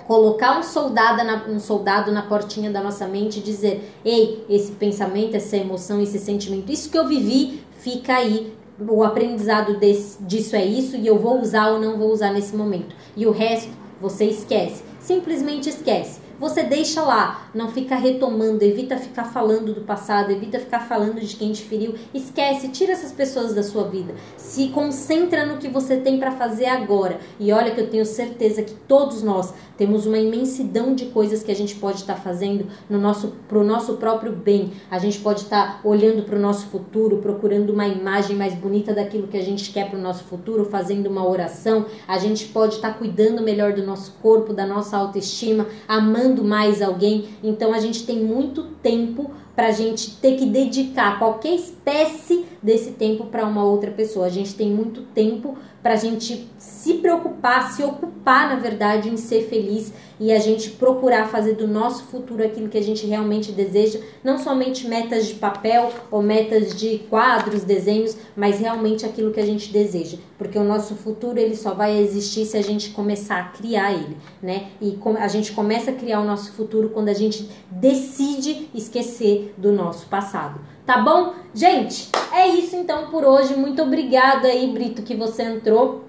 colocar 0.07 0.59
um 0.59 0.63
soldado, 0.63 1.23
na, 1.23 1.45
um 1.47 1.59
soldado 1.59 2.11
na 2.11 2.21
portinha 2.21 2.71
da 2.71 2.81
nossa 2.81 3.07
mente 3.07 3.39
e 3.39 3.41
dizer: 3.41 3.91
ei, 4.05 4.45
esse 4.47 4.71
pensamento, 4.73 5.35
essa 5.35 5.57
emoção, 5.57 6.01
esse 6.01 6.19
sentimento, 6.19 6.71
isso 6.71 6.91
que 6.91 6.97
eu 6.97 7.07
vivi, 7.07 7.63
fica 7.79 8.15
aí. 8.15 8.53
O 8.87 9.03
aprendizado 9.03 9.77
desse, 9.77 10.23
disso 10.23 10.55
é 10.55 10.63
isso 10.63 10.95
e 10.95 11.05
eu 11.05 11.19
vou 11.19 11.41
usar 11.41 11.69
ou 11.71 11.81
não 11.81 11.97
vou 11.97 12.13
usar 12.13 12.31
nesse 12.31 12.55
momento. 12.55 12.95
E 13.17 13.27
o 13.27 13.31
resto 13.31 13.73
você 13.99 14.23
esquece, 14.23 14.83
simplesmente 15.01 15.67
esquece 15.67 16.21
você 16.39 16.63
deixa 16.63 17.01
lá, 17.01 17.49
não 17.53 17.69
fica 17.69 17.95
retomando, 17.95 18.63
evita 18.63 18.97
ficar 18.97 19.25
falando 19.25 19.73
do 19.73 19.81
passado, 19.81 20.31
evita 20.31 20.59
ficar 20.59 20.79
falando 20.79 21.19
de 21.19 21.35
quem 21.35 21.51
te 21.51 21.63
feriu, 21.63 21.95
esquece, 22.13 22.69
tira 22.69 22.93
essas 22.93 23.11
pessoas 23.11 23.53
da 23.53 23.61
sua 23.61 23.83
vida, 23.83 24.13
se 24.37 24.69
concentra 24.69 25.45
no 25.45 25.57
que 25.57 25.67
você 25.67 25.97
tem 25.97 26.19
para 26.19 26.31
fazer 26.31 26.67
agora. 26.67 27.19
E 27.39 27.51
olha 27.51 27.71
que 27.71 27.81
eu 27.81 27.89
tenho 27.89 28.05
certeza 28.05 28.63
que 28.63 28.73
todos 28.73 29.21
nós 29.21 29.53
temos 29.77 30.05
uma 30.05 30.17
imensidão 30.17 30.93
de 30.93 31.05
coisas 31.05 31.43
que 31.43 31.51
a 31.51 31.55
gente 31.55 31.75
pode 31.75 31.99
estar 31.99 32.15
tá 32.15 32.21
fazendo 32.21 32.67
no 32.89 32.99
nosso 32.99 33.33
pro 33.47 33.63
nosso 33.63 33.93
próprio 33.93 34.31
bem. 34.31 34.71
A 34.89 34.99
gente 34.99 35.19
pode 35.19 35.41
estar 35.41 35.81
tá 35.81 35.87
olhando 35.87 36.23
para 36.23 36.37
o 36.37 36.41
nosso 36.41 36.67
futuro, 36.67 37.17
procurando 37.17 37.71
uma 37.71 37.87
imagem 37.87 38.35
mais 38.35 38.53
bonita 38.53 38.93
daquilo 38.93 39.27
que 39.27 39.37
a 39.37 39.43
gente 39.43 39.71
quer 39.71 39.89
para 39.89 39.97
o 39.97 40.01
nosso 40.01 40.23
futuro, 40.25 40.65
fazendo 40.65 41.07
uma 41.07 41.27
oração. 41.27 41.85
A 42.07 42.17
gente 42.17 42.45
pode 42.47 42.75
estar 42.75 42.93
tá 42.93 42.97
cuidando 42.97 43.41
melhor 43.41 43.73
do 43.73 43.83
nosso 43.83 44.13
corpo, 44.21 44.53
da 44.53 44.65
nossa 44.65 44.97
autoestima, 44.97 45.67
amando 45.87 46.28
amando 46.29 46.43
mais 46.43 46.81
alguém. 46.81 47.25
Então 47.43 47.73
a 47.73 47.79
gente 47.79 48.05
tem 48.05 48.19
muito 48.19 48.63
tempo 48.83 49.31
para 49.55 49.67
a 49.67 49.71
gente 49.71 50.11
ter 50.17 50.37
que 50.37 50.45
dedicar 50.45 51.19
qualquer 51.19 51.55
espécie 51.55 52.45
desse 52.61 52.91
tempo 52.91 53.25
para 53.25 53.45
uma 53.45 53.63
outra 53.63 53.91
pessoa. 53.91 54.25
A 54.25 54.29
gente 54.29 54.55
tem 54.55 54.69
muito 54.69 55.01
tempo 55.01 55.57
para 55.81 55.93
a 55.93 55.97
gente 55.97 56.49
se 56.57 56.95
preocupar, 56.95 57.71
se 57.71 57.83
ocupar, 57.83 58.49
na 58.49 58.55
verdade, 58.55 59.09
em 59.09 59.17
ser 59.17 59.47
feliz 59.47 59.93
e 60.19 60.31
a 60.31 60.39
gente 60.39 60.71
procurar 60.71 61.29
fazer 61.29 61.53
do 61.53 61.67
nosso 61.67 62.03
futuro 62.03 62.43
aquilo 62.43 62.67
que 62.67 62.77
a 62.77 62.83
gente 62.83 63.05
realmente 63.05 63.53
deseja, 63.53 63.99
não 64.21 64.37
somente 64.37 64.87
metas 64.87 65.27
de 65.27 65.35
papel 65.35 65.91
ou 66.11 66.21
metas 66.21 66.75
de 66.75 66.99
quadros, 67.09 67.63
desenhos, 67.63 68.17
mas 68.35 68.59
realmente 68.59 69.05
aquilo 69.05 69.31
que 69.31 69.39
a 69.39 69.45
gente 69.45 69.71
deseja, 69.71 70.17
porque 70.37 70.57
o 70.57 70.63
nosso 70.63 70.95
futuro 70.95 71.39
ele 71.39 71.55
só 71.55 71.73
vai 71.73 71.97
existir 71.97 72.45
se 72.45 72.57
a 72.57 72.61
gente 72.61 72.89
começar 72.89 73.39
a 73.39 73.43
criar 73.45 73.93
ele, 73.93 74.17
né? 74.41 74.67
E 74.81 74.97
a 75.17 75.27
gente 75.29 75.53
começa 75.53 75.91
a 75.91 75.93
criar 75.95 76.19
o 76.19 76.25
nosso 76.25 76.51
futuro 76.51 76.89
quando 76.89 77.07
a 77.07 77.13
gente 77.13 77.49
decide 77.71 78.69
esquecer 78.75 79.53
do 79.57 79.71
nosso 79.71 80.07
passado. 80.07 80.59
Tá 80.89 80.97
bom? 80.97 81.35
Gente, 81.53 82.09
é 82.33 82.47
isso 82.47 82.75
então 82.75 83.11
por 83.11 83.23
hoje. 83.23 83.55
Muito 83.55 83.79
obrigada 83.79 84.47
aí, 84.47 84.71
Brito, 84.71 85.03
que 85.03 85.13
você 85.13 85.43
entrou. 85.43 86.03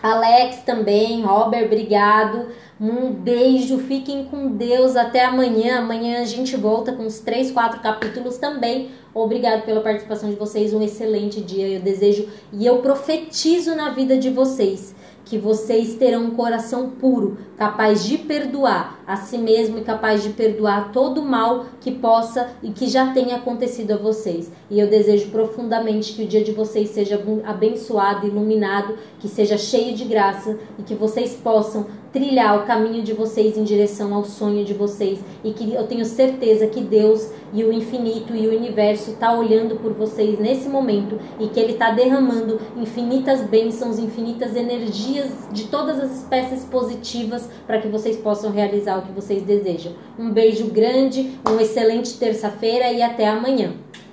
Alex 0.00 0.58
também, 0.58 1.22
Robert, 1.22 1.64
obrigado. 1.64 2.46
Um 2.80 3.10
beijo, 3.10 3.78
fiquem 3.78 4.26
com 4.26 4.52
Deus. 4.52 4.94
Até 4.94 5.24
amanhã. 5.24 5.80
Amanhã 5.80 6.20
a 6.20 6.24
gente 6.24 6.56
volta 6.56 6.92
com 6.92 7.06
os 7.06 7.18
três, 7.18 7.50
quatro 7.50 7.80
capítulos 7.80 8.38
também. 8.38 8.92
Obrigado 9.12 9.64
pela 9.64 9.80
participação 9.80 10.30
de 10.30 10.36
vocês. 10.36 10.72
Um 10.72 10.80
excelente 10.80 11.40
dia. 11.40 11.66
Eu 11.66 11.80
desejo 11.80 12.28
e 12.52 12.64
eu 12.64 12.78
profetizo 12.78 13.74
na 13.74 13.90
vida 13.90 14.16
de 14.16 14.30
vocês 14.30 14.94
que 15.24 15.38
vocês 15.38 15.94
terão 15.94 16.26
um 16.26 16.30
coração 16.30 16.90
puro, 16.90 17.38
capaz 17.56 18.04
de 18.04 18.16
perdoar 18.18 18.99
a 19.10 19.16
si 19.16 19.36
mesmo 19.36 19.78
e 19.78 19.80
capaz 19.80 20.22
de 20.22 20.30
perdoar 20.30 20.92
todo 20.92 21.20
o 21.20 21.24
mal 21.24 21.66
que 21.80 21.90
possa 21.90 22.48
e 22.62 22.70
que 22.70 22.86
já 22.86 23.12
tenha 23.12 23.36
acontecido 23.36 23.92
a 23.92 23.96
vocês. 23.96 24.52
E 24.70 24.78
eu 24.78 24.88
desejo 24.88 25.30
profundamente 25.30 26.12
que 26.12 26.22
o 26.22 26.26
dia 26.26 26.44
de 26.44 26.52
vocês 26.52 26.90
seja 26.90 27.20
abençoado, 27.44 28.28
iluminado, 28.28 28.94
que 29.18 29.26
seja 29.26 29.58
cheio 29.58 29.96
de 29.96 30.04
graça 30.04 30.56
e 30.78 30.82
que 30.84 30.94
vocês 30.94 31.34
possam 31.34 31.86
trilhar 32.12 32.58
o 32.58 32.66
caminho 32.66 33.02
de 33.02 33.12
vocês 33.12 33.56
em 33.56 33.64
direção 33.64 34.14
ao 34.14 34.24
sonho 34.24 34.64
de 34.64 34.74
vocês 34.74 35.20
e 35.44 35.52
que 35.52 35.72
eu 35.72 35.86
tenho 35.86 36.04
certeza 36.04 36.66
que 36.66 36.80
Deus 36.80 37.30
e 37.52 37.62
o 37.62 37.72
infinito 37.72 38.34
e 38.34 38.48
o 38.48 38.56
universo 38.56 39.12
está 39.12 39.32
olhando 39.32 39.76
por 39.76 39.92
vocês 39.92 40.38
nesse 40.38 40.68
momento 40.68 41.18
e 41.38 41.48
que 41.48 41.58
Ele 41.58 41.72
está 41.72 41.90
derramando 41.90 42.60
infinitas 42.76 43.42
bênçãos, 43.42 43.98
infinitas 43.98 44.56
energias 44.56 45.30
de 45.52 45.64
todas 45.64 46.00
as 46.00 46.18
espécies 46.18 46.64
positivas 46.64 47.48
para 47.66 47.80
que 47.80 47.88
vocês 47.88 48.16
possam 48.16 48.50
realizar 48.50 48.98
que 49.02 49.12
vocês 49.12 49.42
desejam. 49.42 49.92
Um 50.18 50.30
beijo 50.30 50.66
grande, 50.66 51.38
uma 51.46 51.62
excelente 51.62 52.18
terça-feira 52.18 52.92
e 52.92 53.02
até 53.02 53.26
amanhã. 53.26 53.72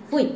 Fui! 0.09 0.31